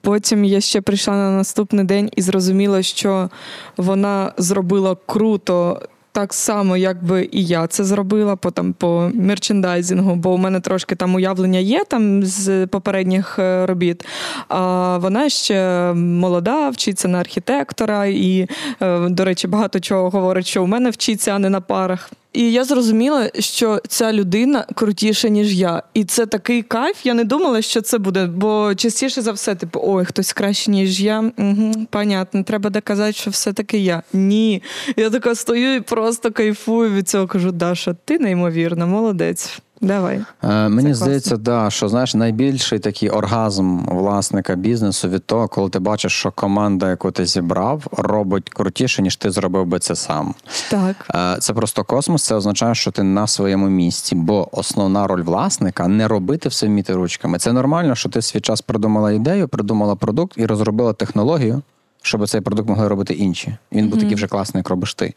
потім 0.01 0.45
я 0.45 0.61
ще 0.61 0.81
прийшла 0.81 1.15
на 1.15 1.31
наступний 1.31 1.85
день 1.85 2.11
і 2.17 2.23
зрозуміла, 2.23 2.83
що 2.83 3.31
вона 3.77 4.33
зробила 4.39 4.97
круто. 5.07 5.83
Так 6.13 6.35
само, 6.35 6.77
як 6.77 7.05
би 7.05 7.29
і 7.33 7.45
я 7.45 7.67
це 7.67 7.85
зробила 7.85 8.37
по 8.37 8.51
там 8.51 8.73
по 8.73 9.11
мерчендайзингу, 9.15 10.15
бо 10.15 10.35
у 10.35 10.37
мене 10.37 10.61
трошки 10.61 10.95
там 10.95 11.15
уявлення 11.15 11.59
є 11.59 11.85
там 11.89 12.23
з 12.23 12.67
попередніх 12.67 13.39
е, 13.39 13.67
робіт. 13.67 14.07
А 14.49 14.99
вона 14.99 15.29
ще 15.29 15.93
молода, 15.95 16.69
вчиться 16.69 17.09
на 17.09 17.21
архітектора, 17.21 18.07
і, 18.07 18.49
е, 18.83 19.09
до 19.09 19.25
речі, 19.25 19.49
багато 19.49 19.81
чого 19.81 20.11
говорить, 20.11 20.47
що 20.47 20.65
у 20.65 20.67
мене 20.67 20.91
вчиться, 20.91 21.31
а 21.31 21.39
не 21.39 21.51
на 21.51 21.61
парах. 21.61 22.11
І 22.37 22.53
я 22.53 22.65
зрозуміла, 22.65 23.31
що 23.39 23.81
ця 23.89 24.13
людина 24.13 24.67
крутіша, 24.75 25.29
ніж 25.29 25.55
я. 25.55 25.83
І 25.95 26.05
це 26.05 26.27
такий 26.27 26.63
кайф. 26.63 27.07
Я 27.07 27.15
не 27.15 27.25
думала, 27.25 27.63
що 27.63 27.81
це 27.81 27.99
буде. 27.99 28.27
Бо 28.27 28.75
частіше 28.75 29.23
за 29.23 29.33
все, 29.33 29.55
типу, 29.55 29.81
ой, 29.83 30.05
хтось 30.05 30.33
краще, 30.33 30.71
ніж 30.71 31.01
я. 31.01 31.31
Угу, 31.39 31.73
Понятно, 31.91 32.43
треба 32.43 32.71
доказати, 32.71 33.13
що 33.13 33.31
все-таки 33.31 33.79
я. 33.79 34.03
Ні. 34.13 34.63
Я 34.97 35.11
така 35.11 35.35
стою 35.35 35.75
і 35.75 35.81
просто 35.81 36.33
кайфую 36.33 36.91
від 36.91 37.09
цього. 37.09 37.27
Кажу, 37.27 37.53
Даша, 37.53 37.97
ти 38.05 38.19
неймовірна, 38.19 38.87
молодець. 38.87 39.59
Давай. 39.81 40.21
Е, 40.45 40.69
мені 40.69 40.89
класно. 40.89 40.95
здається, 40.95 41.37
да, 41.37 41.71
що 41.71 41.89
знаєш, 41.89 42.15
найбільший 42.15 42.79
такий 42.79 43.11
оргазм 43.11 43.79
власника 43.87 44.55
бізнесу 44.55 45.09
від 45.09 45.25
того, 45.25 45.49
коли 45.49 45.71
ти 45.71 45.79
бачиш, 45.79 46.13
що 46.13 46.31
команда, 46.31 46.91
яку 46.91 47.11
ти 47.11 47.27
зібрав, 47.27 47.87
робить 47.93 48.49
крутіше, 48.49 49.03
ніж 49.03 49.17
ти 49.17 49.31
зробив 49.31 49.67
би 49.67 49.79
це 49.79 49.97
сам. 49.97 50.35
Так. 50.71 50.97
Е, 51.15 51.37
Це 51.41 51.53
просто 51.53 51.85
космос. 51.85 52.25
Це 52.25 52.35
означає, 52.35 52.75
що 52.75 52.91
ти 52.91 53.03
на 53.03 53.27
своєму 53.27 53.69
місці, 53.69 54.15
бо 54.15 54.49
основна 54.53 55.07
роль 55.07 55.23
власника 55.23 55.89
не 55.89 56.09
робити 56.09 56.49
все 56.49 56.67
вміти 56.67 56.93
ручками. 56.93 57.39
Це 57.39 57.53
нормально, 57.53 57.95
що 57.95 58.09
ти 58.09 58.23
свій 58.23 58.41
час 58.41 58.61
придумала 58.61 59.13
ідею, 59.13 59.49
придумала 59.49 59.95
продукт 59.95 60.33
і 60.39 60.47
розробила 60.47 60.93
технологію. 60.93 61.63
Щоб 62.07 62.29
цей 62.29 62.41
продукт 62.41 62.69
могли 62.69 62.89
робити 62.89 63.15
інші. 63.15 63.57
Він 63.73 63.89
був 63.89 64.01
такий 64.01 64.15
вже 64.15 64.27
класний, 64.27 64.59
як 64.59 64.69
робиш 64.69 64.95
ти. 64.95 65.15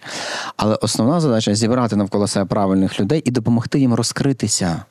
Але 0.58 0.76
основна 0.76 1.20
задача 1.20 1.56
зібрати 1.56 1.96
навколо 1.96 2.28
себе 2.28 2.46
правильних 2.46 3.00
людей 3.00 3.22
і 3.26 3.32
допомогти 3.32 3.80
їм 3.80 3.94
розкритися. 3.94 4.84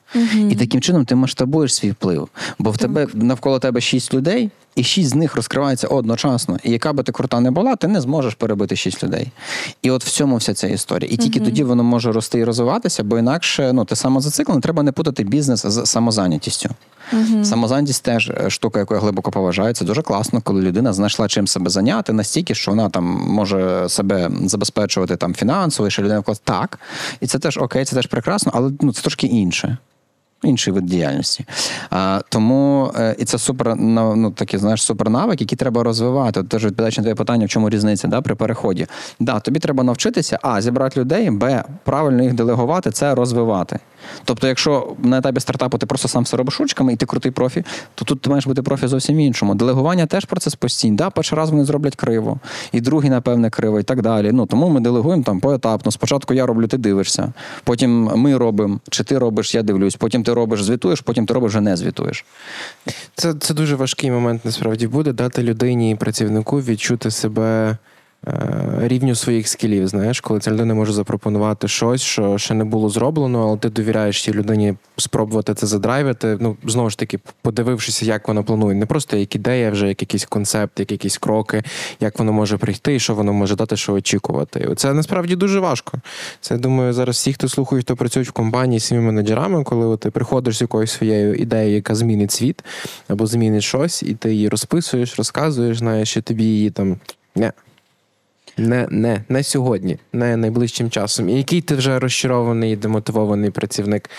І 0.49 0.55
таким 0.55 0.81
чином 0.81 1.05
ти 1.05 1.15
масштабуєш 1.15 1.75
свій 1.75 1.91
вплив. 1.91 2.29
Бо 2.59 2.71
в 2.71 2.77
тебе 2.77 3.07
навколо 3.13 3.59
тебе 3.59 3.81
шість 3.81 4.13
людей, 4.13 4.51
і 4.75 4.83
шість 4.83 5.09
з 5.09 5.15
них 5.15 5.35
розкриваються 5.35 5.87
одночасно. 5.87 6.59
І 6.63 6.71
яка 6.71 6.93
би 6.93 7.03
ти 7.03 7.11
крута 7.11 7.39
не 7.39 7.51
була, 7.51 7.75
ти 7.75 7.87
не 7.87 8.01
зможеш 8.01 8.33
перебити 8.33 8.75
шість 8.75 9.03
людей. 9.03 9.31
І 9.81 9.91
от 9.91 10.03
в 10.03 10.09
цьому 10.09 10.37
вся 10.37 10.53
ця 10.53 10.67
історія. 10.67 11.11
І 11.13 11.17
тільки 11.17 11.39
тоді 11.39 11.63
воно 11.63 11.83
може 11.83 12.11
рости 12.11 12.39
і 12.39 12.43
розвиватися, 12.43 13.03
бо 13.03 13.19
інакше 13.19 13.73
ну 13.73 13.85
ти 13.85 13.95
самозациклений, 13.95 14.61
треба 14.61 14.83
не 14.83 14.91
путати 14.91 15.23
бізнес 15.23 15.65
з 15.65 15.85
самозайнятістю. 15.85 16.69
Самозайнятість 17.43 18.03
теж 18.03 18.29
е, 18.29 18.49
штука, 18.49 18.79
яку 18.79 18.93
я 18.93 18.99
глибоко 18.99 19.31
поважаю. 19.31 19.73
Це 19.73 19.85
дуже 19.85 20.01
класно, 20.01 20.41
коли 20.41 20.61
людина 20.61 20.93
знайшла 20.93 21.27
чим 21.27 21.47
себе 21.47 21.69
зайняти 21.69 22.13
настільки, 22.13 22.55
що 22.55 22.71
вона 22.71 22.89
там 22.89 23.03
може 23.27 23.89
себе 23.89 24.31
забезпечувати 24.45 25.15
там 25.15 25.33
фінансово, 25.33 25.87
і 25.87 25.91
що 25.91 26.01
людина 26.01 26.19
вклад 26.19 26.41
так. 26.43 26.79
І 27.21 27.27
це 27.27 27.39
теж 27.39 27.57
окей, 27.57 27.85
це 27.85 27.95
теж 27.95 28.05
прекрасно, 28.05 28.51
але 28.55 28.71
ну 28.81 28.93
це 28.93 29.01
трошки 29.01 29.27
інше. 29.27 29.77
Інший 30.43 30.73
вид 30.73 30.85
діяльності. 30.85 31.45
А, 31.89 32.21
Тому 32.29 32.91
е, 32.95 33.15
і 33.19 33.25
це 33.25 33.37
супер 33.37 33.75
ну, 33.75 34.31
такі, 34.31 34.57
знаєш, 34.57 34.83
супернавик, 34.83 35.41
який 35.41 35.57
треба 35.57 35.83
розвивати. 35.83 36.43
Тож 36.43 36.59
Теж 36.59 36.65
відповідаючи 36.65 37.01
на 37.01 37.03
твоє 37.03 37.15
питання, 37.15 37.45
в 37.45 37.49
чому 37.49 37.69
різниця 37.69 38.07
да, 38.07 38.21
при 38.21 38.35
переході. 38.35 38.87
Да, 39.19 39.39
тобі 39.39 39.59
треба 39.59 39.83
навчитися, 39.83 40.39
а 40.41 40.61
зібрати 40.61 40.99
людей, 40.99 41.31
б, 41.31 41.63
правильно 41.83 42.23
їх 42.23 42.33
делегувати, 42.33 42.91
це 42.91 43.15
розвивати. 43.15 43.79
Тобто, 44.25 44.47
якщо 44.47 44.95
на 45.03 45.17
етапі 45.17 45.39
стартапу 45.39 45.77
ти 45.77 45.85
просто 45.85 46.07
сам 46.07 46.23
все 46.23 46.37
робиш 46.37 46.59
ручками 46.59 46.93
і 46.93 46.95
ти 46.95 47.05
крутий 47.05 47.31
профі, 47.31 47.63
то 47.95 48.05
тут 48.05 48.21
ти 48.21 48.29
маєш 48.29 48.47
бути 48.47 48.61
профі 48.61 48.87
зовсім 48.87 49.19
іншому. 49.19 49.55
Делегування 49.55 50.05
теж 50.05 50.25
процес 50.25 50.55
постійний. 50.55 50.97
Да, 50.97 51.09
перший 51.09 51.37
раз 51.37 51.49
вони 51.49 51.65
зроблять 51.65 51.95
криво, 51.95 52.39
і 52.71 52.81
другий, 52.81 53.09
напевне, 53.09 53.49
криво, 53.49 53.79
і 53.79 53.83
так 53.83 54.01
далі. 54.01 54.31
Ну 54.31 54.45
тому 54.45 54.69
ми 54.69 54.79
делегуємо 54.79 55.23
там 55.23 55.39
поетапно. 55.39 55.91
Спочатку 55.91 56.33
я 56.33 56.45
роблю, 56.45 56.67
ти 56.67 56.77
дивишся. 56.77 57.33
Потім 57.63 58.11
ми 58.15 58.37
робимо, 58.37 58.79
чи 58.89 59.03
ти 59.03 59.17
робиш, 59.17 59.55
я 59.55 59.63
дивлюсь. 59.63 59.95
Потім 59.95 60.23
ти 60.23 60.33
робиш, 60.33 60.63
звітуєш, 60.63 61.01
потім 61.01 61.25
ти 61.25 61.33
робиш, 61.33 61.49
вже 61.49 61.61
не 61.61 61.77
звітуєш. 61.77 62.25
Це, 63.15 63.33
це 63.33 63.53
дуже 63.53 63.75
важкий 63.75 64.11
момент 64.11 64.45
насправді 64.45 64.87
буде 64.87 65.13
дати 65.13 65.43
людині 65.43 65.91
і 65.91 65.95
працівнику 65.95 66.61
відчути 66.61 67.11
себе. 67.11 67.77
Е, 68.27 68.79
рівню 68.79 69.15
своїх 69.15 69.47
скілів, 69.47 69.87
знаєш, 69.87 70.21
коли 70.21 70.39
ця 70.39 70.51
людина 70.51 70.73
може 70.73 70.93
запропонувати 70.93 71.67
щось, 71.67 72.01
що 72.01 72.37
ще 72.37 72.53
не 72.53 72.63
було 72.63 72.89
зроблено, 72.89 73.47
але 73.47 73.57
ти 73.57 73.69
довіряєш 73.69 74.23
цій 74.23 74.33
людині 74.33 74.75
спробувати 74.97 75.53
це 75.53 75.67
задрайвити. 75.67 76.37
Ну, 76.41 76.57
знову 76.65 76.89
ж 76.89 76.97
таки, 76.97 77.19
подивившися, 77.41 78.05
як 78.05 78.27
вона 78.27 78.43
планує. 78.43 78.75
Не 78.75 78.85
просто 78.85 79.17
як 79.17 79.35
ідея, 79.35 79.71
вже 79.71 79.87
як 79.87 80.01
якийсь 80.01 80.25
концепт, 80.25 80.79
як 80.79 80.91
якісь 80.91 81.17
кроки, 81.17 81.63
як 81.99 82.19
воно 82.19 82.33
може 82.33 82.57
прийти, 82.57 82.99
що 82.99 83.15
воно 83.15 83.33
може 83.33 83.55
дати, 83.55 83.77
що 83.77 83.93
очікувати. 83.93 84.73
Це 84.75 84.93
насправді 84.93 85.35
дуже 85.35 85.59
важко. 85.59 85.97
Це 86.41 86.53
я 86.53 86.59
думаю, 86.59 86.93
зараз 86.93 87.15
всі, 87.15 87.33
хто 87.33 87.49
слухають, 87.49 87.85
хто 87.85 87.95
працюють 87.95 88.29
в 88.29 88.31
компанії 88.31 88.79
з 88.79 88.87
цими 88.87 89.01
менеджерами, 89.01 89.63
коли 89.63 89.97
ти 89.97 90.11
приходиш 90.11 90.57
з 90.57 90.61
якоюсь 90.61 90.91
своєю 90.91 91.35
ідеєю, 91.35 91.75
яка 91.75 91.95
змінить 91.95 92.31
світ 92.31 92.63
або 93.07 93.25
змінить 93.25 93.63
щось, 93.63 94.03
і 94.03 94.13
ти 94.13 94.33
її 94.33 94.49
розписуєш, 94.49 95.15
розказуєш, 95.17 95.77
знаєш, 95.77 96.09
що 96.09 96.21
тобі 96.21 96.43
її 96.43 96.69
там. 96.69 96.97
Не, 97.35 97.51
не 98.59 98.87
не, 98.91 99.23
не 99.29 99.43
сьогодні, 99.43 99.97
не 100.13 100.37
найближчим 100.37 100.89
часом. 100.89 101.29
І 101.29 101.33
який 101.33 101.61
ти 101.61 101.75
вже 101.75 101.99
розчарований 101.99 102.73
і 102.73 102.75
демотивований 102.75 103.51
працівник 103.51 104.09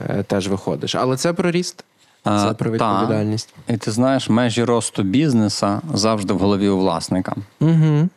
е, 0.00 0.22
теж 0.22 0.48
виходиш. 0.48 0.94
Але 0.94 1.16
це 1.16 1.32
про 1.32 1.50
ріст, 1.50 1.84
це 2.24 2.54
про 2.58 2.70
відповідальність. 2.70 3.54
Та. 3.66 3.74
І 3.74 3.76
ти 3.76 3.90
знаєш, 3.90 4.28
межі 4.28 4.64
росту 4.64 5.02
бізнеса 5.02 5.80
завжди 5.94 6.32
в 6.34 6.38
голові 6.38 6.68
у 6.68 6.78
власника. 6.78 7.34
Угу. 7.60 8.08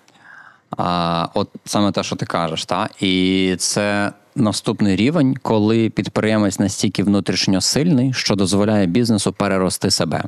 А, 0.77 1.27
От 1.33 1.49
саме 1.65 1.91
те, 1.91 2.03
що 2.03 2.15
ти 2.15 2.25
кажеш, 2.25 2.65
та? 2.65 2.89
і 2.99 3.55
це 3.59 4.11
наступний 4.35 4.95
рівень, 4.95 5.37
коли 5.41 5.89
підприємець 5.89 6.59
настільки 6.59 7.03
внутрішньо 7.03 7.61
сильний, 7.61 8.13
що 8.13 8.35
дозволяє 8.35 8.85
бізнесу 8.85 9.33
перерости 9.33 9.91
себе. 9.91 10.23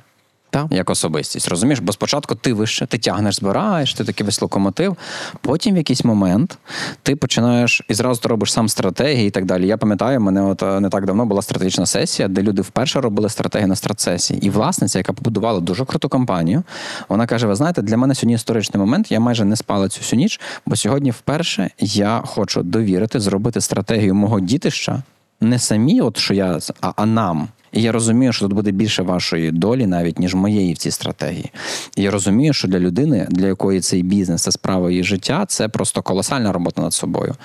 Так. 0.55 0.67
Як 0.69 0.89
особистість, 0.89 1.47
розумієш? 1.47 1.79
Бо 1.79 1.91
спочатку 1.91 2.35
ти 2.35 2.53
вище, 2.53 2.85
ти 2.85 2.97
тягнеш, 2.97 3.35
збираєш, 3.35 3.93
ти 3.93 4.03
такий 4.03 4.25
весь 4.25 4.41
локомотив. 4.41 4.97
Потім 5.41 5.73
в 5.73 5.77
якийсь 5.77 6.03
момент 6.03 6.57
ти 7.03 7.15
починаєш 7.15 7.81
і 7.89 7.93
зразу 7.93 8.21
ти 8.21 8.29
робиш 8.29 8.53
сам 8.53 8.69
стратегії 8.69 9.27
і 9.27 9.31
так 9.31 9.45
далі. 9.45 9.67
Я 9.67 9.77
пам'ятаю, 9.77 10.21
мене 10.21 10.41
от 10.41 10.63
е, 10.63 10.79
не 10.79 10.89
так 10.89 11.05
давно 11.05 11.25
була 11.25 11.41
стратегічна 11.41 11.85
сесія, 11.85 12.27
де 12.27 12.41
люди 12.41 12.61
вперше 12.61 13.01
робили 13.01 13.29
стратегію 13.29 13.67
на 13.67 13.75
стратсесії. 13.75 14.45
І 14.45 14.49
власниця, 14.49 14.99
яка 14.99 15.13
побудувала 15.13 15.59
дуже 15.59 15.85
круту 15.85 16.09
компанію, 16.09 16.63
вона 17.09 17.27
каже: 17.27 17.47
Ви 17.47 17.55
знаєте, 17.55 17.81
для 17.81 17.97
мене 17.97 18.15
сьогодні 18.15 18.33
історичний 18.33 18.79
момент. 18.79 19.11
Я 19.11 19.19
майже 19.19 19.45
не 19.45 19.55
спала 19.55 19.89
цю 19.89 20.01
всю 20.01 20.17
ніч, 20.19 20.39
бо 20.65 20.75
сьогодні 20.75 21.11
вперше 21.11 21.69
я 21.79 22.21
хочу 22.25 22.63
довірити, 22.63 23.19
зробити 23.19 23.61
стратегію 23.61 24.15
мого 24.15 24.39
дітища. 24.39 25.03
Не 25.41 25.59
самі, 25.59 26.01
от 26.01 26.17
що 26.17 26.33
я, 26.33 26.59
а, 26.81 26.91
а 26.95 27.05
нам. 27.05 27.47
І 27.71 27.81
я 27.81 27.91
розумію, 27.91 28.33
що 28.33 28.45
тут 28.45 28.53
буде 28.53 28.71
більше 28.71 29.03
вашої 29.03 29.51
долі, 29.51 29.87
навіть 29.87 30.19
ніж 30.19 30.35
моєї 30.35 30.73
в 30.73 30.77
цій 30.77 30.91
стратегії. 30.91 31.51
І 31.95 32.01
я 32.01 32.11
розумію, 32.11 32.53
що 32.53 32.67
для 32.67 32.79
людини, 32.79 33.27
для 33.31 33.47
якої 33.47 33.81
цей 33.81 34.03
бізнес 34.03 34.41
це 34.41 34.51
справа 34.51 34.91
її 34.91 35.03
життя, 35.03 35.45
це 35.47 35.67
просто 35.67 36.01
колосальна 36.01 36.51
робота 36.51 36.81
над 36.81 36.93
собою 36.93 37.35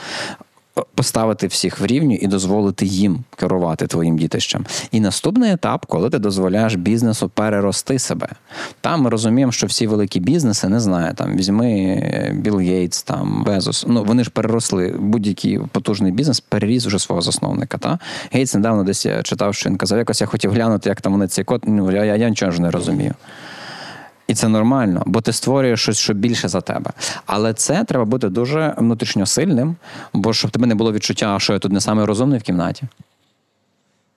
поставити 0.94 1.46
всіх 1.46 1.80
в 1.80 1.86
рівню 1.86 2.14
і 2.14 2.26
дозволити 2.26 2.86
їм 2.86 3.24
керувати 3.36 3.86
твоїм 3.86 4.18
дітищем. 4.18 4.66
І 4.92 5.00
наступний 5.00 5.52
етап, 5.52 5.86
коли 5.86 6.10
ти 6.10 6.18
дозволяєш 6.18 6.74
бізнесу 6.74 7.30
перерости 7.34 7.98
себе. 7.98 8.28
Там 8.80 9.02
ми 9.02 9.10
розуміємо, 9.10 9.52
що 9.52 9.66
всі 9.66 9.86
великі 9.86 10.20
бізнеси 10.20 10.68
не 10.68 10.80
знаю, 10.80 11.14
там 11.14 11.36
візьми 11.36 11.70
е, 11.72 12.32
Білл 12.36 12.58
Гейтс, 12.58 13.02
там 13.02 13.44
Безос. 13.44 13.84
Ну 13.88 14.04
вони 14.04 14.24
ж 14.24 14.30
переросли. 14.30 14.94
Будь-який 14.98 15.58
потужний 15.58 16.12
бізнес 16.12 16.40
переріс 16.40 16.86
вже 16.86 16.98
свого 16.98 17.22
засновника. 17.22 17.78
Та 17.78 17.98
Гейтс 18.32 18.54
недавно 18.54 18.84
десь 18.84 19.06
я 19.06 19.22
читав, 19.22 19.54
що 19.54 19.70
він 19.70 19.76
казав, 19.76 19.98
якось 19.98 20.20
я 20.20 20.26
хотів 20.26 20.52
глянути, 20.52 20.88
як 20.88 21.00
там 21.00 21.12
вони 21.12 21.26
цей 21.26 21.44
код. 21.44 21.62
Ну 21.66 21.92
я, 21.92 22.04
я, 22.04 22.16
я 22.16 22.28
нічого 22.28 22.52
ж 22.52 22.62
не 22.62 22.70
розумію. 22.70 23.14
І 24.31 24.35
це 24.35 24.49
нормально, 24.49 25.03
бо 25.07 25.20
ти 25.20 25.33
створюєш 25.33 25.83
щось, 25.83 25.99
що 25.99 26.14
більше 26.14 26.49
за 26.49 26.61
тебе. 26.61 26.91
Але 27.26 27.55
це 27.55 27.85
треба 27.85 28.05
бути 28.05 28.28
дуже 28.28 28.74
внутрішньо 28.78 29.26
сильним, 29.26 29.76
бо 30.12 30.33
щоб 30.33 30.51
тебе 30.51 30.66
не 30.66 30.74
було 30.74 30.93
відчуття, 30.93 31.39
що 31.41 31.53
я 31.53 31.59
тут 31.59 31.72
не 31.72 31.81
самий 31.81 32.05
розумний 32.05 32.39
в 32.39 32.43
кімнаті. 32.43 32.83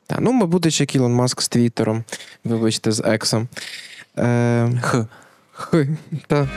Так, 0.08 0.18
ну, 0.22 0.32
мабуть, 0.32 0.74
ще 0.74 0.86
Ілон 0.94 1.14
Маск 1.14 1.42
з 1.42 1.50
Твіттером, 1.50 2.04
вибачте, 2.44 2.92
з 2.92 3.00
Ексом. 3.06 3.48
Е, 4.18 4.72
Х. 4.82 5.08
Х. 5.54 5.88
Та. 6.28 6.50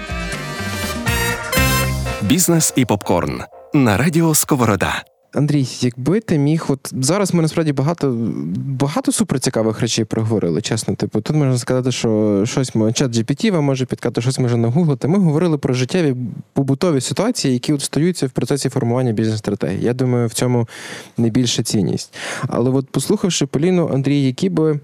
Бізнес 2.22 2.72
і 2.76 2.84
попкорн 2.84 3.42
на 3.74 3.96
радіо 3.96 4.34
Сковорода. 4.34 5.04
Андрій, 5.36 5.66
якби 5.80 6.20
ти 6.20 6.38
міг, 6.38 6.64
от 6.68 6.92
зараз 6.92 7.34
ми 7.34 7.42
насправді 7.42 7.72
багато 7.72 8.16
багато 8.56 9.12
суперцікавих 9.12 9.80
речей 9.80 10.04
проговорили, 10.04 10.60
чесно. 10.60 10.94
Типу, 10.94 11.20
тут 11.20 11.36
можна 11.36 11.58
сказати, 11.58 11.92
що 11.92 12.42
щось 12.46 12.72
чат 12.94 13.16
GPT 13.16 13.52
вам 13.52 13.64
може 13.64 13.86
підказати, 13.86 14.20
щось 14.20 14.38
може 14.38 14.56
нагуглити. 14.56 15.08
Ми 15.08 15.18
говорили 15.18 15.58
про 15.58 15.74
життєві 15.74 16.16
побутові 16.52 17.00
ситуації, 17.00 17.54
які 17.54 17.72
от 17.72 17.82
стаються 17.82 18.26
в 18.26 18.30
процесі 18.30 18.68
формування 18.68 19.12
бізнес-стратегії. 19.12 19.82
Я 19.82 19.92
думаю, 19.92 20.26
в 20.26 20.32
цьому 20.32 20.68
найбільша 21.16 21.62
цінність. 21.62 22.14
Але 22.48 22.70
от 22.70 22.90
послухавши 22.90 23.46
Поліну, 23.46 23.90
Андрій, 23.94 24.22
які 24.22 24.48
би. 24.48 24.80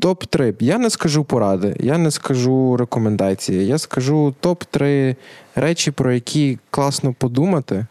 Топ-3. 0.00 0.54
Я 0.60 0.78
не 0.78 0.90
скажу 0.90 1.24
поради, 1.24 1.76
я 1.80 1.98
не 1.98 2.10
скажу 2.10 2.76
рекомендації. 2.76 3.66
Я 3.66 3.78
скажу 3.78 4.34
топ-3 4.42 5.16
речі, 5.54 5.90
про 5.90 6.12
які 6.12 6.58
класно 6.70 7.12
подумати, 7.12 7.86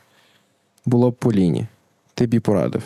було 0.86 1.11
б 1.11 1.13
по 1.13 1.32
лінії. 1.32 1.67
Ти 2.13 2.25
б 2.25 2.39
порадив. 2.39 2.84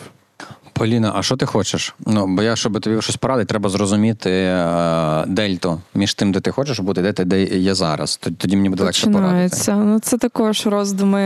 Поліна, 0.78 1.12
а 1.16 1.22
що 1.22 1.36
ти 1.36 1.46
хочеш? 1.46 1.94
Ну, 2.06 2.26
бо 2.26 2.42
я, 2.42 2.56
щоб 2.56 2.80
тобі 2.80 3.02
щось 3.02 3.16
порадити, 3.16 3.48
треба 3.48 3.68
зрозуміти 3.68 4.30
е, 4.30 5.24
дельту 5.26 5.80
між 5.94 6.14
тим, 6.14 6.32
де 6.32 6.40
ти 6.40 6.50
хочеш 6.50 6.80
бути, 6.80 7.02
де 7.02 7.12
ти 7.12 7.24
де 7.24 7.44
є 7.44 7.74
зараз. 7.74 8.20
Тоді 8.38 8.56
мені 8.56 8.68
буде 8.68 8.84
легше 8.84 9.10
порадити. 9.10 9.72
Ну, 9.72 9.98
Це 10.00 10.18
також 10.18 10.66
роздуми 10.66 11.18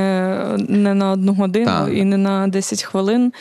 не 0.68 0.94
на 0.94 1.10
одну 1.10 1.34
годину 1.34 1.66
так. 1.66 1.88
і 1.92 2.04
не 2.04 2.16
на 2.16 2.48
10 2.48 2.82
хвилин. 2.82 3.32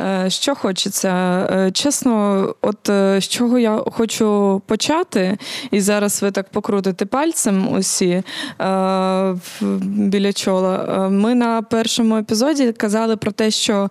Е, 0.00 0.30
що 0.30 0.54
хочеться? 0.54 1.10
Е, 1.50 1.70
чесно, 1.70 2.46
от 2.60 2.78
з 2.86 3.28
чого 3.28 3.58
я 3.58 3.82
хочу 3.92 4.62
почати, 4.66 5.38
і 5.70 5.80
зараз 5.80 6.22
ви 6.22 6.30
так 6.30 6.50
покрутите 6.50 7.06
пальцем 7.06 7.72
усі 7.72 8.22
біля 9.80 10.32
чола. 10.32 11.08
Ми 11.12 11.34
на 11.34 11.62
першому 11.62 12.16
епізоді 12.16 12.72
казали 12.72 13.16
про 13.16 13.32
те, 13.32 13.50
що 13.50 13.90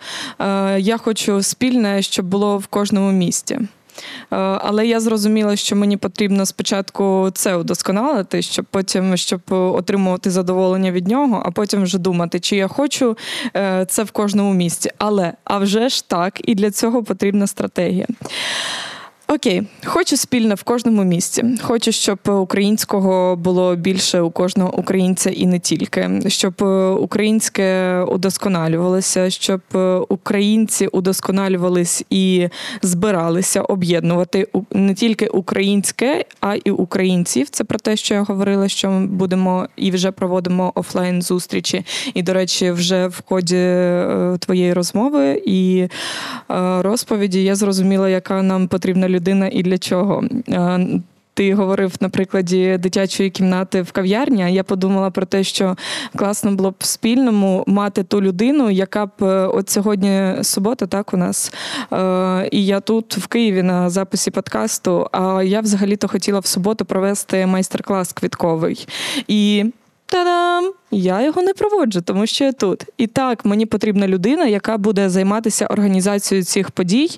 я 0.77 0.97
хочу 0.97 1.43
спільне, 1.59 2.01
щоб 2.01 2.25
було 2.25 2.57
в 2.57 2.67
кожному 2.67 3.11
місті. 3.11 3.53
Е, 3.55 3.67
але 4.37 4.87
я 4.87 4.99
зрозуміла, 4.99 5.55
що 5.55 5.75
мені 5.75 5.97
потрібно 5.97 6.45
спочатку 6.45 7.29
це 7.33 7.55
удосконалити, 7.55 8.41
щоб 8.41 8.65
потім 8.71 9.17
щоб 9.17 9.41
отримувати 9.49 10.31
задоволення 10.31 10.91
від 10.91 11.07
нього, 11.07 11.43
а 11.45 11.51
потім 11.51 11.83
вже 11.83 11.97
думати, 11.97 12.39
чи 12.39 12.55
я 12.55 12.67
хочу 12.67 13.17
е, 13.55 13.85
це 13.89 14.03
в 14.03 14.11
кожному 14.11 14.53
місці. 14.53 14.91
Але 14.97 15.33
а 15.43 15.57
вже 15.57 15.89
ж 15.89 16.09
так, 16.09 16.49
і 16.49 16.55
для 16.55 16.71
цього 16.71 17.03
потрібна 17.03 17.47
стратегія. 17.47 18.07
Окей, 19.31 19.63
хочу 19.85 20.17
спільне 20.17 20.55
в 20.55 20.63
кожному 20.63 21.03
місці. 21.03 21.45
Хочу, 21.61 21.91
щоб 21.91 22.19
українського 22.27 23.35
було 23.35 23.75
більше 23.75 24.21
у 24.21 24.31
кожного 24.31 24.79
українця 24.79 25.29
і 25.29 25.45
не 25.45 25.59
тільки, 25.59 26.21
щоб 26.27 26.53
українське 26.99 27.99
удосконалювалося, 28.03 29.29
щоб 29.29 29.61
українці 30.09 30.87
удосконалювались 30.87 32.03
і 32.09 32.47
збиралися 32.81 33.61
об'єднувати 33.61 34.47
не 34.71 34.93
тільки 34.93 35.27
українське, 35.27 36.25
а 36.41 36.55
і 36.55 36.71
українців. 36.71 37.49
Це 37.49 37.63
про 37.63 37.79
те, 37.79 37.97
що 37.97 38.13
я 38.13 38.21
говорила, 38.23 38.67
що 38.67 38.89
ми 38.91 39.07
будемо 39.07 39.67
і 39.75 39.91
вже 39.91 40.11
проводимо 40.11 40.71
офлайн 40.75 41.21
зустрічі. 41.21 41.85
І, 42.13 42.23
до 42.23 42.33
речі, 42.33 42.71
вже 42.71 43.07
в 43.07 43.21
ході 43.25 43.55
е, 43.57 44.37
твоєї 44.39 44.73
розмови 44.73 45.41
і 45.45 45.79
е, 45.81 45.89
розповіді 46.81 47.43
я 47.43 47.55
зрозуміла, 47.55 48.09
яка 48.09 48.41
нам 48.41 48.67
потрібна 48.67 49.09
людина 49.09 49.18
людина 49.19 49.49
і 49.51 49.63
для 49.63 49.77
чого. 49.77 50.23
Е, 50.49 50.87
ти 51.33 51.53
говорив 51.53 51.93
на 51.99 52.09
прикладі 52.09 52.77
дитячої 52.79 53.29
кімнати 53.29 53.81
в 53.81 53.91
кав'ярні, 53.91 54.53
я 54.53 54.63
подумала 54.63 55.09
про 55.09 55.25
те, 55.25 55.43
що 55.43 55.75
класно 56.15 56.51
було 56.51 56.71
б 56.71 56.75
в 56.79 56.85
спільному 56.85 57.63
мати 57.67 58.03
ту 58.03 58.21
людину, 58.21 58.69
яка 58.69 59.05
б 59.05 59.11
е, 59.21 59.25
от 59.25 59.69
сьогодні 59.69 60.33
субота, 60.41 60.87
так 60.87 61.13
у 61.13 61.17
нас. 61.17 61.53
Е, 61.93 62.49
і 62.51 62.65
я 62.65 62.79
тут 62.79 63.17
в 63.17 63.27
Києві 63.27 63.63
на 63.63 63.89
записі 63.89 64.31
подкасту. 64.31 65.07
А 65.11 65.43
я 65.43 65.61
взагалі-то 65.61 66.07
хотіла 66.07 66.39
в 66.39 66.45
суботу 66.45 66.85
провести 66.85 67.45
майстер-клас 67.45 68.13
квітковий. 68.13 68.87
І 69.27 69.65
та-дам! 70.09 70.73
Я 70.91 71.25
його 71.25 71.41
не 71.41 71.53
проводжу, 71.53 72.01
тому 72.05 72.25
що 72.27 72.43
я 72.43 72.51
тут. 72.51 72.85
І 72.97 73.07
так, 73.07 73.45
мені 73.45 73.65
потрібна 73.65 74.07
людина, 74.07 74.45
яка 74.45 74.77
буде 74.77 75.09
займатися 75.09 75.67
організацією 75.67 76.45
цих 76.45 76.71
подій, 76.71 77.09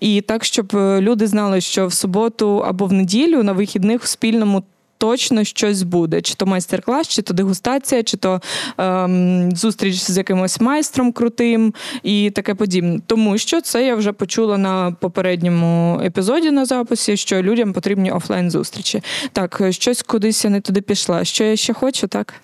і 0.00 0.20
так, 0.20 0.44
щоб 0.44 0.76
е, 0.76 1.00
люди 1.00 1.26
знали, 1.26 1.60
що 1.60 1.86
в 1.86 1.92
суботу 1.92 2.62
або 2.66 2.86
в 2.86 2.92
неділю 2.92 3.42
на 3.42 3.52
вихідних 3.52 4.02
в 4.02 4.06
спільному. 4.06 4.62
Точно 5.00 5.44
щось 5.44 5.82
буде, 5.82 6.20
чи 6.20 6.34
то 6.34 6.46
майстер-клас, 6.46 7.08
чи 7.08 7.22
то 7.22 7.34
дегустація, 7.34 8.02
чи 8.02 8.16
то 8.16 8.40
ем, 8.78 9.56
зустріч 9.56 9.94
з 9.94 10.16
якимось 10.16 10.60
майстром 10.60 11.12
крутим 11.12 11.74
і 12.02 12.30
таке 12.30 12.54
подібне. 12.54 13.00
Тому 13.06 13.38
що 13.38 13.60
це 13.60 13.86
я 13.86 13.94
вже 13.94 14.12
почула 14.12 14.58
на 14.58 14.92
попередньому 14.92 16.00
епізоді 16.04 16.50
на 16.50 16.64
записі, 16.64 17.16
що 17.16 17.42
людям 17.42 17.72
потрібні 17.72 18.10
офлайн 18.12 18.50
зустрічі. 18.50 19.02
Так, 19.32 19.62
щось 19.70 20.02
кудись 20.02 20.44
я 20.44 20.50
не 20.50 20.60
туди 20.60 20.80
пішла. 20.80 21.24
Що 21.24 21.44
я 21.44 21.56
ще 21.56 21.72
хочу, 21.72 22.06
так? 22.08 22.34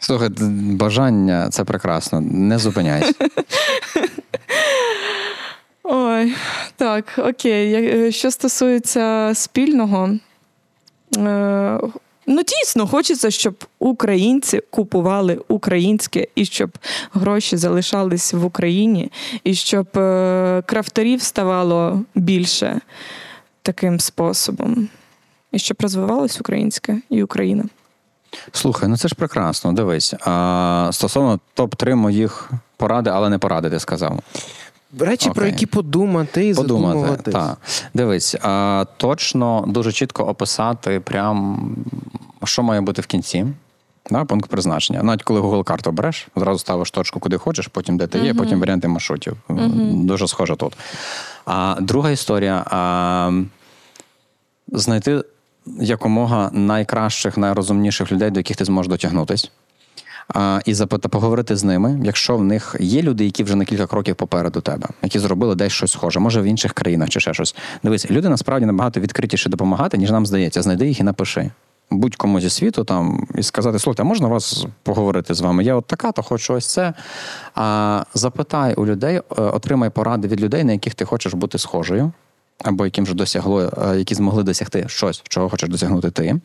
Слухай, 0.00 0.28
бажання 0.72 1.48
це 1.50 1.64
прекрасно. 1.64 2.20
Не 2.20 2.58
зупиняйся. 2.58 3.12
Ой, 5.82 6.34
так, 6.76 7.04
окей. 7.18 7.72
Е, 7.74 8.12
Що 8.12 8.30
стосується 8.30 9.32
спільного, 9.34 10.10
ну 12.26 12.42
дійсно 12.42 12.86
хочеться, 12.86 13.30
щоб 13.30 13.64
українці 13.78 14.60
купували 14.70 15.40
українське 15.48 16.26
і 16.34 16.44
щоб 16.44 16.78
гроші 17.12 17.56
залишались 17.56 18.32
в 18.32 18.44
Україні, 18.44 19.12
і 19.44 19.54
щоб 19.54 19.98
е, 19.98 20.62
крафтерів 20.66 21.22
ставало 21.22 22.02
більше 22.14 22.80
таким 23.62 24.00
способом, 24.00 24.88
і 25.52 25.58
щоб 25.58 25.76
розвивалось 25.80 26.40
українське 26.40 27.00
і 27.10 27.22
Україна. 27.22 27.64
Слухай, 28.52 28.88
ну 28.88 28.96
це 28.96 29.08
ж 29.08 29.14
прекрасно. 29.14 29.72
Дивись. 29.72 30.14
А, 30.20 30.88
стосовно 30.92 31.40
топ-3 31.56 31.94
моїх 31.94 32.50
поради, 32.76 33.10
але 33.10 33.28
не 33.28 33.38
поради, 33.38 33.70
ти 33.70 33.80
сказав. 33.80 34.20
Речі, 34.98 35.30
про 35.30 35.46
які 35.46 35.66
подумати 35.66 36.48
і 36.48 36.54
Подумати. 36.54 36.98
задумуватись. 36.98 37.34
Так. 37.34 37.58
Дивись, 37.94 38.36
а, 38.42 38.84
точно 38.96 39.64
дуже 39.68 39.92
чітко 39.92 40.24
описати, 40.24 41.00
прям, 41.00 41.68
що 42.44 42.62
має 42.62 42.80
бути 42.80 43.02
в 43.02 43.06
кінці. 43.06 43.46
Да, 44.10 44.24
пункт 44.24 44.50
призначення. 44.50 45.02
Навіть 45.02 45.22
коли 45.22 45.40
Google 45.40 45.64
карту 45.64 45.92
береш, 45.92 46.28
одразу 46.34 46.58
ставиш 46.58 46.90
точку, 46.90 47.20
куди 47.20 47.38
хочеш, 47.38 47.66
потім 47.66 47.96
де 47.96 48.06
ти 48.06 48.18
є, 48.18 48.34
потім 48.34 48.60
варіанти 48.60 48.88
маршрутів. 48.88 49.36
Дуже 49.92 50.28
схоже 50.28 50.56
тут. 50.56 50.76
А 51.44 51.76
друга 51.80 52.10
історія 52.10 52.64
а, 52.70 53.30
знайти 54.72 55.22
якомога 55.80 56.50
найкращих, 56.52 57.36
найрозумніших 57.36 58.12
людей, 58.12 58.30
до 58.30 58.40
яких 58.40 58.56
ти 58.56 58.64
зможеш 58.64 58.90
дотягнутись. 58.90 59.50
А, 60.34 60.60
і 60.64 60.74
запита 60.74 61.08
поговорити 61.08 61.56
з 61.56 61.64
ними, 61.64 62.00
якщо 62.04 62.36
в 62.36 62.44
них 62.44 62.76
є 62.80 63.02
люди, 63.02 63.24
які 63.24 63.44
вже 63.44 63.56
на 63.56 63.64
кілька 63.64 63.86
кроків 63.86 64.16
попереду 64.16 64.60
тебе, 64.60 64.88
які 65.02 65.18
зробили 65.18 65.54
десь 65.54 65.72
щось 65.72 65.92
схоже, 65.92 66.20
може 66.20 66.40
в 66.40 66.44
інших 66.44 66.72
країнах 66.72 67.08
чи 67.08 67.20
ще 67.20 67.34
щось. 67.34 67.56
Дивись, 67.82 68.10
люди 68.10 68.28
насправді 68.28 68.66
набагато 68.66 69.00
відкритіше 69.00 69.50
допомагати, 69.50 69.98
ніж 69.98 70.10
нам 70.10 70.26
здається. 70.26 70.62
Знайди 70.62 70.88
їх 70.88 71.00
і 71.00 71.02
напиши. 71.02 71.50
Будь-кому 71.90 72.40
зі 72.40 72.50
світу 72.50 72.84
там 72.84 73.26
і 73.34 73.42
сказати: 73.42 73.78
слухайте, 73.78 74.02
а 74.02 74.06
можна 74.06 74.28
вас 74.28 74.66
поговорити 74.82 75.34
з 75.34 75.40
вами? 75.40 75.64
Я 75.64 75.74
от 75.74 75.86
така, 75.86 76.12
то 76.12 76.22
хочу 76.22 76.54
ось 76.54 76.66
це. 76.66 76.94
А 77.54 78.04
запитай 78.14 78.74
у 78.74 78.86
людей, 78.86 79.16
е, 79.16 79.22
отримай 79.36 79.90
поради 79.90 80.28
від 80.28 80.40
людей, 80.40 80.64
на 80.64 80.72
яких 80.72 80.94
ти 80.94 81.04
хочеш 81.04 81.34
бути 81.34 81.58
схожою 81.58 82.12
або 82.64 82.84
яким 82.84 83.04
вже 83.04 83.14
досягло, 83.14 83.72
е, 83.92 83.98
які 83.98 84.14
змогли 84.14 84.42
досягти 84.42 84.84
щось, 84.88 85.22
чого 85.28 85.48
хочеш 85.48 85.68
досягнути 85.68 86.10
ти. 86.10 86.40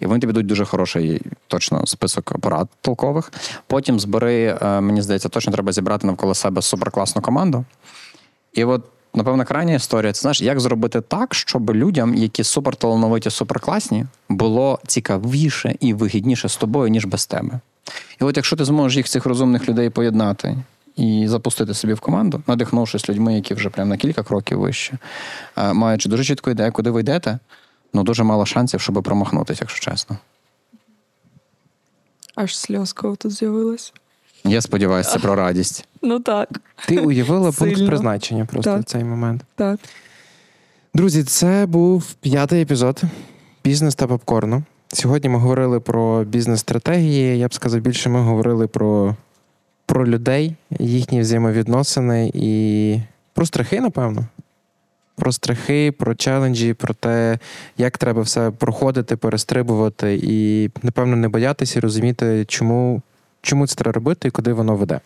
І 0.00 0.06
вони 0.06 0.20
тобі 0.20 0.32
дадуть 0.32 0.46
дуже 0.46 0.64
хороший 0.64 1.22
точно 1.46 1.86
список 1.86 2.38
порад 2.38 2.68
толкових. 2.80 3.32
Потім 3.66 4.00
збери, 4.00 4.58
е, 4.62 4.80
мені 4.80 5.02
здається, 5.02 5.28
точно 5.28 5.52
треба 5.52 5.72
зібрати 5.72 6.06
навколо 6.06 6.34
себе 6.34 6.62
суперкласну 6.62 7.22
команду. 7.22 7.64
І 8.52 8.64
от, 8.64 8.84
напевно, 9.14 9.44
крайня 9.44 9.74
історія 9.74 10.12
це 10.12 10.20
знаєш, 10.20 10.42
як 10.42 10.60
зробити 10.60 11.00
так, 11.00 11.34
щоб 11.34 11.70
людям, 11.70 12.14
які 12.14 12.44
суперталановиті, 12.44 13.30
суперкласні, 13.30 14.06
було 14.28 14.78
цікавіше 14.86 15.76
і 15.80 15.94
вигідніше 15.94 16.48
з 16.48 16.56
тобою, 16.56 16.90
ніж 16.90 17.04
без 17.04 17.26
тебе. 17.26 17.60
І 18.20 18.24
от 18.24 18.36
якщо 18.36 18.56
ти 18.56 18.64
зможеш 18.64 18.96
їх 18.96 19.06
цих 19.08 19.26
розумних 19.26 19.68
людей 19.68 19.90
поєднати 19.90 20.56
і 21.00 21.28
запустити 21.28 21.74
собі 21.74 21.92
в 21.92 22.00
команду, 22.00 22.42
надихнувшись 22.46 23.08
людьми, 23.08 23.34
які 23.34 23.54
вже 23.54 23.68
прямо 23.70 23.88
на 23.88 23.96
кілька 23.96 24.22
кроків 24.22 24.58
вище, 24.58 24.98
маючи 25.72 26.08
дуже 26.08 26.24
чітку 26.24 26.50
ідею, 26.50 26.72
куди 26.72 26.90
ви 26.90 27.00
йдете, 27.00 27.38
ну 27.92 28.02
дуже 28.02 28.22
мало 28.22 28.46
шансів, 28.46 28.80
щоб 28.80 29.02
промахнутися, 29.02 29.58
якщо 29.62 29.90
чесно. 29.90 30.16
Аж 32.34 32.56
сльозка 32.58 33.14
тут 33.18 33.32
з'явилась. 33.32 33.92
Я 34.44 34.60
сподіваюся, 34.60 35.10
це 35.10 35.18
про 35.18 35.34
радість. 35.34 35.86
Ну 36.02 36.20
так, 36.20 36.48
Ти 36.86 36.98
уявила 36.98 37.52
пункт 37.52 37.86
призначення 37.86 38.44
просто 38.44 38.70
Так. 38.70 38.80
в 38.80 38.84
цей 38.84 39.04
момент. 39.04 39.42
так. 39.54 39.80
Друзі, 40.94 41.24
це 41.24 41.66
був 41.66 42.12
п'ятий 42.14 42.62
епізод 42.62 43.02
бізнес 43.64 43.94
та 43.94 44.06
попкорну. 44.06 44.62
Сьогодні 44.92 45.30
ми 45.30 45.38
говорили 45.38 45.80
про 45.80 46.24
бізнес-стратегії. 46.24 47.38
Я 47.38 47.48
б 47.48 47.54
сказав, 47.54 47.80
більше 47.80 48.08
ми 48.08 48.20
говорили 48.20 48.66
про, 48.66 49.16
про 49.90 50.06
людей, 50.06 50.54
їхні 50.78 51.20
взаємовідносини 51.20 52.30
і 52.34 53.00
про 53.34 53.46
страхи, 53.46 53.80
напевно. 53.80 54.26
Про 55.16 55.32
страхи, 55.32 55.92
про 55.92 56.14
челенджі, 56.14 56.74
про 56.74 56.94
те, 56.94 57.38
як 57.78 57.98
треба 57.98 58.22
все 58.22 58.50
проходити, 58.50 59.16
перестрибувати, 59.16 60.20
і, 60.22 60.70
напевно, 60.82 61.16
не 61.16 61.28
боятися 61.28 61.78
і 61.78 61.82
розуміти, 61.82 62.44
чому, 62.48 63.02
чому 63.42 63.66
це 63.66 63.74
треба 63.74 63.92
робити 63.92 64.28
і 64.28 64.30
куди 64.30 64.52
воно 64.52 64.76
веде. 64.76 65.00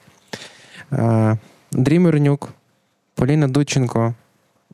Е, 0.93 1.39
Андрій 1.75 1.99
Мирнюк, 1.99 2.49
Поліна 3.15 3.49
Дудченко, 3.49 4.15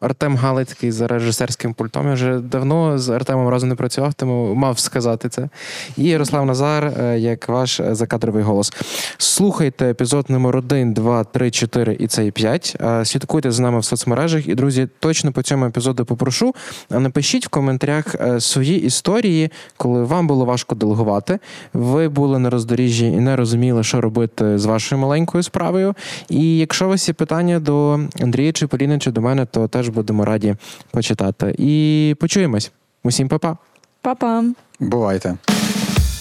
Артем 0.01 0.37
Галицький 0.37 0.91
за 0.91 1.09
режисерським 1.09 1.75
пультом. 1.75 2.07
Я 2.07 2.13
вже 2.13 2.39
давно 2.39 2.99
з 2.99 3.09
Артемом 3.09 3.49
разом 3.49 3.69
не 3.69 3.75
працював, 3.75 4.15
тому 4.15 4.55
мав 4.55 4.79
сказати 4.79 5.29
це. 5.29 5.49
І 5.97 6.05
Ярослав 6.05 6.47
Назар, 6.47 6.85
е, 6.85 7.19
як 7.19 7.49
ваш 7.49 7.81
е, 7.81 7.95
закадровий 7.95 8.43
голос. 8.43 8.73
Слухайте 9.19 9.91
епізод 9.91 10.31
номер 10.31 10.57
1, 10.57 10.93
2, 10.93 11.25
3, 11.25 11.51
4 11.51 11.97
і 12.01 12.07
цей 12.07 12.31
5. 12.31 12.77
Е, 12.81 13.05
Слідкуйте 13.05 13.51
за 13.51 13.63
нами 13.63 13.79
в 13.79 13.85
соцмережах. 13.85 14.49
І, 14.49 14.55
друзі, 14.55 14.89
точно 14.99 15.33
по 15.33 15.43
цьому 15.43 15.67
епізоду 15.67 16.05
попрошу. 16.05 16.55
Напишіть 16.91 17.47
в 17.47 17.49
коментарях 17.49 18.15
свої 18.39 18.83
історії, 18.83 19.51
коли 19.77 20.05
вам 20.05 20.27
було 20.27 20.45
важко 20.45 20.75
делегувати. 20.75 21.39
Ви 21.73 22.09
були 22.09 22.39
на 22.39 22.51
роздоріжжі 22.51 23.07
і 23.07 23.21
не 23.21 23.37
розуміли, 23.37 23.83
що 23.85 24.01
робити 24.01 24.59
з 24.59 24.65
вашою 24.65 25.01
маленькою 25.01 25.43
справою. 25.43 25.95
І 26.29 26.59
якщо 26.59 26.87
у 26.87 26.89
вас 26.89 27.09
є 27.09 27.15
питання 27.15 27.61
до 27.61 28.01
Андрія 28.23 28.53
чи 28.53 28.67
Поліни, 28.67 28.99
чи 28.99 29.11
до 29.11 29.21
мене, 29.21 29.47
то 29.47 29.69
теж 29.69 29.90
будемо 29.91 30.25
раді 30.25 30.57
почитати. 30.91 31.55
І 31.59 32.15
почуємось. 32.21 32.73
Усім 33.05 33.29
па-па. 33.29 33.57
Па-па. 34.03 34.45
Бувайте. 34.81 35.37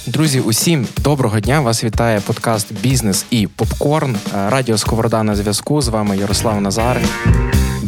Друзі, 0.08 0.40
усім 0.40 0.88
доброго 0.98 1.40
дня! 1.40 1.62
Вас 1.62 1.84
вітає 1.84 2.22
подкаст 2.28 2.74
Бізнес 2.82 3.26
і 3.32 3.48
Попкорн. 3.48 4.16
Е, 4.16 4.50
Радіо 4.50 4.78
Сковорода 4.78 5.24
на 5.24 5.36
зв'язку. 5.36 5.82
З 5.82 5.88
вами 5.88 6.18
Ярослав 6.18 6.62
Назар. 6.62 7.02